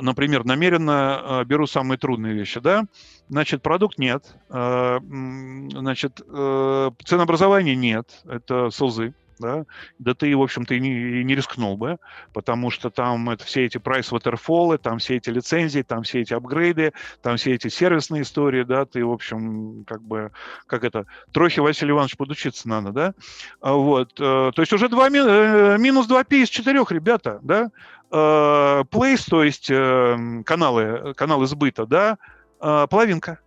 Например, 0.00 0.44
намеренно 0.44 1.40
а, 1.40 1.44
беру 1.44 1.66
самые 1.66 1.98
трудные 1.98 2.34
вещи, 2.34 2.60
да, 2.60 2.84
значит, 3.28 3.62
продукт 3.62 3.98
нет, 3.98 4.24
а, 4.48 5.00
значит, 5.00 6.20
э, 6.26 6.90
ценообразования 7.04 7.74
нет, 7.74 8.22
это 8.28 8.70
солзы, 8.70 9.14
да, 9.38 9.64
да 9.98 10.14
ты, 10.14 10.36
в 10.36 10.42
общем-то, 10.42 10.74
и 10.74 10.80
не, 10.80 11.20
и 11.20 11.24
не 11.24 11.34
рискнул 11.34 11.76
бы, 11.76 11.98
потому 12.32 12.70
что 12.70 12.90
там 12.90 13.30
это 13.30 13.44
все 13.44 13.64
эти 13.64 13.78
прайс 13.78 14.10
waterfall, 14.12 14.78
там 14.78 14.98
все 14.98 15.16
эти 15.16 15.30
лицензии, 15.30 15.82
там 15.82 16.02
все 16.02 16.20
эти 16.20 16.34
апгрейды, 16.34 16.92
там 17.22 17.36
все 17.36 17.54
эти 17.54 17.68
сервисные 17.68 18.22
истории, 18.22 18.62
да, 18.62 18.84
ты, 18.84 19.04
в 19.04 19.10
общем, 19.10 19.84
как 19.86 20.02
бы, 20.02 20.32
как 20.66 20.84
это, 20.84 21.06
трохи, 21.32 21.60
Василий 21.60 21.92
Иванович, 21.92 22.16
подучиться 22.16 22.68
надо, 22.68 22.92
да, 22.92 23.14
а 23.60 23.74
вот, 23.74 24.12
э, 24.18 24.50
то 24.54 24.62
есть 24.62 24.72
уже 24.72 24.88
2, 24.88 25.08
э, 25.08 25.78
минус 25.78 26.06
2 26.06 26.24
пи 26.24 26.42
из 26.42 26.48
4, 26.48 26.84
ребята, 26.90 27.38
да, 27.42 27.70
э, 28.10 28.84
Place, 28.90 29.24
то 29.28 29.44
есть 29.44 29.68
каналы, 29.68 31.14
каналы 31.14 31.46
сбыта, 31.46 31.86
да, 31.86 32.18
половинка. 32.58 33.38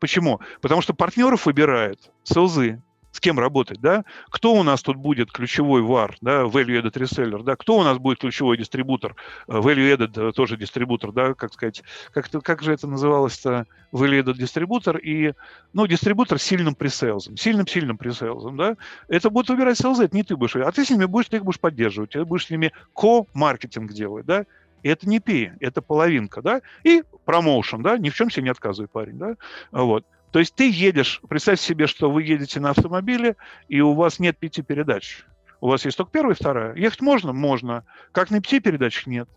Почему? 0.00 0.40
Потому 0.60 0.80
что 0.80 0.94
партнеров 0.94 1.46
выбирает 1.46 2.12
селзы, 2.22 2.80
с 3.12 3.20
кем 3.20 3.38
работать, 3.38 3.80
да? 3.80 4.04
Кто 4.30 4.54
у 4.54 4.62
нас 4.62 4.82
тут 4.82 4.96
будет 4.96 5.32
ключевой 5.32 5.82
VAR, 5.82 6.14
да, 6.20 6.42
Value 6.42 6.82
Added 6.82 6.92
Reseller, 6.92 7.42
да? 7.42 7.56
Кто 7.56 7.78
у 7.78 7.82
нас 7.82 7.98
будет 7.98 8.20
ключевой 8.20 8.56
дистрибутор, 8.58 9.16
э, 9.48 9.52
Value 9.52 9.96
Added 9.96 10.28
э, 10.28 10.32
тоже 10.32 10.56
дистрибутор, 10.56 11.12
да, 11.12 11.34
как 11.34 11.52
сказать, 11.52 11.82
как, 12.12 12.30
как 12.30 12.62
же 12.62 12.72
это 12.72 12.86
называлось-то, 12.86 13.66
Value 13.92 14.22
Added 14.22 14.34
дистрибутор 14.34 14.98
и, 14.98 15.32
ну, 15.72 15.86
дистрибутор 15.86 16.38
с 16.38 16.42
сильным 16.42 16.74
пресейлзом, 16.74 17.36
сильным-сильным 17.36 17.96
пресейлзом, 17.96 18.56
да? 18.56 18.76
Это 19.08 19.30
будет 19.30 19.48
выбирать 19.48 19.78
селзы, 19.78 20.04
это 20.04 20.16
не 20.16 20.22
ты 20.22 20.36
будешь, 20.36 20.56
а 20.56 20.70
ты 20.70 20.84
с 20.84 20.90
ними 20.90 21.06
будешь, 21.06 21.28
ты 21.28 21.38
их 21.38 21.44
будешь 21.44 21.60
поддерживать, 21.60 22.10
ты 22.10 22.24
будешь 22.24 22.46
с 22.46 22.50
ними 22.50 22.72
ко-маркетинг 22.94 23.92
делать, 23.92 24.26
да? 24.26 24.44
Это 24.82 25.08
не 25.08 25.18
пи, 25.18 25.52
это 25.60 25.82
половинка, 25.82 26.42
да? 26.42 26.60
И 26.84 27.02
промоушен, 27.24 27.82
да? 27.82 27.98
Ни 27.98 28.10
в 28.10 28.14
чем 28.14 28.30
себе 28.30 28.44
не 28.44 28.50
отказывай, 28.50 28.88
парень, 28.88 29.18
да? 29.18 29.36
Вот. 29.72 30.04
То 30.30 30.38
есть 30.38 30.54
ты 30.54 30.70
едешь, 30.70 31.20
представь 31.28 31.60
себе, 31.60 31.86
что 31.86 32.10
вы 32.10 32.22
едете 32.22 32.60
на 32.60 32.70
автомобиле, 32.70 33.36
и 33.68 33.80
у 33.80 33.94
вас 33.94 34.18
нет 34.18 34.38
пяти 34.38 34.62
передач. 34.62 35.24
У 35.60 35.68
вас 35.68 35.84
есть 35.84 35.96
только 35.96 36.12
первая 36.12 36.34
и 36.34 36.38
вторая. 36.38 36.74
Ехать 36.74 37.00
можно? 37.00 37.32
Можно. 37.32 37.84
Как 38.12 38.30
на 38.30 38.40
пяти 38.40 38.60
передачах? 38.60 39.06
Нет. 39.06 39.28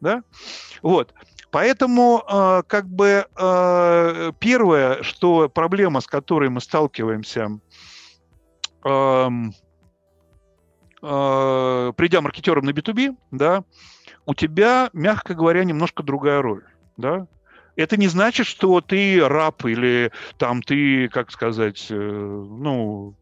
Да? 0.00 0.22
Вот. 0.82 1.14
Поэтому, 1.50 2.24
э, 2.28 2.62
как 2.66 2.88
бы, 2.88 3.26
э, 3.36 4.32
первое, 4.38 5.02
что 5.02 5.48
проблема, 5.48 6.00
с 6.00 6.06
которой 6.06 6.48
мы 6.48 6.60
сталкиваемся, 6.60 7.60
э, 8.84 9.28
э, 11.02 11.92
придя 11.96 12.20
маркетером 12.20 12.64
на 12.64 12.70
B2B, 12.70 13.16
да, 13.30 13.64
у 14.24 14.34
тебя, 14.34 14.90
мягко 14.92 15.34
говоря, 15.34 15.62
немножко 15.62 16.02
другая 16.02 16.42
роль. 16.42 16.64
Да? 16.96 17.26
Это 17.76 17.96
не 17.96 18.08
значит, 18.08 18.46
что 18.46 18.80
ты 18.80 19.26
раб 19.26 19.64
или 19.64 20.12
там 20.38 20.62
ты, 20.62 21.08
как 21.08 21.30
сказать, 21.30 21.86
э, 21.90 21.94
ну, 21.94 23.14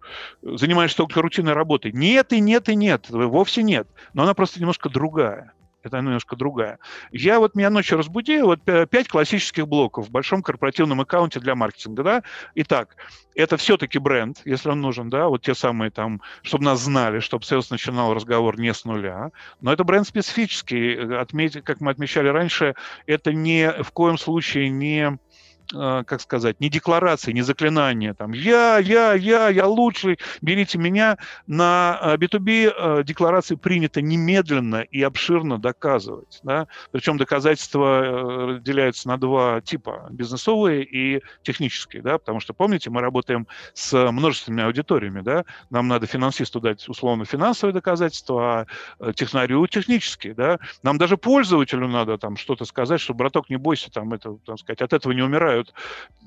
занимаешься 0.42 0.98
только 0.98 1.22
рутинной 1.22 1.52
работой. 1.52 1.92
Нет 1.92 2.32
и 2.32 2.40
нет 2.40 2.68
и 2.68 2.74
нет, 2.74 3.06
вовсе 3.10 3.62
нет. 3.62 3.88
Но 4.12 4.24
она 4.24 4.34
просто 4.34 4.60
немножко 4.60 4.88
другая 4.88 5.52
это 5.82 5.98
немножко 5.98 6.36
другая. 6.36 6.78
Я 7.10 7.38
вот 7.38 7.54
меня 7.54 7.70
ночью 7.70 7.98
разбудил, 7.98 8.46
вот 8.46 8.60
пять 8.64 9.08
классических 9.08 9.66
блоков 9.66 10.08
в 10.08 10.10
большом 10.10 10.42
корпоративном 10.42 11.00
аккаунте 11.00 11.40
для 11.40 11.54
маркетинга, 11.54 12.02
да. 12.02 12.22
Итак, 12.54 12.96
это 13.34 13.56
все-таки 13.56 13.98
бренд, 13.98 14.40
если 14.44 14.68
он 14.68 14.80
нужен, 14.80 15.08
да, 15.08 15.28
вот 15.28 15.42
те 15.42 15.54
самые 15.54 15.90
там, 15.90 16.20
чтобы 16.42 16.64
нас 16.64 16.80
знали, 16.80 17.20
чтобы 17.20 17.44
sales 17.44 17.68
начинал 17.70 18.12
разговор 18.12 18.58
не 18.58 18.74
с 18.74 18.84
нуля, 18.84 19.30
но 19.60 19.72
это 19.72 19.84
бренд 19.84 20.06
специфический, 20.06 21.16
отметить, 21.16 21.64
как 21.64 21.80
мы 21.80 21.90
отмечали 21.90 22.28
раньше, 22.28 22.74
это 23.06 23.32
не 23.32 23.70
в 23.82 23.92
коем 23.92 24.18
случае 24.18 24.68
не 24.68 25.18
как 25.72 26.20
сказать, 26.20 26.60
не 26.60 26.68
декларации, 26.68 27.32
не 27.32 27.42
заклинания, 27.42 28.14
там, 28.14 28.32
я, 28.32 28.78
я, 28.78 29.14
я, 29.14 29.48
я 29.48 29.66
лучший, 29.66 30.18
берите 30.42 30.78
меня. 30.78 31.18
На 31.46 31.98
B2B 32.16 32.68
а, 32.68 32.98
а, 32.98 33.02
декларации 33.02 33.54
принято 33.54 34.02
немедленно 34.02 34.82
и 34.82 35.02
обширно 35.02 35.58
доказывать. 35.58 36.40
Да? 36.42 36.66
Причем 36.92 37.16
доказательства 37.16 38.02
э, 38.02 38.46
разделяются 38.46 39.08
на 39.08 39.16
два 39.16 39.60
типа, 39.60 40.08
бизнесовые 40.10 40.84
и 40.84 41.22
технические, 41.42 42.02
да? 42.02 42.18
потому 42.18 42.40
что, 42.40 42.54
помните, 42.54 42.90
мы 42.90 43.00
работаем 43.00 43.46
с 43.74 44.10
множественными 44.10 44.64
аудиториями, 44.64 45.20
да? 45.20 45.44
нам 45.70 45.88
надо 45.88 46.06
финансисту 46.06 46.60
дать 46.60 46.88
условно 46.88 47.24
финансовые 47.24 47.74
доказательства, 47.74 48.66
а 49.00 49.12
технарю 49.12 49.66
технические, 49.66 50.34
да? 50.34 50.58
нам 50.82 50.98
даже 50.98 51.16
пользователю 51.16 51.88
надо 51.88 52.18
там 52.18 52.36
что-то 52.36 52.64
сказать, 52.64 53.00
что, 53.00 53.14
браток, 53.14 53.50
не 53.50 53.56
бойся, 53.56 53.90
там, 53.90 54.12
это, 54.12 54.36
там 54.44 54.58
сказать, 54.58 54.80
от 54.82 54.92
этого 54.92 55.12
не 55.12 55.22
умираю 55.22 55.59
решают 55.60 55.74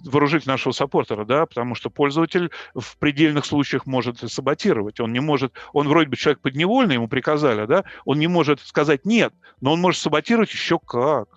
вооружить 0.05 0.45
нашего 0.45 0.73
саппортера, 0.73 1.23
да, 1.23 1.45
потому 1.45 1.75
что 1.75 1.89
пользователь 1.89 2.51
в 2.75 2.97
предельных 2.97 3.45
случаях 3.45 3.86
может 3.86 4.19
саботировать. 4.19 4.99
Он 4.99 5.13
не 5.13 5.21
может, 5.21 5.53
он 5.71 5.88
вроде 5.88 6.09
бы 6.09 6.17
человек 6.17 6.41
подневольный, 6.41 6.95
ему 6.95 7.07
приказали, 7.07 7.65
да, 7.65 7.86
он 8.05 8.19
не 8.19 8.27
может 8.27 8.59
сказать 8.59 9.05
нет, 9.05 9.34
но 9.61 9.73
он 9.73 9.81
может 9.81 10.01
саботировать 10.01 10.51
еще 10.51 10.77
как. 10.79 11.29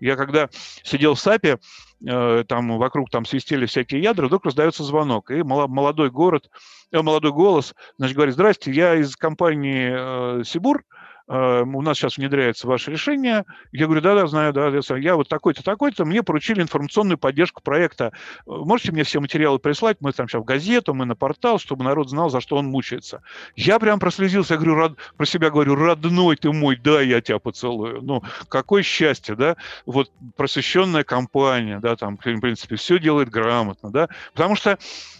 Я 0.00 0.16
когда 0.16 0.48
сидел 0.82 1.14
в 1.14 1.20
САПе, 1.20 1.58
э, 2.06 2.44
там 2.48 2.78
вокруг 2.78 3.10
там 3.10 3.26
свистели 3.26 3.66
всякие 3.66 4.00
ядра, 4.00 4.26
вдруг 4.26 4.46
раздается 4.46 4.84
звонок, 4.84 5.30
и 5.30 5.42
молодой 5.42 6.10
город, 6.10 6.48
э, 6.92 7.02
молодой 7.02 7.32
голос, 7.32 7.74
значит, 7.98 8.16
говорит, 8.16 8.34
здрасте, 8.34 8.72
я 8.72 8.94
из 8.94 9.16
компании 9.16 10.40
э, 10.40 10.44
Сибур, 10.44 10.84
у 11.26 11.82
нас 11.82 11.96
сейчас 11.96 12.18
внедряется 12.18 12.66
ваше 12.66 12.90
решение. 12.90 13.44
Я 13.72 13.86
говорю, 13.86 14.02
да-да, 14.02 14.26
знаю, 14.26 14.52
да, 14.52 14.70
я 14.96 15.16
вот 15.16 15.28
такой-то, 15.28 15.62
такой-то, 15.62 16.04
мне 16.04 16.22
поручили 16.22 16.60
информационную 16.60 17.16
поддержку 17.16 17.62
проекта. 17.62 18.12
Можете 18.46 18.92
мне 18.92 19.04
все 19.04 19.20
материалы 19.20 19.58
прислать? 19.58 19.98
Мы 20.00 20.12
там 20.12 20.28
сейчас 20.28 20.42
в 20.42 20.44
газету, 20.44 20.92
мы 20.92 21.06
на 21.06 21.16
портал, 21.16 21.58
чтобы 21.58 21.84
народ 21.84 22.10
знал, 22.10 22.28
за 22.28 22.40
что 22.40 22.56
он 22.56 22.66
мучается. 22.66 23.22
Я 23.56 23.78
прям 23.78 23.98
прослезился, 23.98 24.54
я 24.54 24.58
говорю, 24.58 24.74
род... 24.74 24.98
про 25.16 25.24
себя 25.24 25.50
говорю, 25.50 25.74
родной 25.76 26.36
ты 26.36 26.52
мой, 26.52 26.76
да, 26.76 27.00
я 27.00 27.20
тебя 27.20 27.38
поцелую. 27.38 28.02
Ну, 28.02 28.22
какое 28.48 28.82
счастье, 28.82 29.34
да? 29.34 29.56
Вот 29.86 30.10
просвещенная 30.36 31.04
компания, 31.04 31.80
да, 31.80 31.96
там, 31.96 32.18
в 32.18 32.20
принципе, 32.20 32.76
все 32.76 32.98
делает 32.98 33.30
грамотно, 33.30 33.90
да, 33.90 34.08
потому 34.34 34.56
что 34.56 34.78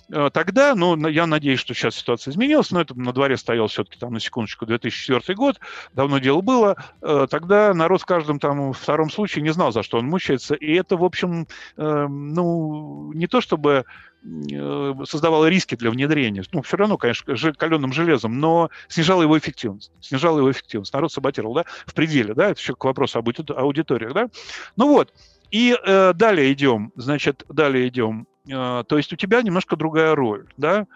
тогда, 0.09 0.75
ну, 0.75 1.09
я 1.09 1.27
надеюсь, 1.27 1.61
что 1.61 1.75
сейчас 1.75 1.97
ситуация 1.97 2.33
изменилась, 2.33 2.71
но 2.71 2.81
это 2.81 2.99
на 2.99 3.13
дворе 3.13 3.37
стоял 3.37 3.69
все-таки 3.69 3.99
там 3.99 4.13
на 4.13 4.21
секундочку 4.21 4.67
2004 4.67 5.35
год, 5.37 5.61
давно 5.93 6.19
дело 6.19 6.41
было, 6.41 6.77
э, 7.01 7.27
тогда 7.31 7.73
народ 7.75 8.03
в 8.03 8.07
каждом 8.07 8.39
там 8.39 8.73
втором 8.73 9.11
случае 9.11 9.43
не 9.43 9.51
знал, 9.51 9.73
за 9.73 9.83
что 9.83 9.99
он 9.99 10.07
мучается, 10.07 10.55
и 10.55 10.73
это, 10.75 10.97
в 10.97 11.05
общем, 11.05 11.47
эм, 11.77 12.35
ну, 12.35 13.13
не 13.15 13.27
то 13.27 13.41
чтобы 13.41 13.85
э, 14.25 14.95
создавало 15.05 15.47
риски 15.47 15.75
для 15.75 15.91
внедрения. 15.91 16.45
Ну, 16.53 16.63
все 16.63 16.77
равно, 16.77 16.97
конечно, 16.97 17.53
каленым 17.55 17.93
железом, 17.93 18.39
но 18.41 18.71
снижало 18.89 19.23
его 19.23 19.39
эффективность. 19.39 19.93
Снижало 20.01 20.39
его 20.39 20.51
эффективность. 20.51 20.93
Народ 20.93 21.13
саботировал, 21.13 21.55
да, 21.55 21.65
в 21.87 21.95
пределе, 21.95 22.35
да, 22.35 22.51
это 22.51 22.61
еще 22.61 22.75
к 22.75 22.85
вопросу 22.85 23.19
об 23.19 23.29
аудиториях, 23.29 24.13
да. 24.13 24.29
Ну 24.77 24.89
вот, 24.89 25.13
и 25.51 25.77
э, 25.81 26.13
далее 26.15 26.53
идем, 26.53 26.93
значит, 26.97 27.45
далее 27.49 27.89
идем. 27.89 28.27
Э, 28.49 28.85
то 28.87 28.97
есть 28.97 29.13
у 29.13 29.17
тебя 29.17 29.43
немножко 29.43 29.77
другая 29.77 30.15
роль, 30.15 30.47
да. 30.57 30.87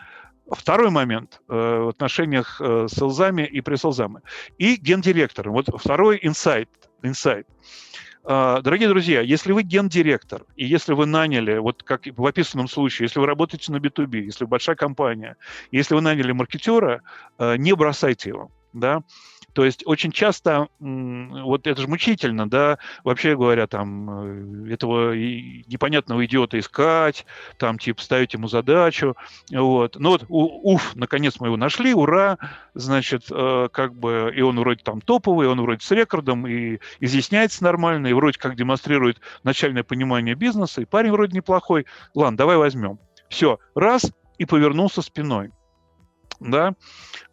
Второй 0.51 0.91
момент 0.91 1.43
э, 1.49 1.53
в 1.55 1.89
отношениях 1.89 2.61
э, 2.61 2.87
с 2.89 2.95
селзами 2.95 3.43
и 3.43 3.61
пресселзами. 3.61 4.21
И 4.57 4.77
гендиректором. 4.77 5.53
Вот 5.53 5.69
второй 5.79 6.19
инсайт. 6.23 6.69
инсайт. 7.03 7.47
Дорогие 8.25 8.89
друзья, 8.89 9.23
если 9.23 9.53
вы 9.53 9.63
гендиректор, 9.63 10.45
и 10.55 10.67
если 10.67 10.93
вы 10.93 11.07
наняли, 11.07 11.57
вот 11.57 11.83
как 11.83 12.03
в 12.15 12.27
описанном 12.27 12.69
случае, 12.69 13.07
если 13.07 13.21
вы 13.21 13.27
работаете 13.27 13.73
на 13.73 13.77
B2B, 13.77 14.19
если 14.19 14.45
вы 14.45 14.49
большая 14.49 14.77
компания, 14.77 15.39
если 15.71 15.95
вы 15.95 16.03
наняли 16.03 16.33
маркетера, 16.33 17.01
не 17.39 17.75
бросайте 17.75 18.29
его. 18.31 18.51
Да? 18.75 19.03
То 19.59 19.65
есть 19.65 19.83
очень 19.87 20.13
часто, 20.13 20.69
вот 20.79 21.67
это 21.67 21.81
же 21.81 21.89
мучительно, 21.89 22.49
да, 22.49 22.79
вообще 23.03 23.35
говоря, 23.35 23.67
там, 23.67 24.69
э, 24.69 24.73
этого 24.73 25.17
непонятного 25.17 26.25
идиота 26.27 26.61
искать, 26.61 27.27
там, 27.57 27.77
типа, 27.77 28.01
ставить 28.01 28.35
ему 28.35 28.47
задачу, 28.47 29.17
вот. 29.51 29.97
Ну 29.99 30.11
вот, 30.11 30.27
уф, 30.29 30.95
наконец 30.95 31.41
мы 31.41 31.49
его 31.49 31.57
нашли, 31.57 31.93
ура, 31.93 32.39
значит, 32.75 33.25
э, 33.33 33.69
как 33.73 33.97
бы, 33.97 34.33
и 34.33 34.41
он 34.43 34.61
вроде 34.61 34.85
там 34.85 35.01
топовый, 35.01 35.49
он 35.49 35.61
вроде 35.61 35.85
с 35.85 35.91
рекордом, 35.91 36.47
и 36.47 36.79
изъясняется 37.01 37.65
нормально, 37.65 38.07
и 38.07 38.13
вроде 38.13 38.39
как 38.39 38.55
демонстрирует 38.55 39.19
начальное 39.43 39.83
понимание 39.83 40.37
бизнеса, 40.37 40.83
и 40.83 40.85
парень 40.85 41.11
вроде 41.11 41.37
неплохой. 41.37 41.85
Ладно, 42.15 42.37
давай 42.37 42.59
возьмем. 42.59 43.01
Все, 43.29 43.59
раз, 43.75 44.13
и 44.39 44.45
повернулся 44.45 45.03
спиной 45.03 45.51
да, 46.41 46.75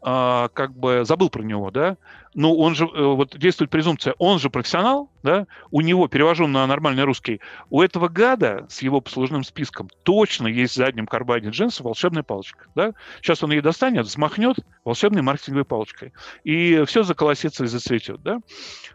а, 0.01 0.49
как 0.49 0.75
бы 0.75 1.03
забыл 1.05 1.29
про 1.29 1.43
него, 1.43 1.71
да, 1.71 1.97
но 2.33 2.53
он 2.55 2.75
же, 2.75 2.85
э, 2.85 3.03
вот 3.03 3.37
действует 3.37 3.71
презумпция, 3.71 4.13
он 4.17 4.39
же 4.39 4.49
профессионал, 4.49 5.09
да, 5.23 5.47
у 5.71 5.81
него, 5.81 6.07
перевожу 6.07 6.47
на 6.47 6.67
нормальный 6.67 7.03
русский, 7.03 7.39
у 7.69 7.81
этого 7.81 8.09
гада 8.09 8.65
с 8.69 8.81
его 8.81 8.99
послужным 8.99 9.43
списком 9.43 9.89
точно 10.03 10.47
есть 10.47 10.73
в 10.73 10.75
заднем 10.75 11.07
кармане 11.07 11.49
джинса 11.49 11.83
волшебная 11.83 12.23
палочка, 12.23 12.67
да, 12.75 12.93
сейчас 13.21 13.41
он 13.43 13.51
ее 13.51 13.61
достанет, 13.61 14.05
взмахнет 14.05 14.57
волшебной 14.83 15.21
маркетинговой 15.21 15.65
палочкой, 15.65 16.13
и 16.43 16.83
все 16.85 17.03
заколосится 17.03 17.63
и 17.63 17.67
зацветет, 17.67 18.21
да, 18.21 18.39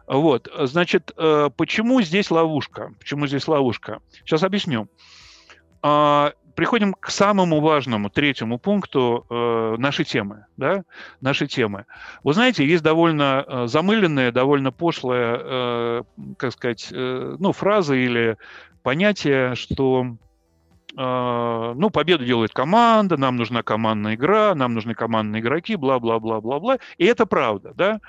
вот, 0.07 0.49
значит, 0.59 1.13
э, 1.17 1.51
почему 1.57 2.03
здесь 2.03 2.31
ловушка, 2.31 2.93
почему 2.99 3.27
здесь 3.27 3.49
ловушка, 3.49 4.01
сейчас 4.25 4.43
объясню, 4.43 4.89
а, 5.83 6.35
приходим 6.61 6.93
к 6.93 7.09
самому 7.09 7.63
важному, 7.63 8.11
третьему 8.11 8.59
пункту 8.59 9.25
э, 9.31 9.77
нашей 9.79 10.05
темы. 10.05 10.45
Да? 10.59 10.85
Нашей 11.23 11.47
темы. 11.47 11.87
Вы 12.23 12.35
знаете, 12.35 12.67
есть 12.67 12.83
довольно 12.83 13.43
э, 13.47 13.67
замыленная, 13.67 14.31
довольно 14.31 14.71
пошлая, 14.71 15.41
э, 15.43 16.03
как 16.37 16.53
сказать, 16.53 16.89
э, 16.93 17.37
ну, 17.39 17.53
фраза 17.53 17.95
или 17.95 18.37
понятие, 18.83 19.55
что 19.55 20.19
ну, 20.97 21.91
победу 21.91 22.25
делает 22.25 22.53
команда, 22.53 23.17
нам 23.17 23.37
нужна 23.37 23.63
командная 23.63 24.15
игра, 24.15 24.55
нам 24.55 24.75
нужны 24.75 24.95
командные 24.95 25.41
игроки, 25.41 25.77
бла-бла-бла-бла-бла. 25.77 26.79
И 26.99 27.05
это 27.05 27.27
правда, 27.27 27.73
да? 27.75 28.01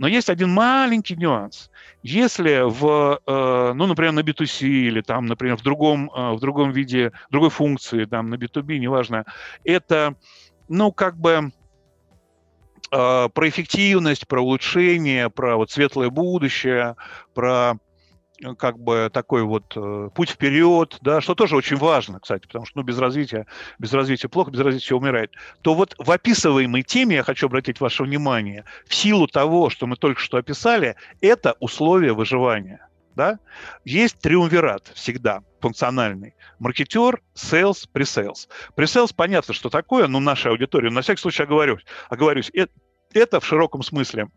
Но 0.00 0.08
есть 0.08 0.30
один 0.30 0.50
маленький 0.50 1.14
нюанс. 1.14 1.70
Если 2.02 2.62
в, 2.66 3.20
э, 3.26 3.72
ну, 3.74 3.86
например, 3.86 4.12
на 4.12 4.20
B2C 4.20 4.66
или 4.66 5.02
там, 5.02 5.26
например, 5.26 5.58
в 5.58 5.62
другом, 5.62 6.10
э, 6.10 6.32
в 6.32 6.40
другом 6.40 6.72
виде, 6.72 7.12
другой 7.30 7.50
функции, 7.50 8.06
там, 8.06 8.30
на 8.30 8.36
B2B, 8.36 8.78
неважно, 8.78 9.26
это, 9.62 10.14
ну, 10.68 10.90
как 10.90 11.18
бы 11.18 11.52
э, 12.90 13.28
про 13.28 13.48
эффективность, 13.50 14.26
про 14.26 14.40
улучшение, 14.40 15.28
про 15.28 15.56
вот 15.56 15.70
светлое 15.70 16.08
будущее, 16.08 16.96
про 17.34 17.74
как 18.58 18.78
бы 18.78 19.10
такой 19.12 19.42
вот 19.42 19.72
э, 19.76 20.10
путь 20.14 20.30
вперед, 20.30 20.98
да, 21.02 21.20
что 21.20 21.34
тоже 21.34 21.56
очень 21.56 21.76
важно, 21.76 22.20
кстати, 22.20 22.46
потому 22.46 22.64
что 22.64 22.78
ну, 22.78 22.84
без 22.84 22.98
развития, 22.98 23.46
без 23.78 23.92
развития 23.92 24.28
плохо, 24.28 24.50
без 24.50 24.60
развития 24.60 24.94
умирает, 24.94 25.32
то 25.62 25.74
вот 25.74 25.94
в 25.98 26.10
описываемой 26.10 26.82
теме 26.82 27.16
я 27.16 27.22
хочу 27.22 27.46
обратить 27.46 27.80
ваше 27.80 28.02
внимание, 28.02 28.64
в 28.86 28.94
силу 28.94 29.26
того, 29.26 29.70
что 29.70 29.86
мы 29.86 29.96
только 29.96 30.20
что 30.20 30.38
описали, 30.38 30.96
это 31.20 31.56
условия 31.60 32.12
выживания. 32.12 32.86
Да? 33.14 33.38
Есть 33.84 34.20
триумвират 34.20 34.90
всегда 34.94 35.42
функциональный. 35.60 36.34
Маркетер, 36.58 37.20
sales, 37.34 37.86
presales. 37.86 38.48
Presales 38.74 39.12
понятно, 39.12 39.52
что 39.52 39.68
такое, 39.68 40.06
но 40.06 40.20
наша 40.20 40.50
аудитория, 40.50 40.90
на 40.90 41.02
всякий 41.02 41.20
случай 41.20 41.42
оговорюсь, 41.42 41.84
оговорюсь 42.08 42.50
это, 42.54 42.72
это 43.12 43.40
в 43.40 43.44
широком 43.44 43.82
смысле 43.82 44.28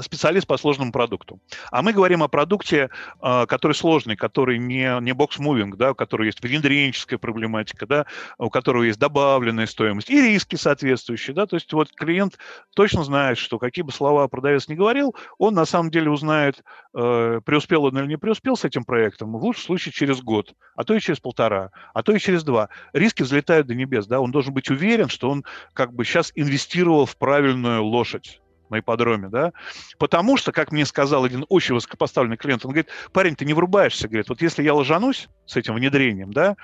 специалист 0.00 0.46
по 0.46 0.56
сложному 0.56 0.92
продукту. 0.92 1.40
А 1.70 1.82
мы 1.82 1.92
говорим 1.92 2.22
о 2.22 2.28
продукте, 2.28 2.90
а, 3.20 3.46
который 3.46 3.72
сложный, 3.72 4.16
который 4.16 4.58
не, 4.58 5.00
не 5.00 5.12
box-moving, 5.12 5.76
да, 5.76 5.92
у 5.92 5.94
которого 5.94 6.26
есть 6.26 6.42
внедренческая 6.42 7.18
проблематика, 7.18 7.86
да, 7.86 8.06
у 8.38 8.50
которого 8.50 8.82
есть 8.82 8.98
добавленная 8.98 9.66
стоимость 9.66 10.10
и 10.10 10.20
риски 10.20 10.56
соответствующие. 10.56 11.34
Да, 11.34 11.46
то 11.46 11.56
есть 11.56 11.72
вот 11.72 11.92
клиент 11.92 12.38
точно 12.74 13.04
знает, 13.04 13.38
что 13.38 13.58
какие 13.58 13.84
бы 13.84 13.92
слова 13.92 14.26
продавец 14.28 14.68
не 14.68 14.74
говорил, 14.74 15.14
он 15.38 15.54
на 15.54 15.64
самом 15.64 15.90
деле 15.90 16.10
узнает, 16.10 16.62
э, 16.94 17.40
преуспел 17.44 17.84
он 17.84 17.98
или 17.98 18.06
не 18.06 18.18
преуспел 18.18 18.56
с 18.56 18.64
этим 18.64 18.84
проектом, 18.84 19.32
в 19.32 19.44
лучшем 19.44 19.64
случае 19.64 19.92
через 19.92 20.20
год, 20.20 20.54
а 20.76 20.84
то 20.84 20.94
и 20.94 21.00
через 21.00 21.20
полтора, 21.20 21.70
а 21.92 22.02
то 22.02 22.12
и 22.12 22.18
через 22.18 22.42
два. 22.44 22.68
Риски 22.92 23.22
взлетают 23.22 23.66
до 23.66 23.74
небес. 23.74 24.06
Да, 24.06 24.20
он 24.20 24.30
должен 24.30 24.52
быть 24.52 24.70
уверен, 24.70 25.08
что 25.08 25.30
он 25.30 25.44
как 25.72 25.92
бы 25.92 26.04
сейчас 26.04 26.32
инвестировал 26.34 27.06
в 27.06 27.16
правильную 27.16 27.84
лошадь 27.84 28.40
на 28.74 28.80
ипподроме, 28.80 29.28
да, 29.28 29.52
потому 29.98 30.36
что, 30.36 30.52
как 30.52 30.72
мне 30.72 30.84
сказал 30.84 31.24
один 31.24 31.46
очень 31.48 31.74
высокопоставленный 31.74 32.36
клиент, 32.36 32.64
он 32.64 32.72
говорит, 32.72 32.88
парень, 33.12 33.36
ты 33.36 33.44
не 33.44 33.54
врубаешься, 33.54 34.08
говорит, 34.08 34.28
вот 34.28 34.42
если 34.42 34.62
я 34.62 34.74
ложанусь 34.74 35.28
с 35.46 35.56
этим 35.56 35.74
внедрением, 35.74 36.32
да, 36.32 36.56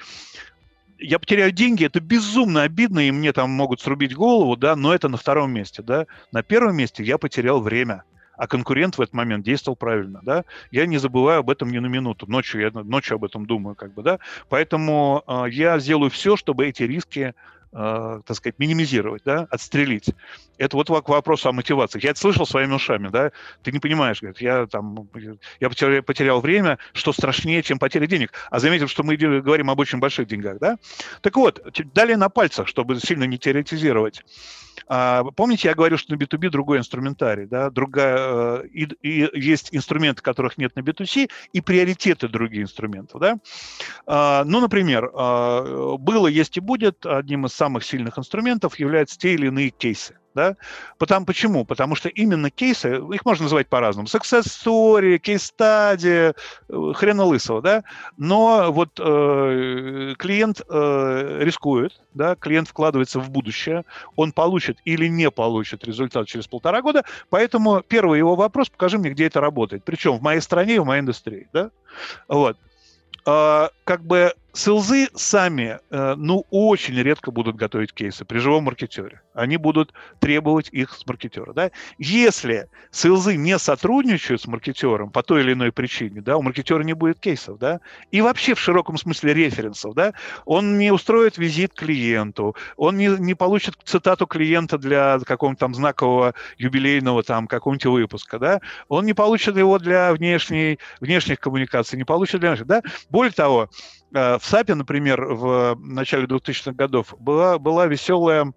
я 0.99 1.19
потеряю 1.19 1.53
деньги, 1.53 1.87
это 1.87 2.01
безумно 2.01 2.63
обидно, 2.63 3.01
и 3.01 3.11
мне 3.11 3.33
там 3.33 3.51
могут 3.51 3.81
срубить 3.81 4.15
голову, 4.15 4.57
да, 4.57 4.77
но 4.77 4.95
это 4.95 5.09
на 5.09 5.17
втором 5.17 5.53
месте, 5.53 5.83
да. 5.83 6.07
На 6.31 6.43
первом 6.43 6.77
месте 6.77 7.03
я 7.03 7.17
потерял 7.17 7.61
время, 7.61 8.05
а 8.37 8.47
конкурент 8.47 8.99
в 8.99 9.01
этот 9.01 9.15
момент 9.15 9.45
действовал 9.45 9.77
правильно, 9.77 10.21
да. 10.23 10.45
Я 10.71 10.87
не 10.87 10.99
забываю 10.99 11.41
об 11.41 11.51
этом 11.51 11.71
ни 11.71 11.79
на 11.79 11.87
минуту, 11.87 12.27
ночью 12.27 12.61
я 12.61 12.71
ночью 12.71 13.15
об 13.15 13.25
этом 13.25 13.47
думаю, 13.47 13.77
как 13.77 13.95
бы, 13.95 14.03
да. 14.03 14.19
Поэтому 14.49 15.23
э, 15.27 15.45
я 15.51 15.79
сделаю 15.79 16.11
все, 16.11 16.37
чтобы 16.37 16.67
эти 16.67 16.83
риски 16.83 17.35
э, 17.73 18.21
так 18.25 18.37
сказать, 18.37 18.59
минимизировать, 18.59 19.23
да, 19.25 19.47
отстрелить. 19.51 20.11
Это 20.59 20.77
вот 20.77 20.89
к 20.89 21.09
вопросу 21.09 21.49
о 21.49 21.53
мотивации. 21.53 22.01
Я 22.03 22.11
это 22.11 22.21
слышал 22.21 22.47
своими 22.47 22.75
ушами, 22.75 23.09
да, 23.09 23.33
ты 23.63 23.73
не 23.73 23.79
понимаешь, 23.79 24.21
говорит, 24.21 24.41
я 24.41 24.67
там, 24.67 25.09
я 25.61 25.69
потерял, 25.69 26.03
потерял 26.03 26.41
время, 26.41 26.79
что 26.93 27.13
страшнее, 27.13 27.63
чем 27.63 27.79
потеря 27.79 28.07
денег. 28.07 28.33
А 28.51 28.59
заметим, 28.59 28.89
что 28.89 29.03
мы 29.03 29.17
говорим 29.17 29.71
об 29.71 29.79
очень 29.79 29.99
больших 29.99 30.27
деньгах, 30.27 30.59
да. 30.59 30.79
Так 31.23 31.37
вот, 31.37 31.63
далее 31.95 32.17
на 32.17 32.29
пальцах, 32.29 32.69
чтобы 32.69 32.99
сильно 33.01 33.25
не 33.25 33.39
теоретизировать. 33.39 34.23
А, 34.87 35.25
помните, 35.37 35.69
я 35.69 35.75
говорил, 35.75 35.99
что 35.99 36.15
на 36.15 36.19
B2B 36.19 36.51
другой 36.51 36.79
инструментарий, 36.79 37.47
да, 37.47 37.71
другая, 37.71 38.63
э, 38.63 38.67
и, 38.73 38.85
и 39.03 39.41
есть 39.41 39.69
инструменты, 39.73 40.23
которых 40.23 40.59
нет 40.59 40.75
на 40.77 40.81
B2C, 40.81 41.31
и 41.53 41.61
приоритеты 41.61 42.29
других 42.29 42.65
инструментов, 42.65 43.21
да. 43.21 43.39
А, 44.07 44.45
ну, 44.45 44.61
например, 44.61 45.11
было, 45.11 46.27
есть 46.27 46.57
и 46.57 46.61
будет, 46.61 47.07
одним 47.07 47.47
из 47.47 47.53
самых 47.61 47.85
сильных 47.85 48.19
инструментов 48.19 48.79
являются 48.79 49.19
те 49.19 49.35
или 49.35 49.49
иные 49.49 49.69
кейсы. 49.69 50.17
Да? 50.35 50.57
Потому, 50.97 51.27
почему? 51.27 51.67
Потому 51.67 51.95
что 51.95 52.09
именно 52.09 52.51
кейсы, 52.51 52.89
их 53.13 53.25
можно 53.27 53.43
называть 53.43 53.69
по-разному, 53.69 54.07
success 54.07 54.45
story, 54.45 55.21
case 55.21 55.53
study, 55.53 56.35
э, 56.69 56.93
хрена 56.95 57.25
лысого, 57.25 57.61
да? 57.61 57.83
но 58.17 58.73
вот 58.73 58.99
э, 58.99 60.15
клиент 60.17 60.63
э, 60.69 61.39
рискует, 61.43 62.01
да? 62.15 62.35
клиент 62.37 62.69
вкладывается 62.69 63.21
в 63.21 63.29
будущее, 63.29 63.85
он 64.17 64.33
получит 64.33 64.79
или 64.87 65.07
не 65.09 65.31
получит 65.31 65.85
результат 65.85 66.29
через 66.29 66.47
полтора 66.47 66.81
года, 66.81 67.05
поэтому 67.29 67.83
первый 67.83 68.19
его 68.19 68.37
вопрос, 68.37 68.71
покажи 68.71 68.99
мне, 68.99 69.11
где 69.11 69.27
это 69.27 69.41
работает, 69.41 69.85
причем 69.85 70.17
в 70.17 70.23
моей 70.23 70.41
стране 70.41 70.77
и 70.77 70.79
в 70.79 70.87
моей 70.87 71.01
индустрии. 71.03 71.49
Да? 71.53 71.71
Вот. 72.29 72.57
А, 73.27 73.71
как 73.85 74.03
бы 74.05 74.33
Селзы 74.53 75.09
сами, 75.15 75.79
э, 75.91 76.15
ну, 76.17 76.45
очень 76.51 77.01
редко 77.01 77.31
будут 77.31 77.57
готовить 77.57 77.93
кейсы 77.93 78.25
при 78.25 78.39
живом 78.39 78.65
маркетере. 78.65 79.21
Они 79.33 79.57
будут 79.57 79.93
требовать 80.19 80.69
их 80.73 80.93
с 80.93 81.07
маркетера. 81.07 81.53
Да? 81.53 81.71
Если 81.99 82.69
селзы 82.91 83.37
не 83.37 83.59
сотрудничают 83.59 84.43
с 84.43 84.47
маркетером 84.47 85.11
по 85.11 85.23
той 85.23 85.43
или 85.43 85.53
иной 85.53 85.73
причине, 85.73 86.21
да, 86.21 86.37
у 86.37 86.43
маркетера 86.43 86.83
не 86.83 86.95
будет 86.95 87.21
кейсов, 87.21 87.59
да, 87.59 87.81
и 88.11 88.21
вообще 88.21 88.55
в 88.55 88.61
широком 88.61 88.99
смысле 88.99 89.35
референсов, 89.35 89.95
да, 89.95 90.15
он 90.45 90.79
не 90.79 90.91
устроит 90.91 91.39
визит 91.39 91.75
клиенту, 91.75 92.57
он 92.77 92.97
не, 92.97 93.09
не 93.09 93.35
получит 93.35 93.77
цитату 93.85 94.27
клиента 94.27 94.79
для 94.79 95.19
какого-нибудь 95.21 95.61
там 95.61 95.75
знакового 95.75 96.35
юбилейного 96.59 97.23
там 97.23 97.47
какого-нибудь 97.47 97.87
выпуска, 97.87 98.39
да, 98.39 98.61
он 98.89 99.07
не 99.07 99.13
получит 99.13 99.57
его 99.57 99.79
для 99.79 100.13
внешней, 100.13 100.79
внешних 101.01 101.39
коммуникаций, 101.39 101.97
не 101.97 102.05
получит 102.05 102.41
для 102.41 102.51
наших, 102.51 102.67
да. 102.67 102.83
Более 103.11 103.33
того, 103.33 103.71
в 104.11 104.41
САПе, 104.43 104.75
например, 104.75 105.25
в 105.25 105.77
начале 105.81 106.27
2000-х 106.27 106.73
годов 106.73 107.15
была, 107.19 107.59
была 107.59 107.87
веселая 107.87 108.53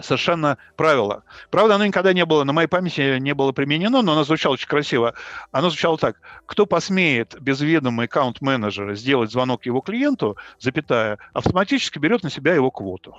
совершенно 0.00 0.58
правило. 0.76 1.24
Правда, 1.50 1.74
оно 1.74 1.86
никогда 1.86 2.12
не 2.12 2.24
было, 2.24 2.44
на 2.44 2.52
моей 2.52 2.68
памяти 2.68 3.18
не 3.18 3.34
было 3.34 3.52
применено, 3.52 4.02
но 4.02 4.12
оно 4.12 4.24
звучало 4.24 4.54
очень 4.54 4.68
красиво. 4.68 5.14
Оно 5.52 5.70
звучало 5.70 5.98
так. 5.98 6.16
Кто 6.46 6.66
посмеет 6.66 7.36
без 7.40 7.60
ведома 7.60 8.04
аккаунт-менеджера 8.04 8.94
сделать 8.94 9.30
звонок 9.30 9.66
его 9.66 9.80
клиенту, 9.80 10.36
запятая, 10.58 11.18
автоматически 11.32 11.98
берет 11.98 12.22
на 12.22 12.30
себя 12.30 12.54
его 12.54 12.70
квоту. 12.70 13.14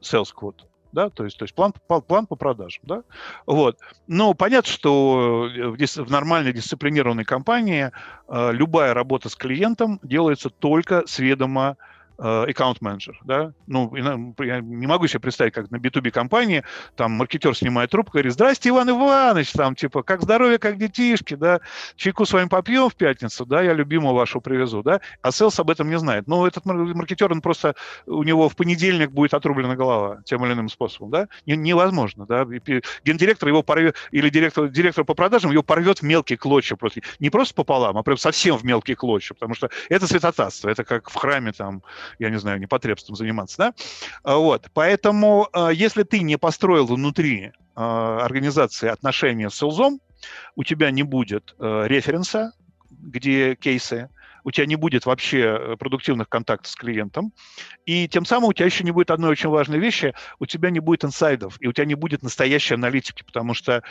Sales 0.00 0.32
квоту 0.34 0.67
да, 0.92 1.10
то 1.10 1.24
есть, 1.24 1.38
то 1.38 1.44
есть 1.44 1.54
план, 1.54 1.72
план 1.86 2.26
по 2.26 2.36
продажам, 2.36 2.82
да, 2.84 3.02
вот. 3.46 3.78
Но 4.06 4.34
понятно, 4.34 4.70
что 4.70 5.48
в, 5.48 5.76
дис, 5.76 5.96
в 5.96 6.10
нормальной 6.10 6.52
дисциплинированной 6.52 7.24
компании 7.24 7.90
э, 8.28 8.52
любая 8.52 8.94
работа 8.94 9.28
с 9.28 9.36
клиентом 9.36 10.00
делается 10.02 10.50
только 10.50 11.06
с 11.06 11.18
ведома 11.18 11.76
э, 12.18 12.46
да, 13.24 13.52
ну, 13.66 13.94
я 13.94 14.60
не 14.60 14.86
могу 14.86 15.06
себе 15.06 15.20
представить, 15.20 15.52
как 15.52 15.70
на 15.70 15.76
B2B 15.76 16.10
компании, 16.10 16.64
там, 16.96 17.12
маркетер 17.12 17.56
снимает 17.56 17.90
трубку, 17.90 18.12
говорит, 18.12 18.32
здрасте, 18.32 18.70
Иван 18.70 18.90
Иванович, 18.90 19.52
там, 19.52 19.74
типа, 19.74 20.02
как 20.02 20.22
здоровье, 20.22 20.58
как 20.58 20.78
детишки, 20.78 21.34
да, 21.34 21.60
чайку 21.96 22.24
с 22.26 22.32
вами 22.32 22.48
попьем 22.48 22.88
в 22.88 22.94
пятницу, 22.94 23.46
да, 23.46 23.62
я 23.62 23.72
любимого 23.72 24.14
вашу 24.14 24.40
привезу, 24.40 24.82
да, 24.82 25.00
а 25.22 25.30
селс 25.30 25.58
об 25.60 25.70
этом 25.70 25.88
не 25.88 25.98
знает. 25.98 26.26
Но 26.26 26.46
этот 26.46 26.64
маркетер, 26.64 27.32
он 27.32 27.40
просто, 27.40 27.74
у 28.06 28.22
него 28.22 28.48
в 28.48 28.56
понедельник 28.56 29.10
будет 29.10 29.34
отрублена 29.34 29.76
голова 29.76 30.22
тем 30.24 30.44
или 30.44 30.52
иным 30.52 30.68
способом, 30.68 31.10
да, 31.10 31.28
невозможно, 31.46 32.26
да, 32.26 32.44
гендиректор 33.04 33.48
его 33.48 33.62
порвет, 33.62 33.96
или 34.10 34.28
директор, 34.28 34.68
директор 34.68 35.04
по 35.04 35.14
продажам 35.14 35.50
его 35.52 35.62
порвет 35.62 36.00
в 36.00 36.02
мелкие 36.02 36.36
клочья, 36.36 36.76
просто, 36.76 37.00
не 37.20 37.30
просто 37.30 37.54
пополам, 37.54 37.96
а 37.96 38.02
прям 38.02 38.16
совсем 38.16 38.56
в 38.56 38.64
мелкие 38.64 38.96
клочья, 38.96 39.34
потому 39.34 39.54
что 39.54 39.70
это 39.88 40.06
святотатство, 40.06 40.68
это 40.68 40.84
как 40.84 41.10
в 41.10 41.14
храме 41.14 41.52
там, 41.52 41.82
я 42.18 42.30
не 42.30 42.38
знаю, 42.38 42.60
непотребством 42.60 43.16
заниматься, 43.16 43.56
да? 43.58 43.74
А, 44.22 44.36
вот, 44.36 44.68
поэтому 44.72 45.48
а, 45.52 45.70
если 45.70 46.02
ты 46.02 46.20
не 46.20 46.38
построил 46.38 46.86
внутри 46.86 47.52
а, 47.74 48.24
организации 48.24 48.88
отношения 48.88 49.50
с 49.50 49.54
селзом, 49.54 50.00
у 50.56 50.64
тебя 50.64 50.90
не 50.90 51.04
будет 51.04 51.54
референса, 51.58 52.52
где 52.90 53.54
кейсы, 53.54 54.10
у 54.48 54.50
тебя 54.50 54.64
не 54.64 54.76
будет 54.76 55.04
вообще 55.04 55.40
э, 55.40 55.76
продуктивных 55.76 56.26
контактов 56.30 56.70
с 56.70 56.74
клиентом, 56.74 57.32
и 57.84 58.08
тем 58.08 58.24
самым 58.24 58.48
у 58.48 58.52
тебя 58.54 58.64
еще 58.64 58.82
не 58.82 58.92
будет 58.92 59.10
одной 59.10 59.30
очень 59.30 59.50
важной 59.50 59.78
вещи, 59.78 60.14
у 60.38 60.46
тебя 60.46 60.70
не 60.70 60.80
будет 60.80 61.04
инсайдов, 61.04 61.58
и 61.60 61.66
у 61.66 61.72
тебя 61.72 61.84
не 61.84 61.94
будет 61.94 62.22
настоящей 62.22 62.74
аналитики, 62.74 63.22
потому 63.22 63.52
что, 63.52 63.82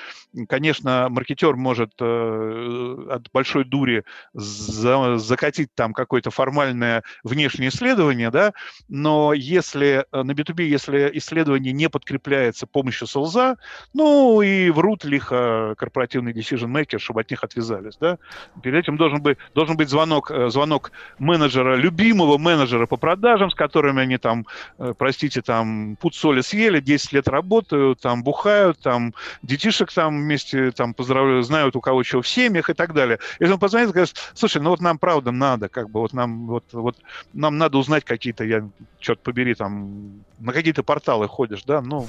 конечно, 0.50 1.10
маркетер 1.10 1.56
может 1.56 1.92
э, 2.02 3.08
от 3.12 3.32
большой 3.32 3.66
дури 3.66 4.04
за, 4.34 5.18
закатить 5.20 5.70
там 5.76 5.94
какое-то 5.94 6.32
формальное 6.32 7.04
внешнее 7.24 7.70
исследование, 7.70 8.32
да, 8.32 8.54
но 8.88 9.34
если 9.34 10.08
э, 10.12 10.24
на 10.24 10.32
B2B, 10.32 10.64
если 10.64 11.12
исследование 11.14 11.72
не 11.72 11.88
подкрепляется 11.88 12.66
помощью 12.66 13.06
селза, 13.06 13.58
ну 13.94 14.42
и 14.42 14.72
врут 14.72 15.06
лихо 15.06 15.76
корпоративный 15.78 16.34
decision 16.34 16.72
maker, 16.72 16.98
чтобы 16.98 17.22
от 17.22 17.30
них 17.30 17.44
отвязались, 17.44 17.98
да, 17.98 18.18
перед 18.64 18.80
этим 18.80 18.98
должен 18.98 19.22
быть, 19.22 19.38
должен 19.54 19.78
быть 19.78 19.90
звонок 19.90 20.32
э, 20.32 20.47
звонок 20.50 20.92
менеджера, 21.20 21.76
любимого 21.76 22.38
менеджера 22.38 22.86
по 22.86 22.98
продажам, 22.98 23.50
с 23.50 23.56
которыми 23.56 24.02
они 24.02 24.18
там, 24.18 24.46
э, 24.78 24.94
простите, 24.98 25.42
там 25.42 25.96
пуд 26.00 26.16
соли 26.16 26.42
съели, 26.42 26.80
10 26.80 27.14
лет 27.14 27.28
работают, 27.28 28.00
там 28.02 28.24
бухают, 28.24 28.80
там 28.80 29.14
детишек 29.42 29.92
там 29.92 30.22
вместе 30.22 30.72
там 30.72 30.94
поздравляют, 30.94 31.46
знают 31.46 31.76
у 31.76 31.82
кого 31.82 32.04
чего 32.04 32.22
в 32.22 32.28
семьях 32.28 32.70
и 32.70 32.74
так 32.74 32.94
далее. 32.94 33.20
Если 33.40 33.54
он 33.54 33.60
позвонит, 33.60 33.92
говорит, 33.92 34.14
слушай, 34.34 34.62
ну 34.62 34.70
вот 34.70 34.82
нам 34.82 34.98
правда 34.98 35.32
надо, 35.32 35.70
как 35.70 35.90
бы 35.90 36.00
вот 36.00 36.14
нам 36.14 36.48
вот, 36.48 36.66
вот 36.72 36.98
нам 37.34 37.58
надо 37.58 37.78
узнать 37.78 38.06
какие-то, 38.06 38.44
я 38.44 38.68
черт 39.00 39.20
побери, 39.22 39.54
там 39.54 40.24
на 40.40 40.54
какие-то 40.54 40.84
порталы 40.84 41.28
ходишь, 41.28 41.64
да, 41.64 41.82
ну, 41.82 42.08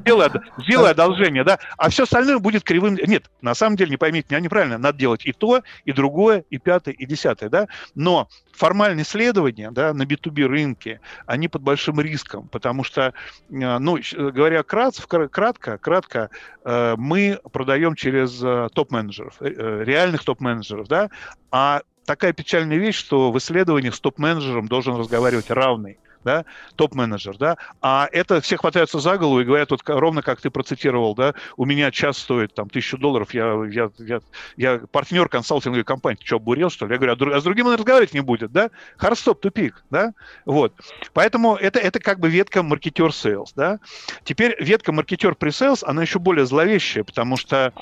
сделай, 0.00 0.30
сделай 0.58 0.90
одолжение, 0.90 1.44
да, 1.44 1.58
а 1.76 1.90
все 1.90 2.04
остальное 2.04 2.38
будет 2.38 2.64
кривым. 2.64 2.96
Нет, 3.06 3.30
на 3.40 3.54
самом 3.54 3.76
деле, 3.76 3.90
не 3.90 3.96
поймите 3.96 4.26
меня 4.30 4.40
неправильно, 4.40 4.78
надо 4.78 4.98
делать 4.98 5.24
и 5.24 5.32
то, 5.32 5.62
и 5.84 5.92
другое, 5.92 6.44
и 6.50 6.58
пятое, 6.58 6.94
и 6.94 7.06
десятое, 7.06 7.48
да, 7.48 7.67
но 7.94 8.28
формальные 8.52 9.04
исследования 9.04 9.70
да, 9.70 9.94
на 9.94 10.02
B2B 10.02 10.46
рынке, 10.46 11.00
они 11.26 11.48
под 11.48 11.62
большим 11.62 12.00
риском, 12.00 12.48
потому 12.48 12.84
что, 12.84 13.14
э, 13.50 13.78
ну, 13.78 13.98
говоря 14.12 14.62
кратко, 14.62 15.28
кратко, 15.28 15.78
кратко 15.78 16.30
э, 16.64 16.94
мы 16.96 17.40
продаем 17.52 17.94
через 17.94 18.42
э, 18.42 18.68
топ-менеджеров, 18.74 19.36
реальных 19.40 20.24
топ-менеджеров, 20.24 20.88
да, 20.88 21.10
а 21.50 21.82
такая 22.04 22.32
печальная 22.32 22.78
вещь, 22.78 22.96
что 22.96 23.30
в 23.30 23.38
исследованиях 23.38 23.94
с 23.94 24.00
топ-менеджером 24.00 24.66
должен 24.66 24.96
разговаривать 24.96 25.50
равный 25.50 25.98
да, 26.28 26.44
топ-менеджер, 26.76 27.38
да, 27.38 27.56
а 27.80 28.06
это 28.12 28.42
все 28.42 28.58
хватаются 28.58 28.98
за 28.98 29.16
голову 29.16 29.40
и 29.40 29.44
говорят, 29.44 29.70
вот 29.70 29.80
ровно 29.86 30.20
как 30.20 30.42
ты 30.42 30.50
процитировал, 30.50 31.14
да, 31.14 31.32
у 31.56 31.64
меня 31.64 31.90
час 31.90 32.18
стоит 32.18 32.52
там 32.52 32.68
тысячу 32.68 32.98
долларов, 32.98 33.32
я, 33.32 33.64
я, 33.70 33.90
я, 33.96 34.20
я 34.58 34.78
партнер 34.92 35.26
консалтинговой 35.30 35.84
компании, 35.84 36.18
ты 36.18 36.26
что, 36.26 36.36
обурел, 36.36 36.68
что 36.68 36.84
ли? 36.84 36.92
Я 36.92 36.98
говорю, 36.98 37.34
а, 37.34 37.40
с 37.40 37.44
другим 37.44 37.66
он 37.66 37.76
разговаривать 37.76 38.12
не 38.12 38.20
будет, 38.20 38.52
да? 38.52 38.68
Хардстоп, 38.98 39.40
тупик, 39.40 39.82
да? 39.90 40.12
Вот. 40.44 40.74
Поэтому 41.14 41.56
это, 41.56 41.78
это 41.78 41.98
как 41.98 42.20
бы 42.20 42.28
ветка 42.28 42.62
маркетер 42.62 43.06
sales, 43.06 43.52
да? 43.56 43.78
Теперь 44.24 44.54
ветка 44.62 44.92
маркетер 44.92 45.34
при 45.34 45.48
sales, 45.48 45.82
она 45.82 46.02
еще 46.02 46.18
более 46.18 46.44
зловещая, 46.44 47.04
потому 47.04 47.38
что 47.38 47.72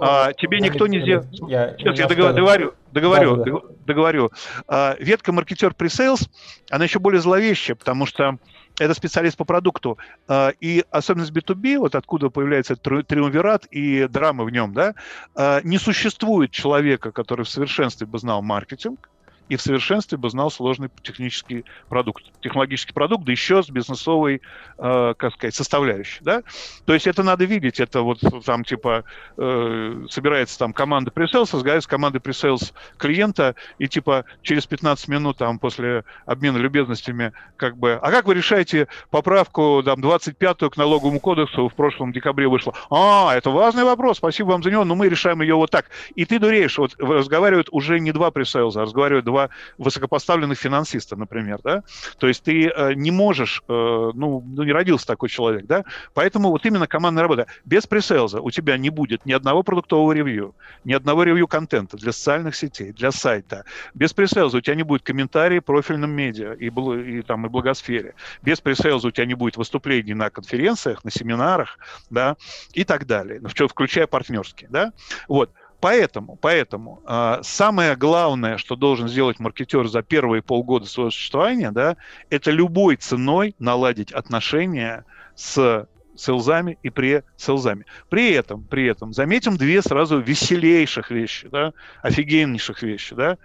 а, 0.00 0.32
тебе 0.32 0.58
никто 0.58 0.88
не 0.88 1.00
сделал... 1.02 1.24
Я, 1.46 1.76
Сейчас 1.78 1.98
я, 1.98 2.02
я 2.02 2.08
договорю, 2.08 2.74
договорю, 2.92 3.36
да, 3.36 3.44
да. 3.44 3.58
договорю. 3.86 4.30
А, 4.68 4.96
ветка 4.98 5.32
маркетер 5.32 5.72
sales, 5.72 6.28
она 6.70 6.84
еще 6.84 6.98
более 6.98 7.20
зловещая, 7.20 7.76
потому 7.76 8.06
что 8.06 8.38
это 8.78 8.94
специалист 8.94 9.36
по 9.36 9.44
продукту. 9.44 9.98
А, 10.28 10.52
и 10.60 10.84
особенность 10.90 11.32
B2B, 11.32 11.78
вот 11.78 11.94
откуда 11.94 12.30
появляется 12.30 12.76
триумвират 12.76 13.66
и 13.66 14.06
драма 14.08 14.44
в 14.44 14.50
нем, 14.50 14.72
да, 14.72 14.94
а, 15.34 15.60
не 15.62 15.78
существует 15.78 16.50
человека, 16.50 17.12
который 17.12 17.44
в 17.44 17.48
совершенстве 17.48 18.06
бы 18.06 18.18
знал 18.18 18.42
маркетинг, 18.42 19.08
и 19.52 19.56
в 19.56 19.60
совершенстве 19.60 20.16
бы 20.16 20.30
знал 20.30 20.50
сложный 20.50 20.88
технический 21.02 21.66
продукт, 21.90 22.24
технологический 22.40 22.94
продукт, 22.94 23.24
да 23.24 23.32
еще 23.32 23.62
с 23.62 23.68
бизнесовой, 23.68 24.40
э, 24.78 25.14
как 25.18 25.34
сказать, 25.34 25.54
составляющей, 25.54 26.20
да. 26.22 26.42
То 26.86 26.94
есть 26.94 27.06
это 27.06 27.22
надо 27.22 27.44
видеть, 27.44 27.78
это 27.78 28.00
вот 28.00 28.20
там 28.46 28.64
типа 28.64 29.04
э, 29.36 30.06
собирается 30.08 30.58
там 30.58 30.72
команда 30.72 31.10
пресейлс, 31.10 31.52
разговаривает 31.52 31.84
с 31.84 31.86
командой 31.86 32.20
пресейлс 32.20 32.72
клиента, 32.96 33.54
и 33.78 33.88
типа 33.88 34.24
через 34.40 34.64
15 34.64 35.08
минут 35.08 35.36
там 35.36 35.58
после 35.58 36.04
обмена 36.24 36.56
любезностями 36.56 37.34
как 37.58 37.76
бы, 37.76 37.98
а 38.00 38.10
как 38.10 38.24
вы 38.24 38.32
решаете 38.32 38.88
поправку 39.10 39.82
там 39.84 40.00
25-ю 40.00 40.70
к 40.70 40.78
налоговому 40.78 41.20
кодексу 41.20 41.68
в 41.68 41.74
прошлом 41.74 42.12
декабре 42.12 42.48
вышла? 42.48 42.72
А, 42.88 43.34
это 43.36 43.50
важный 43.50 43.84
вопрос, 43.84 44.16
спасибо 44.16 44.48
вам 44.48 44.62
за 44.62 44.70
него, 44.70 44.84
но 44.84 44.94
мы 44.94 45.10
решаем 45.10 45.42
ее 45.42 45.56
вот 45.56 45.70
так. 45.70 45.90
И 46.14 46.24
ты 46.24 46.38
дуреешь, 46.38 46.78
вот 46.78 46.94
разговаривают 46.98 47.68
уже 47.70 48.00
не 48.00 48.12
два 48.12 48.30
пресейлза, 48.30 48.80
а 48.80 48.84
разговаривают 48.84 49.26
два 49.26 49.41
высокопоставленных 49.78 50.58
финансиста, 50.58 51.16
например, 51.16 51.60
да? 51.62 51.82
То 52.18 52.28
есть 52.28 52.42
ты 52.42 52.68
э, 52.68 52.94
не 52.94 53.10
можешь, 53.10 53.62
э, 53.68 53.72
ну, 53.72 54.42
ну, 54.46 54.62
не 54.62 54.72
родился 54.72 55.06
такой 55.06 55.28
человек, 55.28 55.66
да? 55.66 55.84
Поэтому 56.14 56.50
вот 56.50 56.64
именно 56.66 56.86
командная 56.86 57.22
работа. 57.22 57.46
Без 57.64 57.86
пресейлза 57.86 58.40
у 58.40 58.50
тебя 58.50 58.76
не 58.76 58.90
будет 58.90 59.26
ни 59.26 59.32
одного 59.32 59.62
продуктового 59.62 60.12
ревью, 60.12 60.54
ни 60.84 60.92
одного 60.92 61.24
ревью 61.24 61.48
контента 61.48 61.96
для 61.96 62.12
социальных 62.12 62.56
сетей, 62.56 62.92
для 62.92 63.12
сайта. 63.12 63.64
Без 63.94 64.12
пресейлза 64.12 64.58
у 64.58 64.60
тебя 64.60 64.74
не 64.74 64.82
будет 64.82 65.02
комментариев 65.02 65.64
профильным 65.64 66.10
медиа 66.10 66.54
и, 66.54 66.66
и, 66.68 67.22
там, 67.22 67.46
и 67.46 67.48
благосфере. 67.48 68.14
Без 68.42 68.60
пресейлза 68.60 69.08
у 69.08 69.10
тебя 69.10 69.26
не 69.26 69.34
будет 69.34 69.56
выступлений 69.56 70.14
на 70.14 70.30
конференциях, 70.30 71.04
на 71.04 71.10
семинарах, 71.10 71.78
да, 72.10 72.36
и 72.72 72.84
так 72.84 73.06
далее, 73.06 73.40
включая 73.68 74.06
партнерские, 74.06 74.68
да. 74.70 74.92
Вот. 75.28 75.50
Поэтому, 75.82 76.36
поэтому 76.36 77.02
э, 77.08 77.40
самое 77.42 77.96
главное, 77.96 78.56
что 78.56 78.76
должен 78.76 79.08
сделать 79.08 79.40
маркетер 79.40 79.88
за 79.88 80.02
первые 80.02 80.40
полгода 80.40 80.86
своего 80.86 81.10
существования, 81.10 81.72
да, 81.72 81.96
это 82.30 82.52
любой 82.52 82.94
ценой 82.94 83.56
наладить 83.58 84.12
отношения 84.12 85.04
с 85.34 85.88
селзами 86.14 86.78
и 86.84 86.88
pre-селзами. 86.88 87.84
При 88.08 88.30
этом, 88.30 88.62
при 88.62 88.86
этом 88.86 89.12
заметим 89.12 89.56
две 89.56 89.82
сразу 89.82 90.20
веселейших 90.20 91.10
вещи, 91.10 91.48
да, 91.48 91.72
офигеннейших 92.00 92.84
вещи. 92.84 93.16
Да. 93.16 93.36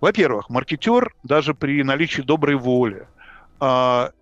Во-первых, 0.00 0.48
маркетер 0.48 1.14
даже 1.22 1.52
при 1.52 1.82
наличии 1.82 2.22
доброй 2.22 2.56
воли– 2.56 3.06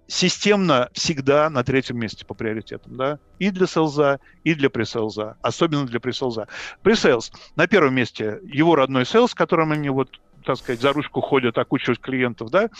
системно 0.06 0.90
всегда 0.92 1.48
на 1.48 1.62
третьем 1.64 1.98
месте 1.98 2.26
по 2.26 2.34
приоритетам, 2.34 2.96
да, 2.96 3.18
и 3.38 3.50
для 3.50 3.66
селза, 3.66 4.20
и 4.44 4.54
для 4.54 4.68
преселза, 4.68 5.36
особенно 5.40 5.86
для 5.86 6.00
преселза. 6.00 6.48
Presales 6.82 7.32
на 7.56 7.66
первом 7.66 7.94
месте 7.94 8.40
его 8.42 8.74
родной 8.74 9.06
sales, 9.06 9.34
которым 9.34 9.72
они 9.72 9.88
вот 9.88 10.20
так 10.44 10.56
сказать, 10.56 10.80
за 10.80 10.94
ручку 10.94 11.20
ходят, 11.20 11.58
окучивают 11.58 12.00
клиентов, 12.00 12.50
да. 12.50 12.70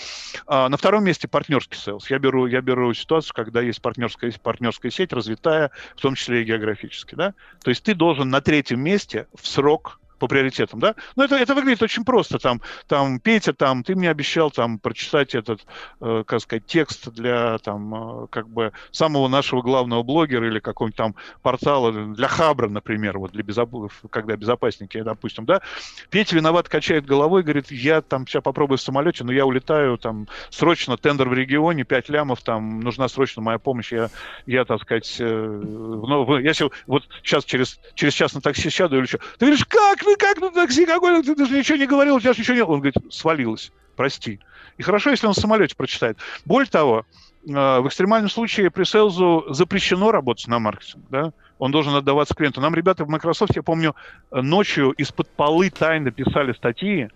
А 0.47 0.69
на 0.71 0.79
втором 0.79 1.05
месте 1.05 1.29
партнерский 1.29 1.77
sales. 1.77 2.09
Я 2.09 2.19
беру, 2.19 2.47
я 2.47 2.63
беру 2.63 2.95
ситуацию, 2.95 3.35
когда 3.35 3.61
есть 3.61 3.83
партнерская, 3.83 4.33
партнерская 4.43 4.91
сеть, 4.91 5.13
развитая, 5.13 5.71
в 5.95 6.01
том 6.01 6.15
числе 6.15 6.41
и 6.41 6.45
географически, 6.45 7.15
да. 7.15 7.35
То 7.63 7.69
есть 7.69 7.83
ты 7.83 7.95
должен 7.95 8.31
на 8.31 8.41
третьем 8.41 8.81
месте 8.81 9.27
в 9.39 9.47
срок 9.47 10.01
по 10.21 10.29
приоритетам, 10.29 10.79
да? 10.79 10.95
Но 11.17 11.25
это, 11.25 11.35
это 11.37 11.55
выглядит 11.55 11.83
очень 11.83 12.05
просто. 12.05 12.39
Там, 12.39 12.61
там, 12.87 13.19
Петя, 13.19 13.53
там, 13.53 13.83
ты 13.83 13.97
мне 13.97 14.11
обещал 14.11 14.51
там 14.51 14.79
прочитать 14.79 15.35
этот, 15.35 15.63
э, 16.01 16.23
как 16.27 16.41
сказать, 16.41 16.67
текст 16.67 17.09
для 17.09 17.59
там, 17.59 18.25
э, 18.25 18.27
как 18.29 18.49
бы 18.49 18.73
самого 18.93 19.27
нашего 19.29 19.63
главного 19.63 20.03
блогера 20.03 20.47
или 20.47 20.61
какого-нибудь 20.61 20.97
там 20.97 21.15
портала 21.43 21.91
для 21.93 22.29
Хабра, 22.29 22.69
например, 22.69 23.19
вот 23.19 23.33
для 23.33 23.43
безоп... 23.43 23.91
когда 24.11 24.37
безопасники, 24.37 25.01
допустим, 25.01 25.47
да? 25.47 25.63
Петя 26.11 26.37
виноват, 26.37 26.69
качает 26.69 27.07
головой, 27.07 27.43
говорит, 27.43 27.71
я 27.71 28.03
там 28.03 28.27
сейчас 28.27 28.43
попробую 28.43 28.79
в 28.79 28.83
самолете, 28.83 29.25
но 29.25 29.33
я 29.33 29.47
улетаю, 29.47 29.97
там, 29.97 30.29
срочно 30.51 30.99
тендер 30.99 31.29
в 31.29 31.35
регионе, 31.35 31.85
5 31.85 32.09
лямов, 32.11 32.43
там, 32.43 32.81
нужна 32.81 33.09
срочно 33.09 33.41
моя 33.41 33.59
помощь, 33.59 33.91
я, 33.91 34.11
я 34.47 34.67
так 34.67 34.83
сказать, 34.83 35.17
э, 35.19 35.25
ну, 35.25 36.39
я 36.39 36.53
вот 36.87 37.05
сейчас 37.23 37.45
через, 37.47 37.81
через 37.95 38.13
час 38.13 38.35
на 38.35 38.43
такси 38.43 38.69
сяду 38.69 38.99
или 38.99 39.07
что. 39.07 39.19
Ты 39.39 39.47
говоришь, 39.47 39.65
как? 39.65 40.03
Ну 40.11 40.17
как 40.19 40.41
на 40.41 40.51
такси, 40.51 40.87
какой 40.87 41.23
ты 41.23 41.35
даже 41.35 41.57
ничего 41.57 41.79
не 41.79 41.87
говорил, 41.87 42.17
у 42.17 42.21
тебя 42.21 42.33
же 42.33 42.41
ничего 42.41 42.57
нет. 42.57 42.69
Он 42.69 42.81
говорит, 42.81 42.97
свалилось, 43.11 43.73
прости. 43.97 44.41
И 44.79 44.83
хорошо, 44.83 45.11
если 45.11 45.27
он 45.27 45.35
в 45.35 45.39
самолете 45.39 45.77
прочитает. 45.77 46.19
Более 46.45 46.71
того, 46.71 47.05
э, 47.47 47.51
в 47.81 47.87
экстремальном 47.87 48.31
случае 48.31 48.71
при 48.71 48.85
селзу 48.85 49.47
запрещено 49.51 50.11
работать 50.11 50.49
на 50.49 50.59
маркетинг, 50.59 51.05
да, 51.11 51.33
он 51.59 51.71
должен 51.71 51.95
отдаваться 51.95 52.35
клиенту. 52.35 52.61
Нам 52.61 52.75
ребята 52.75 53.05
в 53.05 53.09
Microsoft, 53.09 53.55
я 53.55 53.63
помню, 53.63 53.95
ночью 54.31 54.93
из-под 54.93 55.29
полы 55.29 55.71
тайно 55.71 56.11
писали 56.11 56.53
статьи, 56.53 57.11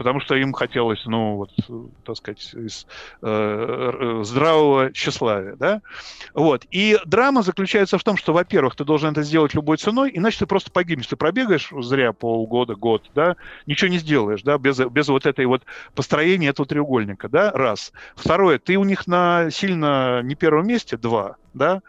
потому 0.00 0.20
что 0.20 0.34
им 0.34 0.54
хотелось, 0.54 1.04
ну, 1.04 1.36
вот, 1.36 1.50
так 2.04 2.16
сказать, 2.16 2.54
из 2.54 2.86
э, 3.20 4.20
здравого 4.24 4.92
тщеславия, 4.92 5.56
да, 5.56 5.82
вот. 6.32 6.64
И 6.70 6.98
драма 7.04 7.42
заключается 7.42 7.98
в 7.98 8.04
том, 8.04 8.16
что, 8.16 8.32
во-первых, 8.32 8.76
ты 8.76 8.84
должен 8.84 9.12
это 9.12 9.22
сделать 9.22 9.52
любой 9.52 9.76
ценой, 9.76 10.10
иначе 10.14 10.38
ты 10.38 10.46
просто 10.46 10.70
погибнешь. 10.70 11.06
Ты 11.06 11.16
пробегаешь 11.16 11.70
зря 11.80 12.14
полгода, 12.14 12.76
год, 12.76 13.10
да, 13.14 13.36
ничего 13.66 13.90
не 13.90 13.98
сделаешь, 13.98 14.42
да, 14.42 14.56
без, 14.56 14.78
без 14.78 15.08
вот 15.08 15.26
этой 15.26 15.44
вот 15.44 15.64
построения 15.94 16.48
этого 16.48 16.66
треугольника, 16.66 17.28
да, 17.28 17.50
раз. 17.52 17.92
Второе, 18.14 18.58
ты 18.58 18.76
у 18.76 18.84
них 18.84 19.06
на 19.06 19.50
сильно 19.50 20.22
не 20.22 20.34
первом 20.34 20.66
месте, 20.66 20.96
два, 20.96 21.36
да, 21.52 21.82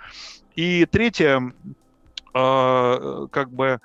и 0.55 0.85
третье, 0.85 1.53
э, 2.33 3.27
как 3.31 3.51
бы, 3.51 3.79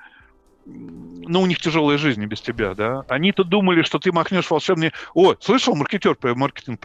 ну, 1.29 1.43
у 1.43 1.47
них 1.47 1.61
тяжелая 1.61 1.99
жизнь 1.99 2.25
без 2.27 2.41
тебя, 2.41 2.75
да. 2.75 3.05
Они-то 3.09 3.45
думали, 3.45 3.83
что 3.83 3.99
ты 3.99 4.13
махнешь 4.13 4.51
волшебный... 4.51 4.93
О, 5.15 5.35
слышал, 5.41 5.75
маркетер, 5.75 6.17
маркетинг 6.23 6.81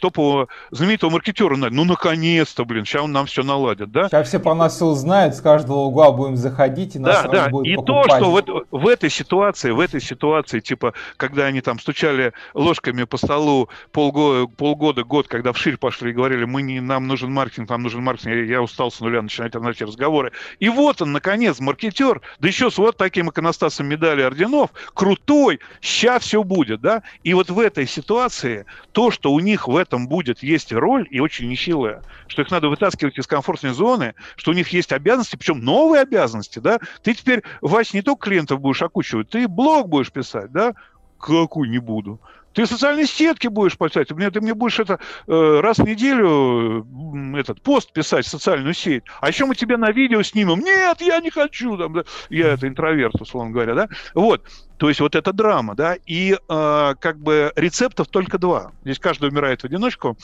топового, 0.00 0.48
знаменитого 0.70 1.10
маркетера, 1.10 1.56
ну, 1.56 1.84
наконец-то, 1.84 2.64
блин, 2.64 2.84
сейчас 2.84 3.02
он 3.02 3.12
нам 3.12 3.26
все 3.26 3.42
наладит, 3.42 3.90
да? 3.90 4.08
Сейчас 4.08 4.28
все 4.28 4.38
про 4.38 4.54
нас 4.54 4.76
все 4.76 4.86
узнают, 4.86 5.34
с 5.34 5.40
каждого 5.40 5.78
угла 5.78 6.12
будем 6.12 6.36
заходить, 6.36 6.96
и 6.96 6.98
нас 6.98 7.22
да, 7.24 7.28
да. 7.28 7.48
будет 7.48 7.66
И 7.66 7.76
покупать. 7.76 8.08
то, 8.08 8.16
что 8.16 8.64
в, 8.70 8.82
в 8.82 8.88
этой 8.88 9.10
ситуации, 9.10 9.70
в 9.70 9.80
этой 9.80 10.00
ситуации, 10.00 10.60
типа, 10.60 10.94
когда 11.16 11.46
они 11.46 11.60
там 11.60 11.78
стучали 11.78 12.32
ложками 12.54 13.04
по 13.04 13.16
столу 13.16 13.68
полгода, 13.92 14.46
полгода 14.46 15.04
год, 15.04 15.28
когда 15.28 15.52
вширь 15.52 15.76
пошли 15.76 16.10
и 16.10 16.14
говорили, 16.14 16.44
мы 16.44 16.62
не, 16.62 16.80
нам 16.80 17.06
нужен 17.06 17.32
маркетинг, 17.32 17.70
нам 17.70 17.82
нужен 17.82 18.02
маркетинг, 18.02 18.34
я, 18.34 18.44
я 18.44 18.62
устал 18.62 18.90
с 18.90 19.00
нуля 19.00 19.22
начинать, 19.22 19.54
начать 19.54 19.88
разговоры. 19.88 20.32
И 20.60 20.68
вот 20.68 21.02
он, 21.02 21.12
наконец, 21.12 21.58
маркетер, 21.60 22.20
да 22.38 22.48
еще 22.48 22.55
с 22.58 22.78
вот 22.78 22.96
таким 22.96 23.30
иконостасом 23.30 23.86
медали 23.86 24.22
орденов, 24.22 24.70
крутой, 24.94 25.60
сейчас 25.80 26.22
все 26.22 26.42
будет, 26.42 26.80
да? 26.80 27.02
И 27.22 27.34
вот 27.34 27.50
в 27.50 27.58
этой 27.58 27.86
ситуации 27.86 28.66
то, 28.92 29.10
что 29.10 29.32
у 29.32 29.40
них 29.40 29.68
в 29.68 29.76
этом 29.76 30.08
будет, 30.08 30.42
есть 30.42 30.72
роль, 30.72 31.06
и 31.10 31.20
очень 31.20 31.48
нехилая, 31.48 32.02
что 32.26 32.42
их 32.42 32.50
надо 32.50 32.68
вытаскивать 32.68 33.18
из 33.18 33.26
комфортной 33.26 33.72
зоны, 33.72 34.14
что 34.36 34.52
у 34.52 34.54
них 34.54 34.68
есть 34.68 34.92
обязанности, 34.92 35.36
причем 35.36 35.60
новые 35.60 36.02
обязанности, 36.02 36.58
да? 36.58 36.80
Ты 37.02 37.14
теперь, 37.14 37.42
Вась, 37.60 37.92
не 37.92 38.02
только 38.02 38.28
клиентов 38.28 38.60
будешь 38.60 38.82
окучивать, 38.82 39.28
ты 39.28 39.46
блог 39.46 39.88
будешь 39.88 40.10
писать, 40.10 40.50
да? 40.50 40.74
Какую 41.18 41.70
не 41.70 41.78
буду. 41.78 42.20
Ты 42.56 42.64
социальные 42.64 43.06
сетки 43.06 43.48
будешь 43.48 43.76
писать, 43.76 44.08
ты 44.08 44.14
мне, 44.14 44.30
ты 44.30 44.40
мне 44.40 44.54
будешь 44.54 44.80
это 44.80 44.98
э, 45.26 45.60
раз 45.60 45.76
в 45.76 45.84
неделю 45.84 46.86
этот 47.34 47.62
пост 47.62 47.92
писать 47.92 48.26
в 48.26 48.28
социальную 48.28 48.74
сеть. 48.74 49.04
А 49.20 49.28
еще 49.28 49.46
мы 49.46 49.54
тебя 49.54 49.76
на 49.78 49.90
видео 49.90 50.22
снимем. 50.22 50.60
Нет, 50.60 51.00
я 51.00 51.20
не 51.20 51.30
хочу. 51.30 51.76
Там, 51.76 51.92
да. 51.92 52.04
Я 52.30 52.54
это 52.54 52.68
интроверт, 52.68 53.20
условно 53.20 53.52
говоря, 53.52 53.74
да. 53.74 53.88
Вот. 54.14 54.42
То 54.76 54.88
есть 54.88 55.00
вот 55.00 55.14
это 55.14 55.32
драма, 55.32 55.74
да. 55.74 55.96
И 56.06 56.36
э, 56.36 56.94
как 56.98 57.18
бы 57.18 57.52
рецептов 57.56 58.08
только 58.08 58.38
два. 58.38 58.72
Здесь 58.82 58.98
каждый 58.98 59.30
умирает 59.30 59.62
в 59.62 59.64
одиночку. 59.64 60.16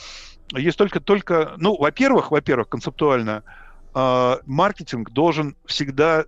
Есть 0.51 0.77
только, 0.77 0.99
только, 0.99 1.53
ну, 1.57 1.75
во-первых, 1.77 2.31
во-первых, 2.31 2.69
концептуально, 2.69 3.43
э, 3.95 4.37
маркетинг 4.45 5.11
должен 5.11 5.55
всегда 5.65 6.25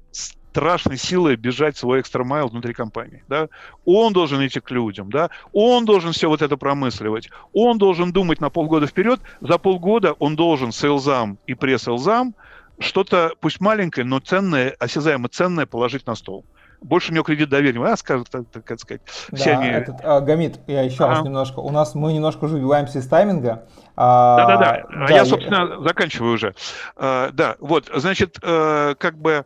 страшной 0.56 0.96
силой 0.96 1.36
бежать 1.36 1.76
свой 1.76 2.00
экстрамайл 2.00 2.48
внутри 2.48 2.74
компании. 2.74 3.26
Да? 3.28 3.50
Он 3.84 4.14
должен 4.14 4.46
идти 4.48 4.62
к 4.62 4.72
людям, 4.72 5.10
да? 5.10 5.30
он 5.52 5.84
должен 5.84 6.14
все 6.14 6.30
вот 6.30 6.42
это 6.42 6.56
промысливать, 6.56 7.30
он 7.52 7.78
должен 7.78 8.14
думать 8.14 8.40
на 8.40 8.50
полгода 8.50 8.88
вперед, 8.88 9.20
за 9.42 9.58
полгода 9.58 10.14
он 10.14 10.38
должен 10.38 10.72
сейлзам 10.72 11.38
и 11.46 11.56
пресс-сейлзам 11.56 12.36
что-то, 12.80 13.34
пусть 13.42 13.60
маленькое, 13.60 14.06
но 14.06 14.20
ценное, 14.20 14.74
осязаемо 14.80 15.28
ценное 15.28 15.66
положить 15.66 16.08
на 16.08 16.16
стол 16.16 16.46
больше 16.82 17.12
у 17.12 17.16
него 17.16 17.24
кредит 17.24 17.50
доверия. 17.50 17.82
А, 17.84 17.98
скажет, 17.98 18.30
так, 18.30 18.44
так 18.52 18.80
сказать, 18.80 19.02
все 19.34 19.54
да, 19.54 19.60
они... 19.60 19.70
этот, 19.70 19.96
а, 20.04 20.20
Гамит, 20.20 20.60
я 20.68 20.82
еще 20.84 21.06
а. 21.06 21.08
раз 21.08 21.24
немножко. 21.24 21.60
У 21.60 21.72
нас 21.72 21.96
мы 21.96 22.14
немножко 22.14 22.46
уже 22.46 22.58
убиваемся 22.58 23.00
из 23.00 23.08
тайминга. 23.08 23.66
Да-да-да. 23.96 24.84
А, 24.88 25.08
да, 25.08 25.16
я, 25.16 25.26
собственно, 25.26 25.78
я... 25.78 25.82
заканчиваю 25.82 26.34
уже. 26.34 26.54
А, 26.96 27.32
да, 27.32 27.56
вот, 27.60 27.90
значит, 27.94 28.38
а, 28.44 28.94
как 28.96 29.18
бы 29.18 29.46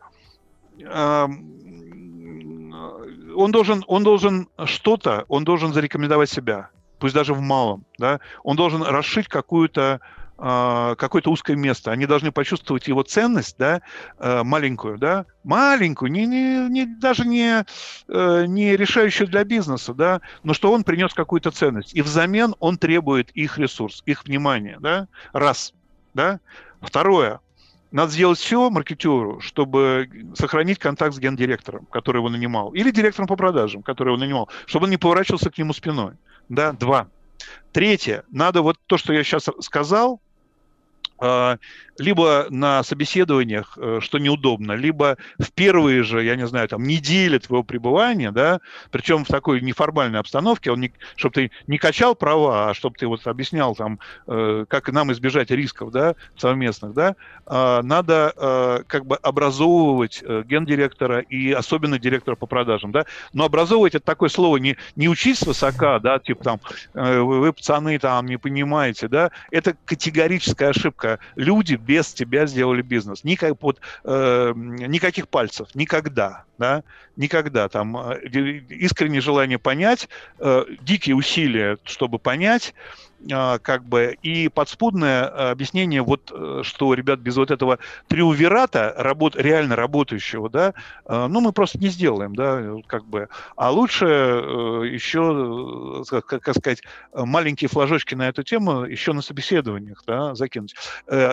он 3.34 3.52
должен, 3.52 3.84
он 3.86 4.02
должен 4.04 4.48
что-то, 4.64 5.24
он 5.28 5.44
должен 5.44 5.72
зарекомендовать 5.72 6.30
себя, 6.30 6.70
пусть 6.98 7.14
даже 7.14 7.34
в 7.34 7.40
малом, 7.40 7.84
да, 7.98 8.20
он 8.44 8.56
должен 8.56 8.82
расшить 8.82 9.28
какую-то 9.28 10.00
э, 10.38 10.94
какое-то 10.98 11.30
узкое 11.30 11.56
место. 11.56 11.90
Они 11.90 12.06
должны 12.06 12.32
почувствовать 12.32 12.88
его 12.88 13.02
ценность, 13.02 13.56
да, 13.58 13.80
э, 14.18 14.42
маленькую, 14.42 14.98
да, 14.98 15.26
маленькую, 15.44 16.12
не, 16.12 16.26
не, 16.26 16.68
не, 16.68 16.86
даже 16.86 17.26
не, 17.26 17.64
э, 18.08 18.44
не 18.46 18.76
решающую 18.76 19.28
для 19.28 19.44
бизнеса, 19.44 19.94
да, 19.94 20.20
но 20.42 20.54
что 20.54 20.72
он 20.72 20.84
принес 20.84 21.14
какую-то 21.14 21.50
ценность. 21.50 21.94
И 21.94 22.02
взамен 22.02 22.54
он 22.58 22.78
требует 22.78 23.30
их 23.30 23.58
ресурс, 23.58 24.02
их 24.06 24.24
внимание, 24.24 24.78
да, 24.80 25.08
раз, 25.32 25.74
да. 26.14 26.40
Второе, 26.80 27.40
надо 27.92 28.12
сделать 28.12 28.38
все 28.38 28.70
маркетеру, 28.70 29.40
чтобы 29.40 30.08
сохранить 30.34 30.78
контакт 30.78 31.14
с 31.14 31.18
гендиректором, 31.18 31.86
который 31.86 32.18
его 32.18 32.28
нанимал, 32.28 32.70
или 32.70 32.90
директором 32.90 33.26
по 33.26 33.36
продажам, 33.36 33.82
который 33.82 34.10
его 34.10 34.18
нанимал, 34.18 34.48
чтобы 34.66 34.84
он 34.84 34.90
не 34.90 34.96
поворачивался 34.96 35.50
к 35.50 35.58
нему 35.58 35.72
спиной. 35.72 36.12
Да, 36.48 36.72
два. 36.72 37.08
Третье, 37.72 38.24
надо 38.30 38.62
вот 38.62 38.76
то, 38.86 38.96
что 38.98 39.12
я 39.12 39.24
сейчас 39.24 39.48
сказал, 39.60 40.20
либо 42.00 42.46
на 42.48 42.82
собеседованиях, 42.82 43.76
э, 43.76 43.98
что 44.00 44.18
неудобно, 44.18 44.72
либо 44.72 45.18
в 45.38 45.52
первые 45.52 46.02
же, 46.02 46.24
я 46.24 46.34
не 46.34 46.46
знаю, 46.46 46.66
там, 46.66 46.82
недели 46.82 47.38
твоего 47.38 47.62
пребывания, 47.62 48.32
да, 48.32 48.60
причем 48.90 49.24
в 49.24 49.28
такой 49.28 49.60
неформальной 49.60 50.18
обстановке, 50.18 50.72
он 50.72 50.80
не, 50.80 50.92
чтобы 51.16 51.34
ты 51.34 51.50
не 51.66 51.78
качал 51.78 52.14
права, 52.14 52.70
а 52.70 52.74
чтобы 52.74 52.96
ты 52.96 53.06
вот 53.06 53.26
объяснял 53.26 53.74
там, 53.74 54.00
э, 54.26 54.64
как 54.68 54.90
нам 54.90 55.12
избежать 55.12 55.50
рисков, 55.50 55.90
да, 55.90 56.14
совместных, 56.36 56.94
да, 56.94 57.16
а, 57.46 57.82
надо 57.82 58.32
э, 58.36 58.82
как 58.86 59.04
бы 59.04 59.16
образовывать 59.16 60.22
гендиректора 60.22 61.20
и 61.20 61.52
особенно 61.52 61.98
директора 61.98 62.34
по 62.34 62.46
продажам, 62.46 62.92
да, 62.92 63.04
но 63.32 63.44
образовывать 63.44 63.94
это 63.94 64.04
такое 64.04 64.30
слово 64.30 64.56
не, 64.56 64.76
не 64.96 65.08
учить 65.08 65.38
с 65.38 65.42
высока, 65.42 65.98
да, 65.98 66.18
типа 66.18 66.44
там, 66.44 66.60
вы, 66.94 67.40
вы 67.40 67.52
пацаны 67.52 67.98
там 67.98 68.26
не 68.26 68.38
понимаете, 68.38 69.08
да, 69.08 69.30
это 69.50 69.76
категорическая 69.84 70.70
ошибка. 70.70 71.09
Люди 71.36 71.74
без 71.74 72.12
тебя 72.12 72.46
сделали 72.46 72.82
бизнес. 72.82 73.24
Никак, 73.24 73.54
вот, 73.60 73.80
э, 74.04 74.52
никаких 74.54 75.28
пальцев, 75.28 75.68
никогда, 75.74 76.44
да, 76.58 76.82
никогда. 77.16 77.68
Там 77.68 77.96
э, 77.96 78.20
искреннее 78.68 79.20
желание 79.20 79.58
понять, 79.58 80.08
э, 80.38 80.64
дикие 80.82 81.16
усилия, 81.16 81.78
чтобы 81.84 82.18
понять, 82.18 82.74
как 83.28 83.84
бы 83.84 84.16
и 84.22 84.48
подспудное 84.48 85.24
а, 85.24 85.50
объяснение 85.50 86.02
вот 86.02 86.32
э, 86.34 86.62
что 86.64 86.94
ребят 86.94 87.20
без 87.20 87.36
вот 87.36 87.50
этого 87.50 87.78
триумвирата 88.08 88.94
работ 88.96 89.36
реально 89.36 89.76
работающего 89.76 90.48
да 90.48 90.74
а, 91.04 91.28
ну 91.28 91.40
мы 91.40 91.52
просто 91.52 91.78
не 91.78 91.88
сделаем 91.88 92.34
да 92.34 92.62
как 92.86 93.04
бы. 93.04 93.28
А 93.56 93.70
лучше 93.70 94.06
э, 94.06 94.88
еще 94.90 96.02
э, 96.10 96.20
как 96.20 96.56
сказать 96.56 96.82
маленькие 97.12 97.68
флажочки 97.68 98.14
на 98.14 98.28
эту 98.28 98.42
тему 98.42 98.84
еще 98.84 99.12
на 99.12 99.22
собеседованиях 99.22 100.02
да 100.06 100.34
закинуть. 100.34 100.74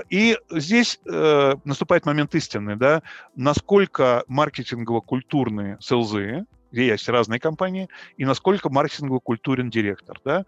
И 0.09 0.37
здесь 0.49 0.99
наступает 1.05 2.05
момент 2.05 2.33
истины 2.35 2.75
да. 2.75 3.01
Насколько 3.35 4.23
маркетингово-культурные 4.27 5.77
селзы 5.79 6.45
где 6.71 6.87
есть 6.87 7.07
разные 7.09 7.39
компании, 7.39 7.89
и 8.17 8.25
насколько 8.25 8.69
маркетингово 8.69 9.19
культурен 9.19 9.69
директор. 9.69 10.19
Да? 10.23 10.45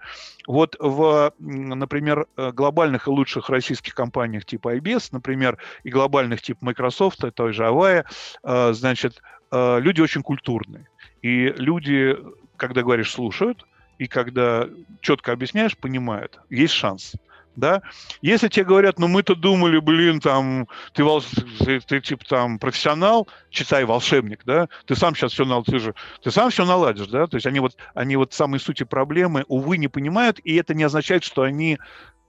Вот 0.47 0.75
в, 0.79 1.33
например, 1.39 2.27
э, 2.37 2.51
глобальных 2.51 3.07
и 3.07 3.09
лучших 3.09 3.49
российских 3.49 3.95
компаниях 3.95 4.45
типа 4.45 4.77
IBS, 4.77 5.09
например, 5.11 5.57
и 5.83 5.89
глобальных 5.89 6.41
типа 6.41 6.65
Microsoft, 6.65 7.23
той 7.33 7.53
же 7.53 7.63
Avaya, 7.63 8.05
э, 8.43 8.73
значит, 8.73 9.21
э, 9.51 9.79
люди 9.79 10.01
очень 10.01 10.23
культурные. 10.23 10.87
И 11.21 11.53
люди, 11.57 12.17
когда 12.57 12.81
говоришь, 12.81 13.11
слушают, 13.11 13.65
и 13.97 14.07
когда 14.07 14.67
четко 15.01 15.33
объясняешь, 15.33 15.77
понимают, 15.77 16.39
есть 16.49 16.73
шанс 16.73 17.15
да. 17.59 17.81
Если 18.21 18.47
тебе 18.47 18.65
говорят, 18.65 18.99
ну 18.99 19.07
мы-то 19.07 19.35
думали, 19.35 19.79
блин, 19.79 20.19
там, 20.19 20.67
ты, 20.93 21.03
вол... 21.03 21.23
ты, 21.59 21.79
ты 21.79 22.01
типа 22.01 22.25
там 22.25 22.59
профессионал, 22.59 23.27
читай 23.49 23.85
волшебник, 23.85 24.41
да, 24.45 24.69
ты 24.85 24.95
сам 24.95 25.15
сейчас 25.15 25.33
все 25.33 25.45
наладишь, 25.45 25.71
ты 25.71 25.79
же, 25.79 25.95
ты 26.23 26.31
сам 26.31 26.49
все 26.49 26.65
наладишь, 26.65 27.07
да, 27.07 27.27
то 27.27 27.35
есть 27.35 27.45
они 27.45 27.59
вот, 27.59 27.75
они 27.93 28.15
вот 28.15 28.33
самые 28.33 28.59
сути 28.59 28.83
проблемы, 28.83 29.45
увы, 29.47 29.77
не 29.77 29.87
понимают, 29.87 30.39
и 30.43 30.55
это 30.55 30.73
не 30.73 30.83
означает, 30.83 31.23
что 31.23 31.43
они 31.43 31.77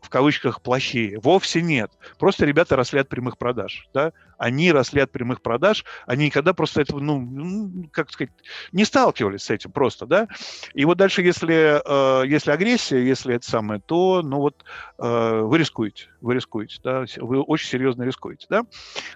в 0.01 0.09
кавычках 0.09 0.62
плохие. 0.62 1.18
Вовсе 1.20 1.62
нет. 1.62 1.90
Просто 2.18 2.46
ребята 2.46 2.76
росли 2.76 3.01
от 3.01 3.09
прямых 3.09 3.38
продаж. 3.38 3.88
Да? 3.92 4.12
Они 4.40 4.72
росли 4.72 5.03
от 5.03 5.12
прямых 5.12 5.42
продаж, 5.42 5.84
они 6.07 6.24
никогда 6.24 6.55
просто 6.55 6.80
этого, 6.80 6.98
ну, 6.98 7.84
как 7.92 8.11
сказать, 8.11 8.32
не 8.72 8.86
сталкивались 8.86 9.42
с 9.42 9.51
этим 9.51 9.70
просто, 9.70 10.07
да. 10.07 10.28
И 10.72 10.86
вот 10.86 10.96
дальше, 10.96 11.20
если, 11.20 11.78
э, 11.84 12.26
если 12.26 12.51
агрессия, 12.51 13.07
если 13.07 13.34
это 13.34 13.46
самое, 13.46 13.82
то, 13.84 14.22
ну 14.22 14.38
вот, 14.38 14.64
э, 14.98 15.40
вы 15.42 15.59
рискуете, 15.59 16.07
вы 16.22 16.32
рискуете, 16.32 16.78
да, 16.82 17.05
вы 17.18 17.42
очень 17.42 17.68
серьезно 17.68 18.05
рискуете, 18.05 18.46
да. 18.48 18.62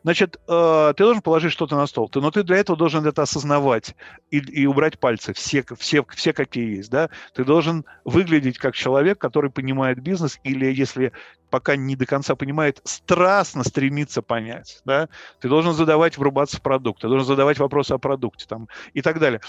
Значит, 0.02 0.36
э, 0.46 0.92
ты 0.94 1.02
должен 1.02 1.22
положить 1.22 1.52
что-то 1.52 1.74
на 1.76 1.86
стол, 1.86 2.10
но 2.14 2.30
ты 2.30 2.42
для 2.42 2.58
этого 2.58 2.76
должен 2.76 3.06
это 3.06 3.22
осознавать 3.22 3.96
и, 4.30 4.40
и 4.40 4.66
убрать 4.66 4.98
пальцы, 4.98 5.32
все, 5.32 5.64
все, 5.78 6.04
все 6.10 6.34
какие 6.34 6.76
есть, 6.76 6.90
да. 6.90 7.08
Ты 7.32 7.46
должен 7.46 7.86
выглядеть 8.04 8.58
как 8.58 8.74
человек, 8.74 9.18
который 9.18 9.50
понимает 9.50 10.02
бизнес 10.02 10.38
или 10.44 10.66
если 10.74 11.12
пока 11.54 11.76
не 11.76 11.94
до 11.94 12.04
конца 12.04 12.34
понимает, 12.34 12.80
страстно 12.82 13.62
стремится 13.62 14.22
понять, 14.22 14.80
да, 14.84 15.08
ты 15.40 15.48
должен 15.48 15.72
задавать, 15.72 16.18
врубаться 16.18 16.56
в 16.56 16.62
продукт, 16.62 17.02
ты 17.02 17.06
должен 17.06 17.28
задавать 17.28 17.60
вопросы 17.60 17.92
о 17.92 17.98
продукте, 17.98 18.46
там, 18.48 18.66
и 18.92 19.02
так 19.02 19.20
далее. 19.20 19.40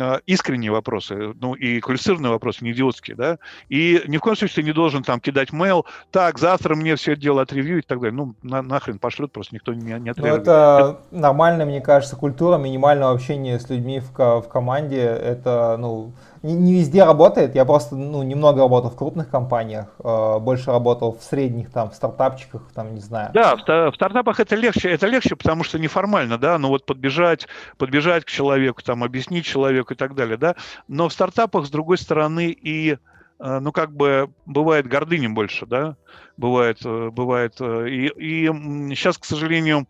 А, 0.00 0.20
искренние 0.24 0.70
вопросы, 0.70 1.34
ну, 1.40 1.54
и 1.54 1.80
квалифицированные 1.80 2.30
вопросы, 2.30 2.62
не 2.62 2.70
идиотские, 2.70 3.16
да, 3.16 3.38
и 3.68 4.04
ни 4.06 4.18
в 4.18 4.20
коем 4.20 4.36
случае 4.36 4.54
ты 4.54 4.62
не 4.62 4.72
должен 4.72 5.02
там 5.02 5.18
кидать 5.18 5.50
mail, 5.50 5.84
так, 6.12 6.38
завтра 6.38 6.76
мне 6.76 6.94
все 6.94 7.14
это 7.14 7.22
дело 7.22 7.42
отревьюют 7.42 7.86
и 7.86 7.88
так 7.88 7.98
далее, 7.98 8.14
ну, 8.14 8.36
на, 8.44 8.62
нахрен 8.62 9.00
пошлют, 9.00 9.32
просто 9.32 9.56
никто 9.56 9.74
не, 9.74 9.98
не 9.98 10.10
отреагирует. 10.10 10.46
Ну, 10.46 10.52
это, 10.52 11.00
это 11.10 11.16
нормальная, 11.16 11.66
мне 11.66 11.80
кажется, 11.80 12.14
культура 12.14 12.56
минимального 12.56 13.10
общения 13.10 13.58
с 13.58 13.68
людьми 13.68 13.98
в, 13.98 14.12
в 14.16 14.48
команде, 14.48 15.00
это, 15.00 15.76
ну, 15.76 16.12
не, 16.42 16.54
не 16.54 16.74
везде 16.74 17.04
работает. 17.04 17.54
Я 17.54 17.64
просто 17.64 17.96
ну, 17.96 18.22
немного 18.22 18.60
работал 18.60 18.90
в 18.90 18.96
крупных 18.96 19.28
компаниях, 19.30 19.86
э, 20.02 20.38
больше 20.38 20.70
работал 20.70 21.16
в 21.18 21.24
средних, 21.48 21.70
там, 21.70 21.90
в 21.90 21.94
стартапчиках, 21.94 22.70
там, 22.74 22.94
не 22.94 23.00
знаю. 23.00 23.30
Да, 23.32 23.56
в, 23.56 23.62
в 23.62 23.94
стартапах 23.94 24.40
это 24.40 24.54
легче, 24.56 24.90
это 24.90 25.06
легче, 25.06 25.36
потому 25.36 25.64
что 25.64 25.78
неформально, 25.78 26.38
да, 26.38 26.58
ну 26.58 26.68
вот 26.68 26.86
подбежать, 26.86 27.46
подбежать 27.76 28.24
к 28.24 28.28
человеку, 28.28 28.82
там, 28.82 29.02
объяснить 29.02 29.44
человеку 29.44 29.94
и 29.94 29.96
так 29.96 30.14
далее, 30.14 30.36
да. 30.36 30.54
Но 30.88 31.08
в 31.08 31.12
стартапах, 31.12 31.66
с 31.66 31.70
другой 31.70 31.98
стороны, 31.98 32.50
и 32.50 32.98
э, 33.40 33.58
ну, 33.60 33.72
как 33.72 33.94
бы 33.94 34.30
бывает 34.46 34.86
гордынем 34.86 35.34
больше, 35.34 35.66
да, 35.66 35.96
бывает, 36.36 36.78
э, 36.84 37.10
бывает. 37.10 37.56
Э, 37.60 37.88
и, 37.88 38.08
и 38.08 38.46
сейчас, 38.94 39.18
к 39.18 39.24
сожалению, 39.24 39.88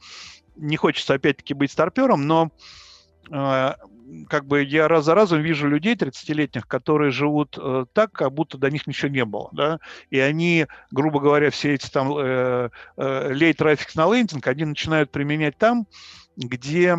не 0.57 0.77
хочется 0.77 1.15
опять-таки 1.15 1.55
быть 1.55 1.73
старпером, 1.73 2.27
но 2.27 2.51
как 4.29 4.47
бы 4.47 4.63
я 4.63 4.89
раз 4.89 5.05
за 5.05 5.15
разом 5.15 5.41
вижу 5.41 5.69
людей 5.69 5.95
30-летних, 5.95 6.67
которые 6.67 7.11
живут 7.11 7.59
э, 7.61 7.85
так, 7.93 8.13
как 8.13 8.33
будто 8.33 8.59
до 8.59 8.71
них 8.71 8.87
ничего 8.87 9.11
не 9.11 9.25
было, 9.25 9.49
да, 9.53 9.81
и 10.11 10.19
они, 10.19 10.67
грубо 10.91 11.21
говоря, 11.21 11.51
все 11.51 11.75
эти 11.75 11.91
там 11.91 12.13
э, 12.17 12.71
э, 12.97 13.33
лей 13.33 13.53
трафик 13.53 13.95
на 13.95 14.13
лендинг, 14.13 14.47
они 14.47 14.65
начинают 14.65 15.11
применять 15.11 15.57
там, 15.57 15.87
где 16.37 16.99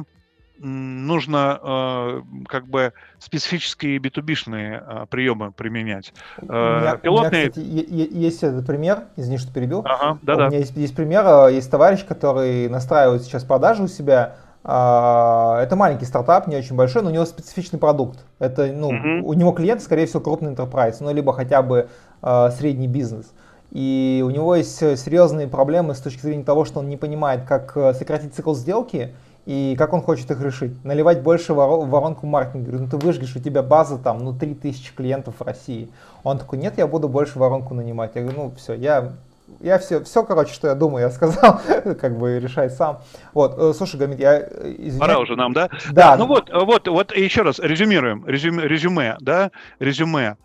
нужно 0.62 1.60
э, 1.62 2.22
как 2.48 2.68
бы 2.68 2.94
специфические 3.20 3.98
B2B-шные 4.00 4.84
э, 4.86 5.06
приемы 5.10 5.52
применять. 5.52 6.14
Э, 6.42 6.82
меня, 6.82 6.98
Пилотные... 6.98 7.52
Меня, 7.56 7.84
кстати, 7.84 8.18
есть 8.18 8.44
этот 8.44 8.68
пример, 8.68 9.06
извини, 9.16 9.38
что 9.38 9.54
перебил. 9.54 9.82
Ага, 9.86 10.20
да, 10.22 10.36
да. 10.36 10.46
У 10.46 10.50
меня 10.50 10.60
есть, 10.60 10.76
есть 10.76 10.96
пример, 10.96 11.26
э, 11.26 11.54
есть 11.54 11.72
товарищ, 11.72 12.06
который 12.06 12.68
настраивает 12.68 13.24
сейчас 13.24 13.44
продажи 13.44 13.84
у 13.84 13.88
себя, 13.88 14.36
это 14.64 15.76
маленький 15.76 16.06
стартап, 16.06 16.48
не 16.48 16.58
очень 16.58 16.76
большой, 16.76 17.02
но 17.02 17.10
у 17.10 17.14
него 17.14 17.26
специфичный 17.26 17.80
продукт. 17.80 18.26
Это, 18.40 18.68
ну, 18.68 18.92
mm-hmm. 18.92 19.22
у 19.22 19.34
него 19.34 19.54
клиент, 19.54 19.82
скорее 19.82 20.06
всего, 20.06 20.20
крупный 20.20 20.54
enterprise, 20.54 20.98
ну, 21.00 21.14
либо 21.14 21.32
хотя 21.32 21.62
бы 21.62 21.88
э, 22.22 22.50
средний 22.58 22.88
бизнес. 22.88 23.32
И 23.72 24.24
у 24.26 24.30
него 24.32 24.56
есть 24.56 24.76
серьезные 24.76 25.48
проблемы 25.48 25.94
с 25.94 26.00
точки 26.00 26.22
зрения 26.22 26.44
того, 26.44 26.66
что 26.66 26.80
он 26.80 26.90
не 26.90 26.98
понимает, 26.98 27.44
как 27.48 27.78
э, 27.78 27.94
сократить 27.94 28.34
цикл 28.34 28.54
сделки 28.54 29.14
и 29.46 29.76
как 29.78 29.94
он 29.94 30.02
хочет 30.02 30.30
их 30.32 30.42
решить. 30.42 30.84
Наливать 30.84 31.22
больше 31.22 31.54
воронку 31.54 32.26
маркетинга. 32.26 32.72
Говорю, 32.72 32.86
ну 32.86 32.90
ты 32.90 32.98
выжгешь, 32.98 33.36
у 33.36 33.40
тебя 33.40 33.64
база 33.64 33.98
там, 33.98 34.20
ну 34.20 34.34
3000 34.34 34.94
клиентов 34.96 35.36
в 35.40 35.44
России. 35.44 35.90
Он 36.24 36.38
такой, 36.38 36.60
нет, 36.60 36.78
я 36.78 36.88
буду 36.88 37.08
больше 37.08 37.40
воронку 37.40 37.74
нанимать. 37.74 38.12
Я 38.16 38.24
говорю, 38.24 38.44
ну 38.44 38.52
все, 38.58 38.74
я 38.74 39.14
я 39.60 39.78
все, 39.80 40.04
все, 40.04 40.24
короче, 40.24 40.54
что 40.54 40.68
я 40.68 40.76
думаю, 40.76 41.06
я 41.06 41.12
сказал, 41.12 41.62
как 42.00 42.18
бы 42.18 42.40
решай 42.40 42.70
сам. 42.70 43.02
Вот, 43.34 43.56
э, 43.58 43.74
слушай, 43.76 44.00
Гамит, 44.00 44.20
я 44.20 44.40
э, 44.40 44.74
извиняюсь. 44.78 45.00
Пора 45.00 45.20
уже 45.20 45.36
нам, 45.36 45.54
да? 45.54 45.70
Да. 45.92 46.16
Ну 46.18 46.28
вот, 46.28 46.50
вот, 46.52 46.88
вот 46.88 47.16
еще 47.16 47.42
раз 47.42 47.60
резюмируем, 47.60 48.26
резюме, 48.26 48.68
резюме 48.68 49.18
да, 49.20 49.52
резюме. 49.80 50.38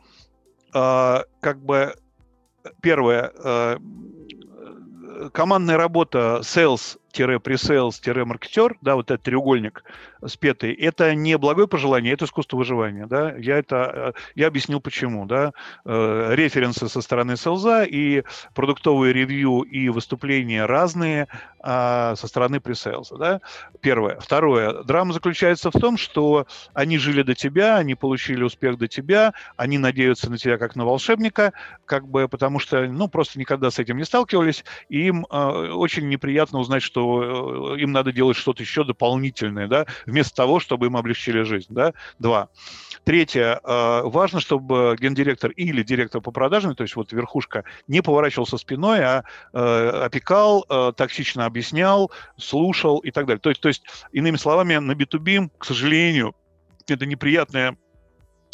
А, 0.73 1.23
как 1.41 1.61
бы 1.61 1.95
первое, 2.81 3.31
а, 3.45 3.77
командная 5.33 5.77
работа 5.77 6.41
sales 6.43 6.99
пресейлс-маркетер, 7.13 8.77
да, 8.81 8.97
вот 8.97 9.11
этот 9.11 9.23
треугольник 9.23 9.85
спетый, 10.27 10.73
это 10.73 11.15
не 11.15 11.39
благое 11.39 11.69
пожелание, 11.69 12.13
это 12.13 12.25
искусство 12.25 12.57
выживания, 12.57 13.07
да. 13.07 13.35
Я 13.37 13.59
это, 13.59 14.15
я 14.35 14.47
объяснил 14.47 14.81
почему, 14.81 15.27
да. 15.27 15.53
Референсы 15.85 16.89
со 16.89 17.01
стороны 17.01 17.37
селза 17.37 17.85
и 17.85 18.23
продуктовые 18.55 19.13
ревью 19.13 19.63
и 19.63 19.89
выступления 19.89 20.67
разные 20.67 21.29
а, 21.61 22.15
со 22.17 22.27
стороны 22.27 22.61
пресейлса, 22.61 23.17
да. 23.17 23.41
Первое. 23.81 24.19
Второе. 24.21 24.83
Драма 24.83 25.13
заключается 25.13 25.71
в 25.71 25.81
том, 25.81 25.97
что 25.97 26.47
они 26.75 26.99
жили 26.99 27.23
до 27.23 27.35
тебя, 27.35 27.77
они 27.77 27.95
получили 27.95 28.43
успех 28.43 28.77
до 28.77 28.87
тебя, 28.87 29.33
они 29.57 29.79
надеются 29.79 30.31
на 30.31 30.37
тебя 30.37 30.59
как 30.59 30.77
на 30.77 30.85
волшебника, 30.85 31.53
как 31.87 32.07
бы 32.07 32.29
потому 32.29 32.59
что, 32.59 32.87
ну, 32.87 33.09
просто 33.09 33.39
никогда 33.39 33.71
с 33.71 33.79
этим 33.79 33.97
не 33.97 34.05
сталкивались, 34.05 34.65
и 34.89 35.07
им 35.07 35.27
э, 35.31 35.71
очень 35.73 36.09
неприятно 36.09 36.59
узнать, 36.59 36.83
что 36.83 37.75
э, 37.77 37.81
им 37.81 37.93
надо 37.93 38.13
делать 38.13 38.37
что-то 38.37 38.63
еще 38.63 38.85
дополнительное, 38.85 39.67
да, 39.67 39.87
вместо 40.15 40.37
того, 40.37 40.61
чтобы 40.61 40.87
им 40.87 40.97
облегчили 40.97 41.43
жизнь, 41.43 41.67
да, 41.71 41.93
два. 42.21 42.49
Третье, 43.03 43.61
э, 43.65 44.03
важно, 44.05 44.39
чтобы 44.39 44.97
гендиректор 44.99 45.51
или 45.51 45.83
директор 45.83 46.21
по 46.21 46.31
продажам, 46.31 46.77
то 46.77 46.85
есть 46.85 46.95
вот 46.95 47.13
верхушка, 47.13 47.65
не 47.89 48.01
поворачивался 48.01 48.57
спиной, 48.57 49.01
а 49.01 49.25
э, 49.53 49.89
опекал, 50.05 50.65
э, 50.71 50.93
токсично 50.97 51.47
объяснял, 51.47 52.13
слушал 52.37 52.99
и 52.99 53.11
так 53.11 53.27
далее. 53.27 53.41
То 53.41 53.49
есть, 53.49 53.61
то 53.61 53.69
есть, 53.69 53.83
иными 54.13 54.37
словами, 54.37 54.77
на 54.77 54.93
B2B, 54.93 55.51
к 55.59 55.65
сожалению, 55.65 56.37
это 56.87 57.05
неприятная 57.05 57.77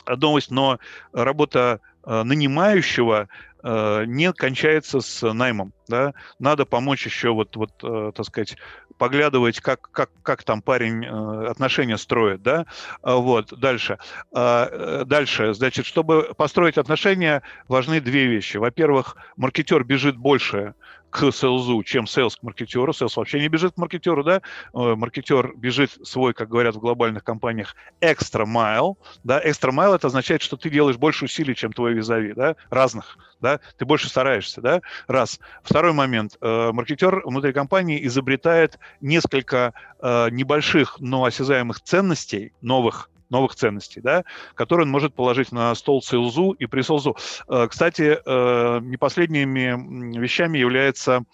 новость, 0.07 0.51
но 0.51 0.79
работа 1.13 1.81
нанимающего 2.07 3.29
не 3.63 4.33
кончается 4.33 5.01
с 5.01 5.33
наймом. 5.33 5.73
Да? 5.89 6.15
Надо 6.39 6.65
помочь 6.65 7.05
еще, 7.07 7.31
вот, 7.31 7.57
вот, 7.57 7.73
э, 7.83 8.13
так 8.15 8.27
сказать, 8.27 8.57
поглядывать, 8.97 9.61
как, 9.61 9.91
как, 9.91 10.11
как 10.23 10.43
там 10.45 10.61
парень 10.61 11.07
отношения 11.07 11.97
строит. 11.97 12.43
Да? 12.43 12.67
А 13.03 13.17
вот, 13.17 13.59
дальше. 13.59 13.99
А, 14.33 15.05
дальше, 15.05 15.55
значит, 15.55 15.87
чтобы 15.87 16.35
построить 16.37 16.77
отношения, 16.77 17.43
важны 17.67 18.01
две 18.01 18.27
вещи. 18.27 18.59
Во-первых, 18.59 19.17
маркетер 19.37 19.85
бежит 19.85 20.17
больше 20.17 20.75
к 21.11 21.33
селзу, 21.33 21.83
чем 21.83 22.07
селс 22.07 22.37
к 22.37 22.43
маркетеру. 22.43 22.93
Селс 22.93 23.17
вообще 23.17 23.41
не 23.41 23.49
бежит 23.49 23.75
к 23.75 23.77
маркетеру, 23.77 24.25
да. 24.25 24.43
Э, 24.73 24.95
маркетер 24.95 25.53
бежит 25.57 25.91
свой, 26.03 26.33
как 26.35 26.49
говорят 26.49 26.77
в 26.77 26.79
глобальных 26.79 27.25
компаниях, 27.25 27.75
extra 28.01 28.47
mile, 28.47 28.95
да. 29.25 29.45
Extra 29.45 29.71
mile 29.71 29.97
это 29.97 30.07
означает, 30.07 30.43
что 30.43 30.57
ты 30.57 30.71
делаешь 30.71 30.97
больше 30.97 31.25
усилий, 31.25 31.55
чем 31.55 31.73
твой 31.73 31.95
визави, 31.95 32.33
да, 32.33 32.57
разных, 32.71 33.19
да. 33.41 33.61
Ты 33.77 33.85
больше 33.85 34.09
стараешься, 34.09 34.61
да. 34.61 34.81
Раз. 35.07 35.41
Второй 35.63 35.93
момент. 35.93 36.37
Э, 36.41 36.71
маркетер 36.73 37.23
внутри 37.25 37.53
компании 37.53 38.05
изобретает 38.07 38.79
несколько 39.01 39.75
э, 40.01 40.29
небольших, 40.31 40.97
но 41.01 41.25
осязаемых 41.25 41.81
ценностей, 41.81 42.53
новых, 42.61 43.11
новых 43.31 43.55
ценностей, 43.55 44.01
да, 44.01 44.25
которые 44.55 44.85
он 44.85 44.91
может 44.91 45.15
положить 45.15 45.53
на 45.53 45.75
стол 45.75 46.03
СЛЗУ 46.03 46.53
и 46.53 46.67
при 46.67 46.83
СЛЗУ. 46.83 47.17
Э, 47.49 47.67
кстати, 47.69 48.19
э, 48.25 48.81
не 48.83 48.97
последними 48.97 50.19
вещами 50.19 50.59
является 50.59 51.25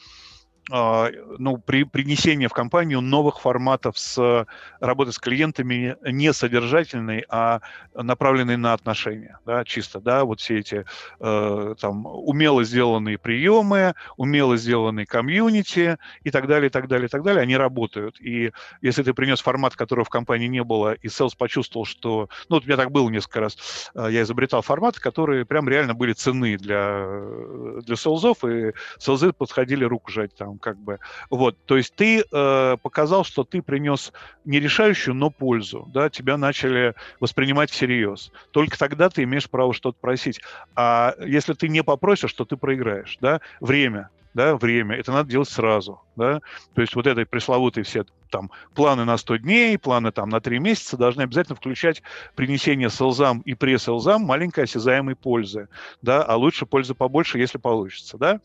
ну, 0.69 1.59
при 1.59 1.85
принесении 1.85 2.49
в 2.49 2.53
компанию 2.53 3.01
новых 3.01 3.41
форматов 3.41 3.99
с 3.99 4.47
работы 4.81 5.13
с 5.13 5.19
клиентами 5.19 5.97
не 6.03 6.33
содержательной, 6.33 7.25
а 7.29 7.61
направленной 7.95 8.57
на 8.57 8.73
отношения, 8.73 9.39
да, 9.47 9.65
чисто, 9.65 10.01
да, 10.01 10.25
вот 10.25 10.41
все 10.41 10.59
эти 10.59 10.85
э, 11.21 11.75
там 11.79 12.07
умело 12.07 12.65
сделанные 12.65 13.19
приемы, 13.19 13.95
умело 14.17 14.57
сделанные 14.57 15.07
комьюнити 15.07 15.99
и 16.23 16.31
так 16.31 16.47
далее, 16.47 16.69
и 16.69 16.71
так 16.71 16.89
далее, 16.89 17.07
и 17.07 17.11
так 17.11 17.23
далее, 17.23 17.43
они 17.43 17.57
работают. 17.57 18.21
И 18.21 18.53
если 18.83 19.03
ты 19.03 19.15
принес 19.15 19.41
формат, 19.41 19.77
которого 19.77 20.05
в 20.05 20.11
компании 20.11 20.49
не 20.49 20.65
было, 20.65 20.95
и 20.95 21.09
селс 21.09 21.35
почувствовал, 21.35 21.87
что, 21.87 22.29
ну, 22.49 22.57
вот 22.57 22.65
у 22.65 22.67
меня 22.67 22.77
так 22.77 22.91
было 22.91 23.09
несколько 23.09 23.41
раз, 23.41 23.91
э, 23.95 24.09
я 24.11 24.23
изобретал 24.23 24.63
форматы, 24.63 25.01
которые 25.01 25.45
прям 25.45 25.69
реально 25.69 25.95
были 25.95 26.13
цены 26.13 26.57
для, 26.57 27.07
для 27.83 27.97
селзов, 27.97 28.45
и 28.45 28.73
селзы 28.99 29.33
подходили 29.33 29.85
руку 29.85 30.11
жать 30.11 30.35
там, 30.35 30.56
как 30.59 30.79
бы. 30.79 30.99
Вот, 31.31 31.57
то 31.67 31.77
есть 31.77 31.95
ты 31.95 32.25
э, 32.31 32.77
показал, 32.83 33.25
что 33.25 33.45
ты 33.45 33.63
принес 33.63 34.13
не 34.45 34.61
решающую, 34.61 35.15
но 35.15 35.31
пользу, 35.31 35.89
да, 35.93 36.11
тебя 36.11 36.37
начали 36.37 36.95
воспринимать 37.21 37.71
всерьез. 37.71 38.33
Только 38.51 38.79
тогда 38.79 39.09
ты 39.09 39.23
имеешь 39.23 39.49
право 39.49 39.73
что-то 39.73 39.99
просить. 40.01 40.41
А 40.75 41.15
если 41.21 41.55
ты 41.55 41.69
не 41.69 41.83
попросишь, 41.83 42.33
то 42.33 42.45
ты 42.45 42.57
проиграешь, 42.57 43.19
да, 43.21 43.41
время 43.61 44.11
да, 44.37 44.55
время, 44.55 44.97
это 44.97 45.13
надо 45.13 45.31
делать 45.31 45.49
сразу, 45.49 46.03
да, 46.15 46.41
то 46.75 46.83
есть 46.83 46.95
вот 46.95 47.07
этой 47.07 47.25
пресловутой 47.25 47.85
все 47.85 48.05
там 48.29 48.51
планы 48.75 49.07
на 49.07 49.17
100 49.17 49.37
дней, 49.39 49.79
планы 49.79 50.13
там 50.13 50.29
на 50.29 50.43
3 50.43 50.59
месяца 50.59 50.99
должны 50.99 51.23
обязательно 51.23 51.57
включать 51.57 52.03
принесение 52.35 52.91
селзам 52.91 53.41
и 53.41 53.55
пресселзам 53.55 54.23
маленькой 54.23 54.65
осязаемой 54.65 55.17
пользы, 55.17 55.69
да, 56.03 56.23
а 56.23 56.37
лучше 56.37 56.67
пользы 56.67 56.95
побольше, 56.95 57.39
если 57.39 57.57
получится, 57.57 58.19
да, 58.19 58.41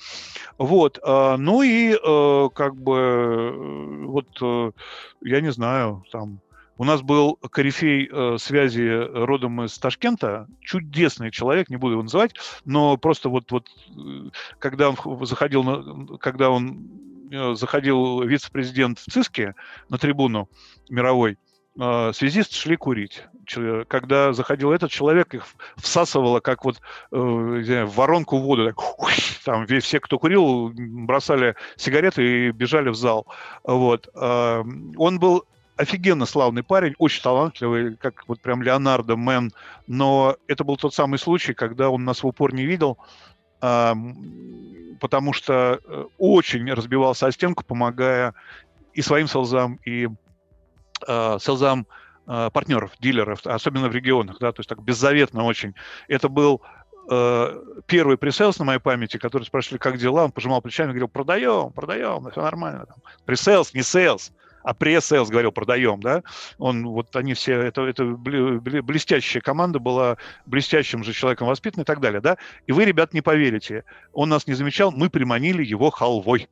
вот, 0.58 0.98
э, 0.98 1.36
ну 1.38 1.62
и 1.62 1.92
э, 1.92 2.50
как 2.56 2.78
бы 2.78 2.98
э, 2.98 4.06
вот, 4.06 4.28
э, 4.42 4.72
я 5.20 5.42
не 5.42 5.52
знаю, 5.52 6.06
там, 6.10 6.40
у 6.82 6.84
нас 6.84 7.04
был 7.04 7.36
корифей 7.36 8.10
э, 8.12 8.38
связи 8.40 8.88
родом 8.90 9.64
из 9.64 9.78
Ташкента, 9.78 10.48
чудесный 10.62 11.30
человек, 11.30 11.70
не 11.70 11.76
буду 11.76 11.92
его 11.92 12.02
называть, 12.02 12.34
но 12.66 12.98
просто 12.98 13.30
вот, 13.30 13.52
вот 13.52 13.68
э, 13.96 14.32
когда 14.58 14.90
он 14.90 15.26
заходил, 15.28 15.64
на, 15.64 16.18
когда 16.18 16.50
он 16.50 16.90
э, 17.32 17.54
заходил 17.54 18.24
вице-президент 18.24 18.98
в 18.98 19.06
ЦИСКе 19.12 19.54
на 19.90 20.00
трибуну 20.00 20.50
мировой, 20.90 21.38
э, 21.80 22.12
связисты 22.16 22.56
шли 22.56 22.78
курить. 22.78 23.26
Когда 23.88 24.34
заходил 24.34 24.72
этот 24.72 24.90
человек, 24.90 25.36
их 25.36 25.46
всасывало, 25.76 26.40
как 26.40 26.66
вот 26.66 26.82
э, 27.12 27.62
знаю, 27.64 27.86
в 27.86 27.96
воронку 27.96 28.40
воду. 28.40 28.66
Так, 28.66 28.80
там 29.46 29.68
все, 29.68 30.00
кто 30.00 30.18
курил, 30.18 30.72
бросали 30.74 31.56
сигареты 31.76 32.48
и 32.48 32.52
бежали 32.52 32.90
в 32.90 32.96
зал. 32.96 33.28
Вот. 33.64 34.10
Э, 34.16 34.64
он 34.98 35.20
был 35.20 35.46
офигенно 35.82 36.26
славный 36.26 36.64
парень, 36.64 36.94
очень 37.00 37.24
талантливый, 37.24 37.96
как 37.98 38.24
вот 38.28 38.40
прям 38.40 38.62
Леонардо 38.62 39.16
Мэн, 39.18 39.52
но 39.88 40.36
это 40.48 40.64
был 40.64 40.78
тот 40.78 40.94
самый 40.94 41.18
случай, 41.18 41.54
когда 41.54 41.90
он 41.90 42.04
нас 42.06 42.22
в 42.22 42.28
упор 42.28 42.54
не 42.54 42.66
видел, 42.66 42.98
потому 43.60 45.34
что 45.34 45.80
э, 45.84 46.06
очень 46.18 46.72
разбивался 46.72 47.28
о 47.28 47.32
стенку, 47.32 47.64
помогая 47.64 48.34
и 48.94 49.02
своим 49.02 49.28
селзам, 49.28 49.80
и 49.86 50.08
э, 51.08 51.38
sales 51.40 51.74
ам 51.74 51.88
э, 52.28 52.50
партнеров, 52.54 52.92
дилеров, 53.00 53.46
особенно 53.46 53.90
в 53.90 53.96
регионах, 53.96 54.38
да, 54.40 54.52
то 54.52 54.60
есть 54.60 54.70
так 54.70 54.82
беззаветно 54.84 55.44
очень. 55.44 55.74
Это 56.08 56.30
был 56.30 56.62
первый 57.88 58.16
presales 58.16 58.60
на 58.60 58.66
моей 58.66 58.80
памяти, 58.80 59.18
который 59.18 59.44
спрашивали, 59.44 59.80
как 59.80 59.98
дела, 59.98 60.26
он 60.26 60.32
пожимал 60.32 60.62
плечами 60.62 60.90
говорил, 60.90 61.08
продаем, 61.08 61.72
продаем, 61.74 62.30
все 62.30 62.42
нормально. 62.42 62.86
Presales, 63.26 63.74
не 63.74 63.82
sales 63.82 64.32
а 64.64 64.74
presales 64.74 65.12
говорил, 65.12 65.52
продаем, 65.52 66.00
да, 66.00 66.24
он, 66.58 66.88
вот 66.88 67.16
они 67.16 67.34
все, 67.34 67.60
это, 67.60 67.84
это 67.84 68.06
блестящая 68.06 69.42
команда 69.42 69.80
была, 69.80 70.18
блестящим 70.46 71.04
же 71.04 71.14
человеком 71.14 71.48
воспитан 71.48 71.84
и 71.84 71.86
так 71.86 72.00
далее, 72.00 72.22
да, 72.22 72.38
и 72.68 72.72
вы, 72.72 72.86
ребят, 72.86 73.14
не 73.14 73.22
поверите, 73.22 73.84
он 74.14 74.30
нас 74.30 74.48
не 74.48 74.54
замечал, 74.54 74.92
мы 74.92 75.10
приманили 75.10 75.64
его 75.64 75.90
халвой. 75.90 76.48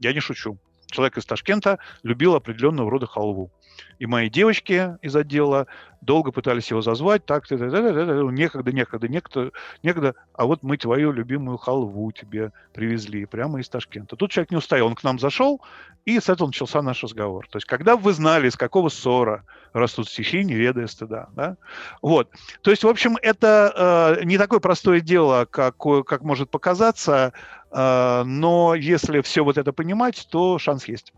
Я 0.00 0.12
не 0.12 0.20
шучу. 0.20 0.58
Человек 0.94 1.18
из 1.18 1.26
Ташкента 1.26 1.80
любил 2.04 2.36
определенного 2.36 2.88
рода 2.88 3.06
халву. 3.06 3.50
И 3.98 4.06
мои 4.06 4.30
девочки 4.30 4.96
из 5.02 5.16
отдела 5.16 5.66
долго 6.00 6.30
пытались 6.30 6.70
его 6.70 6.82
зазвать, 6.82 7.24
так, 7.24 7.46
так, 7.46 7.58
так, 7.58 7.72
так, 7.72 7.82
так 7.82 8.32
некогда, 8.32 8.72
некогда, 8.72 9.08
некогда, 9.08 9.50
некогда, 9.82 10.14
а 10.34 10.44
вот 10.46 10.62
мы 10.62 10.76
твою 10.76 11.12
любимую 11.12 11.56
халву 11.56 12.12
тебе 12.12 12.52
привезли 12.72 13.24
прямо 13.24 13.60
из 13.60 13.68
Ташкента. 13.68 14.14
Тут 14.14 14.30
человек 14.30 14.50
не 14.50 14.58
устоял, 14.58 14.86
он 14.86 14.94
к 14.94 15.02
нам 15.02 15.18
зашел, 15.18 15.62
и 16.04 16.20
с 16.20 16.28
этого 16.28 16.48
начался 16.48 16.82
наш 16.82 17.02
разговор. 17.02 17.48
То 17.48 17.56
есть, 17.56 17.66
когда 17.66 17.96
вы 17.96 18.12
знали, 18.12 18.48
из 18.48 18.56
какого 18.56 18.90
ссора 18.90 19.44
растут 19.72 20.08
стихи, 20.08 20.44
не 20.44 20.54
ведая 20.54 20.86
стыда, 20.86 21.28
да? 21.34 21.56
Вот. 22.02 22.30
То 22.62 22.70
есть, 22.70 22.84
в 22.84 22.88
общем, 22.88 23.16
это 23.22 24.18
э, 24.20 24.24
не 24.24 24.36
такое 24.36 24.60
простое 24.60 25.00
дело, 25.00 25.46
как, 25.50 25.76
как 25.78 26.22
может 26.22 26.50
показаться, 26.50 27.32
но 27.74 28.74
если 28.76 29.20
все 29.20 29.42
вот 29.42 29.58
это 29.58 29.72
понимать, 29.72 30.28
то 30.30 30.58
шанс 30.58 30.86
есть. 30.86 31.12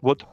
Вот. 0.00 0.26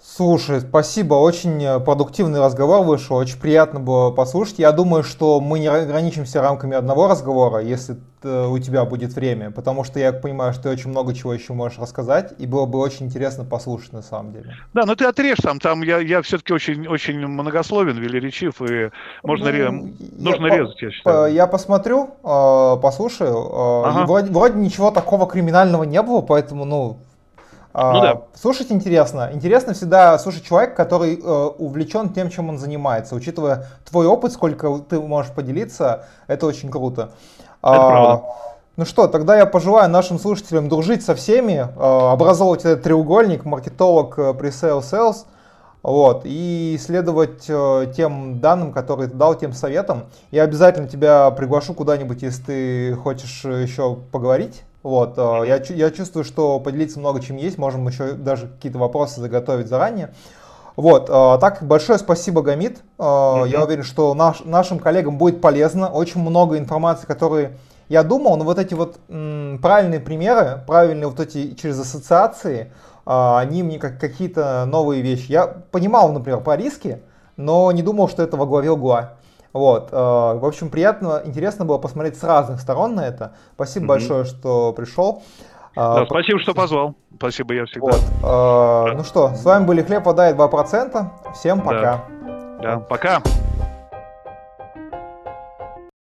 Слушай, 0.00 0.60
спасибо, 0.60 1.14
очень 1.14 1.62
э, 1.62 1.80
продуктивный 1.80 2.40
разговор 2.40 2.84
вышел, 2.84 3.16
очень 3.16 3.38
приятно 3.38 3.80
было 3.80 4.12
послушать. 4.12 4.60
Я 4.60 4.70
думаю, 4.70 5.02
что 5.02 5.40
мы 5.40 5.58
не 5.58 5.66
ограничимся 5.66 6.40
рамками 6.40 6.76
одного 6.76 7.08
разговора, 7.08 7.58
если 7.60 7.96
э, 8.22 8.46
у 8.46 8.58
тебя 8.60 8.84
будет 8.84 9.12
время, 9.14 9.50
потому 9.50 9.82
что 9.82 9.98
я 9.98 10.12
понимаю, 10.12 10.52
что 10.52 10.64
ты 10.64 10.68
очень 10.70 10.90
много 10.90 11.14
чего 11.14 11.34
еще 11.34 11.52
можешь 11.52 11.78
рассказать, 11.78 12.32
и 12.38 12.46
было 12.46 12.64
бы 12.66 12.78
очень 12.78 13.06
интересно 13.06 13.44
послушать 13.44 13.92
на 13.92 14.02
самом 14.02 14.32
деле. 14.32 14.54
Да, 14.72 14.86
но 14.86 14.94
ты 14.94 15.04
отрежь 15.04 15.38
там, 15.42 15.58
там 15.58 15.82
я, 15.82 15.98
я 15.98 16.22
все-таки 16.22 16.52
очень, 16.52 16.86
очень 16.86 17.18
многословен, 17.26 17.98
велеречив, 17.98 18.62
и 18.62 18.90
можно 19.24 19.50
ну, 19.50 19.94
нужно 20.16 20.46
я 20.46 20.58
резать, 20.58 20.80
я 20.80 20.90
считаю. 20.92 21.34
Я 21.34 21.48
посмотрю, 21.48 22.10
э, 22.22 22.76
послушаю, 22.80 23.84
ага. 23.84 24.06
вроде, 24.06 24.30
вроде 24.30 24.58
ничего 24.58 24.92
такого 24.92 25.26
криминального 25.26 25.82
не 25.82 26.00
было, 26.02 26.20
поэтому, 26.20 26.64
ну, 26.64 27.00
ну, 27.74 28.00
да. 28.00 28.22
Слушать 28.34 28.72
интересно. 28.72 29.30
Интересно 29.32 29.74
всегда 29.74 30.18
слушать 30.18 30.44
человека, 30.44 30.74
который 30.74 31.16
э, 31.16 31.44
увлечен 31.58 32.10
тем, 32.10 32.30
чем 32.30 32.48
он 32.48 32.58
занимается. 32.58 33.14
Учитывая 33.14 33.66
твой 33.88 34.06
опыт, 34.06 34.32
сколько 34.32 34.78
ты 34.78 34.98
можешь 35.00 35.32
поделиться, 35.32 36.06
это 36.26 36.46
очень 36.46 36.70
круто. 36.70 37.10
Это 37.62 37.74
а, 37.74 37.88
правда. 37.90 38.24
Ну 38.76 38.84
что, 38.84 39.06
тогда 39.06 39.36
я 39.36 39.44
пожелаю 39.44 39.90
нашим 39.90 40.18
слушателям 40.18 40.68
дружить 40.68 41.04
со 41.04 41.14
всеми, 41.14 41.68
э, 41.68 42.12
образовывать 42.12 42.64
этот 42.64 42.82
треугольник, 42.84 43.44
маркетолог, 43.44 44.18
э, 44.18 44.34
пресейл, 44.34 44.78
sales, 44.78 45.26
вот, 45.82 46.22
и 46.24 46.78
следовать 46.80 47.42
тем 47.94 48.40
данным, 48.40 48.72
которые 48.72 49.08
ты 49.08 49.14
дал, 49.14 49.36
тем 49.36 49.52
советам. 49.52 50.06
Я 50.32 50.42
обязательно 50.42 50.88
тебя 50.88 51.30
приглашу 51.30 51.72
куда-нибудь, 51.72 52.22
если 52.22 52.42
ты 52.42 52.94
хочешь 52.96 53.44
еще 53.44 53.96
поговорить. 54.10 54.64
Вот, 54.82 55.14
э, 55.16 55.42
я, 55.46 55.56
я 55.56 55.90
чувствую, 55.90 56.24
что 56.24 56.60
поделиться 56.60 57.00
много 57.00 57.20
чем 57.20 57.36
есть, 57.36 57.58
можем 57.58 57.86
еще 57.88 58.12
даже 58.12 58.48
какие-то 58.48 58.78
вопросы 58.78 59.20
заготовить 59.20 59.68
заранее. 59.68 60.14
Вот, 60.76 61.10
э, 61.10 61.38
так, 61.40 61.62
большое 61.62 61.98
спасибо, 61.98 62.42
Гамит. 62.42 62.78
Э, 62.98 63.02
mm-hmm. 63.02 63.48
Я 63.48 63.64
уверен, 63.64 63.82
что 63.82 64.14
наш, 64.14 64.44
нашим 64.44 64.78
коллегам 64.78 65.18
будет 65.18 65.40
полезно. 65.40 65.88
Очень 65.88 66.20
много 66.20 66.56
информации, 66.56 67.06
которые 67.06 67.58
я 67.88 68.04
думал, 68.04 68.36
но 68.36 68.44
вот 68.44 68.58
эти 68.58 68.74
вот 68.74 68.98
м, 69.08 69.58
правильные 69.60 69.98
примеры, 69.98 70.62
правильные 70.66 71.08
вот 71.08 71.18
эти 71.18 71.54
через 71.54 71.80
ассоциации, 71.80 72.72
э, 73.06 73.36
они 73.38 73.64
мне 73.64 73.78
как 73.78 73.98
какие-то 73.98 74.66
новые 74.66 75.02
вещи. 75.02 75.32
Я 75.32 75.46
понимал, 75.46 76.12
например, 76.12 76.40
про 76.40 76.56
риски, 76.56 77.02
но 77.36 77.72
не 77.72 77.82
думал, 77.82 78.08
что 78.08 78.22
это 78.22 78.36
во 78.36 78.46
главе 78.46 78.70
угла. 78.70 79.14
Вот, 79.58 79.88
э, 79.92 79.96
в 79.96 80.44
общем, 80.44 80.70
приятно, 80.70 81.20
интересно 81.24 81.64
было 81.64 81.78
посмотреть 81.78 82.16
с 82.16 82.24
разных 82.24 82.60
сторон 82.60 82.94
на 82.94 83.06
это. 83.06 83.34
Спасибо 83.54 83.84
mm-hmm. 83.84 83.88
большое, 83.88 84.24
что 84.24 84.72
пришел. 84.72 85.22
Да, 85.74 86.06
спасибо, 86.06 86.40
что 86.40 86.54
позвал. 86.54 86.94
Спасибо, 87.16 87.54
я 87.54 87.66
всегда. 87.66 87.86
Вот. 87.86 88.00
Э, 88.22 88.96
ну 88.96 89.04
что, 89.04 89.34
с 89.34 89.44
вами 89.44 89.64
были 89.64 89.82
Хлеб, 89.82 90.04
вода 90.06 90.30
и 90.30 90.34
2%. 90.34 91.06
Всем 91.34 91.60
пока. 91.60 92.04
Да, 92.22 92.62
да 92.62 92.78
пока. 92.80 93.22